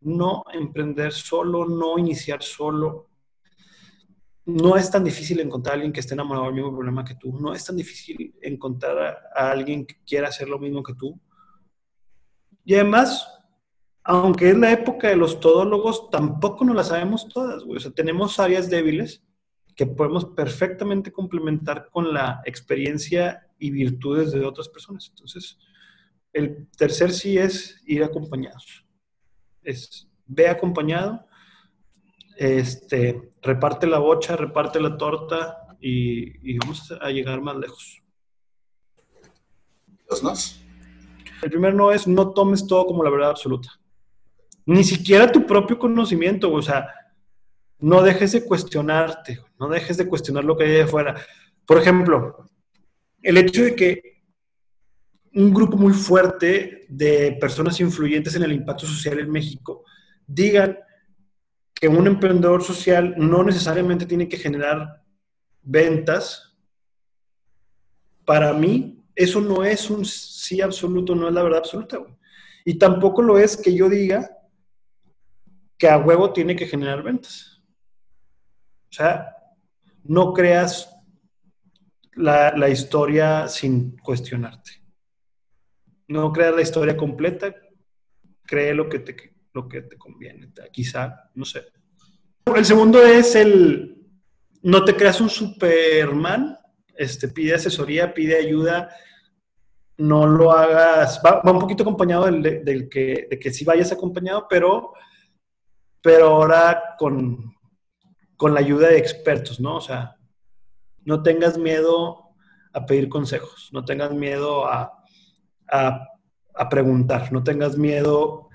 No 0.02 0.44
emprender 0.54 1.14
solo, 1.14 1.66
no 1.66 1.98
iniciar 1.98 2.44
solo. 2.44 3.10
No 4.46 4.76
es 4.76 4.92
tan 4.92 5.04
difícil 5.04 5.40
encontrar 5.40 5.74
a 5.74 5.76
alguien 5.76 5.94
que 5.94 6.02
esté 6.02 6.14
enamorado 6.14 6.48
del 6.48 6.56
mismo 6.56 6.74
problema 6.74 7.06
que 7.06 7.16
tú. 7.16 7.38
No 7.40 7.54
es 7.54 7.64
tan 7.66 7.78
difícil 7.78 8.36
encontrar 8.42 9.18
a, 9.34 9.52
alguien 9.52 9.86
que 9.86 9.96
quiera 10.06 10.28
hacer 10.28 10.50
lo 10.50 10.60
mismo 10.60 10.84
que 10.84 10.94
tú. 10.96 11.20
Y 12.66 12.76
además, 12.76 13.26
aunque 14.04 14.50
es 14.50 14.58
la 14.58 14.72
época 14.72 15.08
de 15.08 15.16
los 15.16 15.40
todólogos, 15.40 16.10
tampoco 16.10 16.66
nos 16.66 16.76
la 16.76 16.84
sabemos 16.84 17.28
todas, 17.30 17.64
güey. 17.64 17.78
O 17.78 17.80
sea, 17.80 17.92
tenemos 17.92 18.40
áreas 18.40 18.70
débiles 18.70 19.27
que 19.78 19.86
podemos 19.86 20.26
perfectamente 20.26 21.12
complementar 21.12 21.90
con 21.92 22.12
la 22.12 22.42
experiencia 22.46 23.48
y 23.60 23.70
virtudes 23.70 24.32
de 24.32 24.44
otras 24.44 24.68
personas. 24.68 25.08
Entonces, 25.10 25.60
el 26.34 26.68
tercer 26.76 27.14
sí 27.14 27.38
es 27.38 27.80
ir 27.86 28.04
acompañados. 28.04 28.84
Es 29.62 30.10
ve 30.26 30.50
acompañado, 30.50 31.26
este, 32.38 33.32
reparte 33.42 33.86
la 33.86 34.00
bocha, 34.00 34.36
reparte 34.36 34.82
la 34.82 34.98
torta 34.98 35.58
y, 35.80 36.52
y 36.52 36.58
vamos 36.58 36.92
a 37.00 37.10
llegar 37.12 37.40
más 37.40 37.56
lejos. 37.56 38.02
¿Los 40.10 40.24
nos? 40.24 40.60
El 41.44 41.52
primer 41.52 41.76
no 41.76 41.92
es 41.92 42.08
no 42.08 42.32
tomes 42.32 42.66
todo 42.66 42.88
como 42.88 43.04
la 43.04 43.12
verdad 43.12 43.30
absoluta. 43.30 43.70
Ni 44.66 44.84
siquiera 44.84 45.32
tu 45.32 45.46
propio 45.46 45.78
conocimiento, 45.78 46.52
o 46.52 46.62
sea, 46.64 46.90
no 47.80 48.02
dejes 48.02 48.32
de 48.32 48.44
cuestionarte, 48.44 49.40
no 49.60 49.70
dejes 49.70 49.98
de 49.98 50.08
cuestionar 50.08 50.44
lo 50.44 50.58
que 50.58 50.66
hay 50.66 50.72
de 50.72 50.82
afuera. 50.84 51.16
Por 51.66 51.78
ejemplo, 51.78 52.50
el 53.22 53.38
hecho 53.38 53.64
de 53.64 53.76
que 53.76 54.24
un 55.34 55.54
grupo 55.54 55.78
muy 55.78 55.94
fuerte 55.94 56.86
de 56.90 57.38
personas 57.40 57.80
influyentes 57.80 58.36
en 58.36 58.44
el 58.44 58.54
impacto 58.54 58.88
social 58.88 59.20
en 59.20 59.30
México 59.30 59.84
digan 60.26 60.78
que 61.74 61.88
un 61.88 62.08
emprendedor 62.08 62.64
social 62.64 63.14
no 63.18 63.44
necesariamente 63.44 64.06
tiene 64.06 64.28
que 64.28 64.38
generar 64.38 65.04
ventas, 65.62 66.58
para 68.26 68.52
mí 68.54 69.06
eso 69.16 69.40
no 69.42 69.64
es 69.64 69.90
un 69.90 70.04
sí 70.04 70.62
absoluto, 70.62 71.14
no 71.14 71.28
es 71.28 71.34
la 71.34 71.44
verdad 71.44 71.60
absoluta. 71.60 72.00
Y 72.66 72.76
tampoco 72.76 73.22
lo 73.22 73.38
es 73.38 73.56
que 73.56 73.74
yo 73.76 73.90
diga 73.90 74.30
que 75.78 75.88
a 75.88 75.98
huevo 75.98 76.34
tiene 76.34 76.56
que 76.56 76.66
generar 76.66 77.04
ventas. 77.04 77.57
O 78.90 78.94
sea, 78.94 79.36
no 80.04 80.34
creas 80.34 80.94
la, 82.14 82.56
la, 82.56 82.70
historia 82.70 83.48
sin 83.48 83.98
cuestionarte. 83.98 84.72
No 86.08 86.32
creas 86.32 86.56
la 86.56 86.62
historia 86.62 86.96
completa, 86.96 87.54
cree 88.44 88.74
lo 88.74 88.88
que 88.90 89.00
te, 89.00 89.16
lo 89.54 89.68
que 89.68 89.82
te 89.82 89.98
conviene, 89.98 90.52
quizá, 90.72 91.30
no 91.36 91.46
sé. 91.46 91.66
El 92.46 92.66
segundo 92.66 93.04
es 93.04 93.36
el, 93.36 93.98
no 94.64 94.86
te 94.86 94.96
creas 94.96 95.20
un 95.20 95.30
Superman, 95.30 96.58
este, 96.96 97.28
pide 97.28 97.56
asesoría, 97.56 98.14
pide 98.14 98.38
ayuda, 98.38 98.90
no 99.98 100.26
lo 100.28 100.52
hagas, 100.52 101.22
va, 101.26 101.42
un 101.44 101.60
poquito 101.60 101.84
acompañado 101.84 102.26
del, 102.26 102.64
del, 102.64 102.90
que, 102.90 103.28
de 103.30 103.40
que 103.40 103.52
sí 103.52 103.66
vayas 103.66 103.92
acompañado, 103.92 104.48
pero, 104.50 104.94
pero 106.02 106.28
ahora 106.28 106.96
con, 106.98 107.57
con 108.38 108.54
la 108.54 108.60
ayuda 108.60 108.90
de 108.90 109.00
expertos, 109.00 109.60
¿no? 109.60 109.78
O 109.78 109.82
sea, 109.82 110.16
no 111.04 111.24
tengas 111.24 111.58
miedo 111.58 112.36
a 112.72 112.86
pedir 112.86 113.10
consejos, 113.10 113.70
no 113.74 113.84
tengas 113.84 114.14
miedo 114.14 114.66
a, 114.66 115.04
a, 115.72 116.70
preguntar, 116.70 117.32
no 117.34 117.44
tengas 117.44 117.78
miedo 117.78 118.50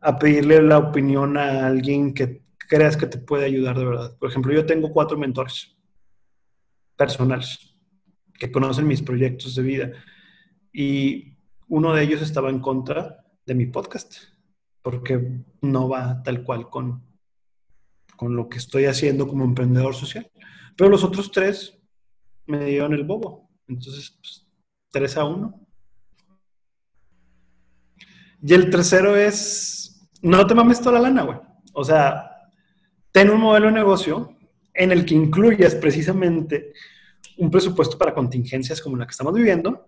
a 0.00 0.18
pedirle 0.18 0.60
la 0.62 0.78
opinión 0.78 1.36
a 1.36 1.66
alguien 1.66 2.12
que 2.12 2.42
creas 2.56 2.96
que 2.96 3.06
te 3.06 3.18
puede 3.18 3.44
ayudar 3.44 3.78
de 3.78 3.84
verdad. 3.84 4.16
Por 4.18 4.28
ejemplo, 4.28 4.52
yo 4.52 4.66
tengo 4.66 4.92
cuatro 4.92 5.16
mentores 5.16 5.76
personales 6.96 7.76
que 8.38 8.50
conocen 8.50 8.86
mis 8.86 9.02
proyectos 9.02 9.54
de 9.54 9.62
vida 9.62 9.92
y 10.72 11.36
uno 11.68 11.94
de 11.94 12.02
ellos 12.02 12.22
estaba 12.22 12.50
en 12.50 12.60
contra 12.60 13.24
de 13.46 13.54
mi 13.54 13.66
podcast 13.66 14.14
porque 14.82 15.42
no 15.60 15.88
va 15.88 16.22
tal 16.22 16.42
cual 16.42 16.68
con, 16.68 17.09
con 18.20 18.36
lo 18.36 18.50
que 18.50 18.58
estoy 18.58 18.84
haciendo 18.84 19.26
como 19.26 19.46
emprendedor 19.46 19.94
social. 19.94 20.30
Pero 20.76 20.90
los 20.90 21.02
otros 21.04 21.32
tres 21.32 21.78
me 22.44 22.66
dieron 22.66 22.92
el 22.92 23.04
bobo. 23.04 23.48
Entonces, 23.66 24.14
pues, 24.20 24.46
3 24.90 25.16
a 25.16 25.24
1. 25.24 25.66
Y 28.42 28.52
el 28.52 28.68
tercero 28.68 29.16
es, 29.16 30.06
no 30.20 30.46
te 30.46 30.54
mames 30.54 30.82
toda 30.82 30.96
la 30.96 31.08
lana, 31.08 31.22
güey. 31.22 31.38
O 31.72 31.82
sea, 31.82 32.30
ten 33.10 33.30
un 33.30 33.40
modelo 33.40 33.68
de 33.68 33.72
negocio 33.72 34.36
en 34.74 34.92
el 34.92 35.06
que 35.06 35.14
incluyas 35.14 35.74
precisamente 35.74 36.74
un 37.38 37.50
presupuesto 37.50 37.96
para 37.96 38.12
contingencias 38.12 38.82
como 38.82 38.98
la 38.98 39.06
que 39.06 39.12
estamos 39.12 39.32
viviendo, 39.32 39.86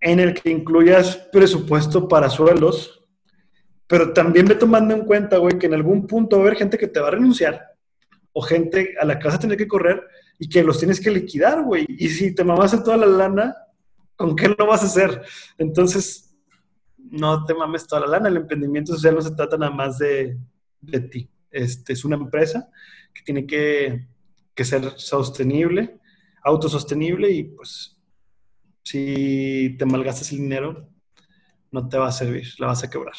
en 0.00 0.18
el 0.18 0.34
que 0.34 0.50
incluyas 0.50 1.16
presupuesto 1.30 2.08
para 2.08 2.28
sueldos, 2.28 3.06
pero 3.88 4.12
también 4.12 4.46
ve 4.46 4.54
tomando 4.54 4.94
en 4.94 5.04
cuenta, 5.04 5.38
güey, 5.38 5.58
que 5.58 5.66
en 5.66 5.74
algún 5.74 6.06
punto 6.06 6.36
va 6.36 6.42
a 6.42 6.46
haber 6.46 6.58
gente 6.58 6.76
que 6.76 6.88
te 6.88 7.00
va 7.00 7.08
a 7.08 7.12
renunciar 7.12 7.68
o 8.32 8.42
gente 8.42 8.94
a 9.00 9.04
la 9.06 9.18
que 9.18 9.26
vas 9.26 9.36
a 9.36 9.40
tener 9.40 9.56
que 9.56 9.66
correr 9.66 10.00
y 10.38 10.48
que 10.48 10.62
los 10.62 10.78
tienes 10.78 11.00
que 11.00 11.10
liquidar, 11.10 11.64
güey. 11.64 11.86
Y 11.88 12.10
si 12.10 12.34
te 12.34 12.44
mamas 12.44 12.70
toda 12.84 12.98
la 12.98 13.06
lana, 13.06 13.56
¿con 14.14 14.36
qué 14.36 14.48
lo 14.48 14.66
vas 14.66 14.82
a 14.82 14.86
hacer? 14.86 15.22
Entonces, 15.56 16.36
no 16.98 17.46
te 17.46 17.54
mames 17.54 17.86
toda 17.86 18.02
la 18.02 18.08
lana. 18.08 18.28
El 18.28 18.36
emprendimiento 18.36 18.92
social 18.92 19.14
no 19.14 19.22
se 19.22 19.34
trata 19.34 19.56
nada 19.56 19.72
más 19.72 19.98
de, 19.98 20.38
de 20.82 21.00
ti. 21.00 21.30
Este, 21.50 21.94
es 21.94 22.04
una 22.04 22.16
empresa 22.16 22.70
que 23.14 23.22
tiene 23.22 23.46
que, 23.46 24.06
que 24.54 24.64
ser 24.64 24.92
sostenible, 24.96 25.98
autosostenible 26.44 27.30
y 27.30 27.44
pues 27.44 27.96
si 28.82 29.74
te 29.78 29.86
malgastas 29.86 30.30
el 30.32 30.38
dinero, 30.38 30.88
no 31.70 31.88
te 31.88 31.96
va 31.96 32.08
a 32.08 32.12
servir, 32.12 32.48
la 32.58 32.68
vas 32.68 32.84
a 32.84 32.90
quebrar. 32.90 33.14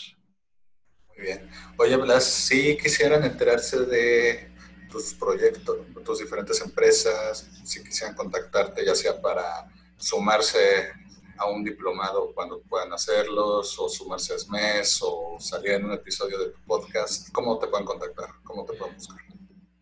Bien. 1.20 1.49
Oye, 1.78 1.95
Blas, 1.97 2.24
si 2.24 2.78
quisieran 2.78 3.24
enterarse 3.24 3.86
de 3.86 4.51
tus 4.89 5.13
proyectos, 5.13 5.78
tus 6.03 6.20
diferentes 6.20 6.61
empresas, 6.61 7.47
si 7.63 7.84
quisieran 7.84 8.15
contactarte, 8.15 8.86
ya 8.86 8.95
sea 8.95 9.22
para 9.22 9.67
sumarse 9.97 10.89
a 11.38 11.45
un 11.45 11.63
diplomado 11.63 12.32
cuando 12.34 12.61
puedan 12.61 12.91
hacerlos, 12.93 13.78
o 13.80 13.89
sumarse 13.89 14.34
a 14.34 14.39
SMES, 14.39 14.99
o 15.03 15.38
salir 15.39 15.72
en 15.72 15.86
un 15.86 15.93
episodio 15.93 16.39
de 16.39 16.49
tu 16.51 16.59
podcast, 16.65 17.32
¿cómo 17.32 17.59
te 17.59 17.67
pueden 17.67 17.86
contactar? 17.86 18.30
¿Cómo 18.43 18.65
te 18.65 18.74
pueden 18.74 18.95
buscar? 18.95 19.17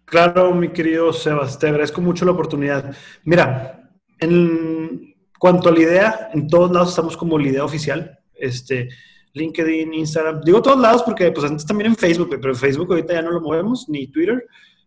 Claro, 0.05 0.53
mi 0.53 0.71
querido 0.71 1.11
Sebas, 1.11 1.59
te 1.59 1.67
agradezco 1.67 2.01
mucho 2.01 2.25
la 2.25 2.31
oportunidad. 2.31 2.95
Mira, 3.23 3.91
en 4.19 5.15
cuanto 5.37 5.69
a 5.69 5.71
la 5.71 5.79
idea, 5.79 6.29
en 6.33 6.47
todos 6.47 6.71
lados 6.71 6.89
estamos 6.89 7.17
como 7.17 7.37
la 7.37 7.47
idea 7.47 7.63
oficial. 7.63 8.19
Este, 8.33 8.89
LinkedIn, 9.37 9.93
Instagram, 9.93 10.41
digo 10.41 10.61
todos 10.61 10.79
lados 10.79 11.03
porque 11.03 11.31
pues 11.31 11.49
antes 11.49 11.65
también 11.65 11.91
en 11.91 11.95
Facebook, 11.95 12.37
pero 12.41 12.55
Facebook 12.55 12.91
ahorita 12.91 13.13
ya 13.13 13.21
no 13.21 13.31
lo 13.31 13.41
movemos, 13.41 13.87
ni 13.87 14.07
Twitter, 14.07 14.45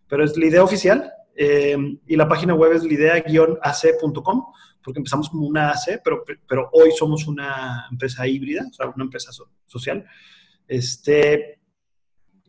pero 0.08 0.24
es 0.24 0.36
la 0.36 0.46
idea 0.46 0.64
oficial. 0.64 1.10
Eh, 1.36 1.76
y 2.06 2.16
la 2.16 2.28
página 2.28 2.54
web 2.54 2.72
es 2.72 2.82
lidea-ac.com 2.82 4.44
porque 4.82 4.98
empezamos 4.98 5.28
como 5.28 5.46
una 5.46 5.70
AC, 5.70 6.00
pero, 6.02 6.24
pero 6.48 6.68
hoy 6.72 6.90
somos 6.98 7.26
una 7.26 7.86
empresa 7.90 8.26
híbrida, 8.26 8.66
o 8.68 8.72
sea, 8.72 8.88
una 8.88 9.04
empresa 9.04 9.30
social. 9.66 10.04
Este, 10.66 11.60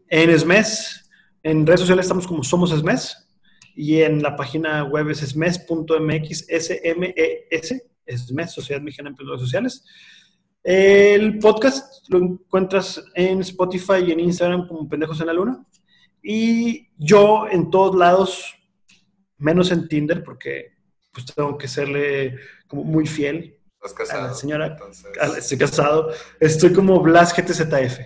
en 0.08 0.39
SMES, 0.39 1.10
en 1.43 1.66
redes 1.66 1.82
sociales 1.82 2.06
estamos 2.06 2.28
como 2.28 2.43
Somos 2.43 2.72
SMES, 2.72 3.30
y 3.76 4.02
en 4.02 4.22
la 4.22 4.36
página 4.36 4.84
web 4.84 5.10
es 5.10 5.20
smes.mx, 5.20 6.45
S-M-E-S, 6.49 7.84
SMES, 8.08 8.52
Sociedad 8.52 8.82
Mexicana 8.82 9.08
de 9.08 9.12
Emprendedores 9.12 9.41
Sociales. 9.41 9.86
El 10.64 11.39
podcast 11.39 12.07
lo 12.09 12.20
encuentras 12.20 13.03
en 13.16 13.41
Spotify 13.41 14.03
y 14.05 14.12
en 14.12 14.20
Instagram 14.20 14.68
como 14.68 14.88
Pendejos 14.88 15.20
en 15.22 15.28
la 15.28 15.34
Luna. 15.34 15.66
Y 16.22 16.89
yo 16.97 17.47
en 17.49 17.72
todos 17.72 17.95
lados, 17.95 18.55
menos 19.38 19.72
en 19.72 19.88
Tinder, 19.88 20.24
porque 20.24 20.74
pues 21.12 21.26
tengo 21.26 21.57
que 21.57 21.68
serle 21.68 22.38
como 22.68 22.84
muy 22.84 23.07
fiel 23.07 23.57
a 24.12 24.18
la 24.18 24.34
señora. 24.34 24.78
Estoy 25.38 25.57
casado. 25.57 26.14
Estoy 26.39 26.74
como 26.74 26.99
Blas 27.01 27.36
GTZF. 27.36 27.99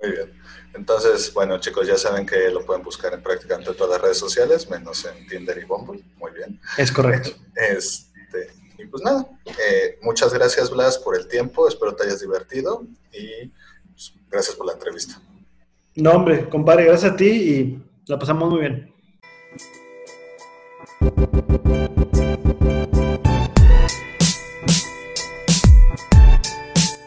Muy 0.00 0.12
bien. 0.12 0.38
Entonces, 0.74 1.32
bueno, 1.34 1.58
chicos, 1.58 1.86
ya 1.86 1.98
saben 1.98 2.24
que 2.24 2.50
lo 2.50 2.64
pueden 2.64 2.82
buscar 2.82 3.12
en 3.12 3.22
prácticamente 3.22 3.74
todas 3.74 3.94
las 3.94 4.00
redes 4.00 4.18
sociales, 4.18 4.70
menos 4.70 5.04
en 5.04 5.26
Tinder 5.26 5.58
y 5.58 5.64
Bumble. 5.64 6.02
Muy 6.16 6.30
bien. 6.32 6.60
Es 6.76 6.92
correcto. 6.92 7.30
Este, 7.54 8.52
y 8.78 8.86
pues 8.86 9.02
nada, 9.02 9.28
eh, 9.44 9.98
muchas 10.02 10.32
gracias, 10.32 10.70
Blas, 10.70 10.98
por 10.98 11.16
el 11.16 11.26
tiempo. 11.26 11.66
Espero 11.66 11.94
te 11.94 12.04
hayas 12.04 12.20
divertido 12.20 12.86
y 13.12 13.48
pues, 13.90 14.14
gracias 14.30 14.56
por 14.56 14.66
la 14.66 14.74
entrevista. 14.74 15.20
No, 15.96 16.12
hombre, 16.12 16.48
compadre, 16.48 16.84
gracias 16.84 17.12
a 17.12 17.16
ti 17.16 17.28
y 17.28 17.82
la 18.06 18.18
pasamos 18.18 18.50
muy 18.50 18.60
bien. 18.60 18.94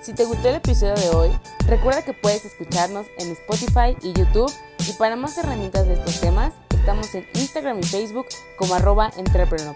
Si 0.02 0.14
te 0.14 0.26
gustó 0.26 0.50
el 0.50 0.56
episodio 0.56 0.96
de 0.96 1.10
hoy, 1.16 1.30
recuerda 1.68 2.04
que 2.04 2.12
puedes 2.12 2.44
escucharnos 2.44 3.08
en 3.18 3.32
Spotify 3.32 3.96
y 4.02 4.12
YouTube 4.12 4.52
y 4.90 4.92
para 4.94 5.16
más 5.16 5.38
herramientas 5.38 5.88
de 5.88 5.94
estos 5.94 6.20
temas, 6.20 6.54
estamos 6.70 7.16
en 7.16 7.26
Instagram 7.34 7.80
y 7.80 7.84
Facebook 7.84 8.26
como 8.58 8.76
arroba 8.76 9.10
entrepreneur. 9.16 9.76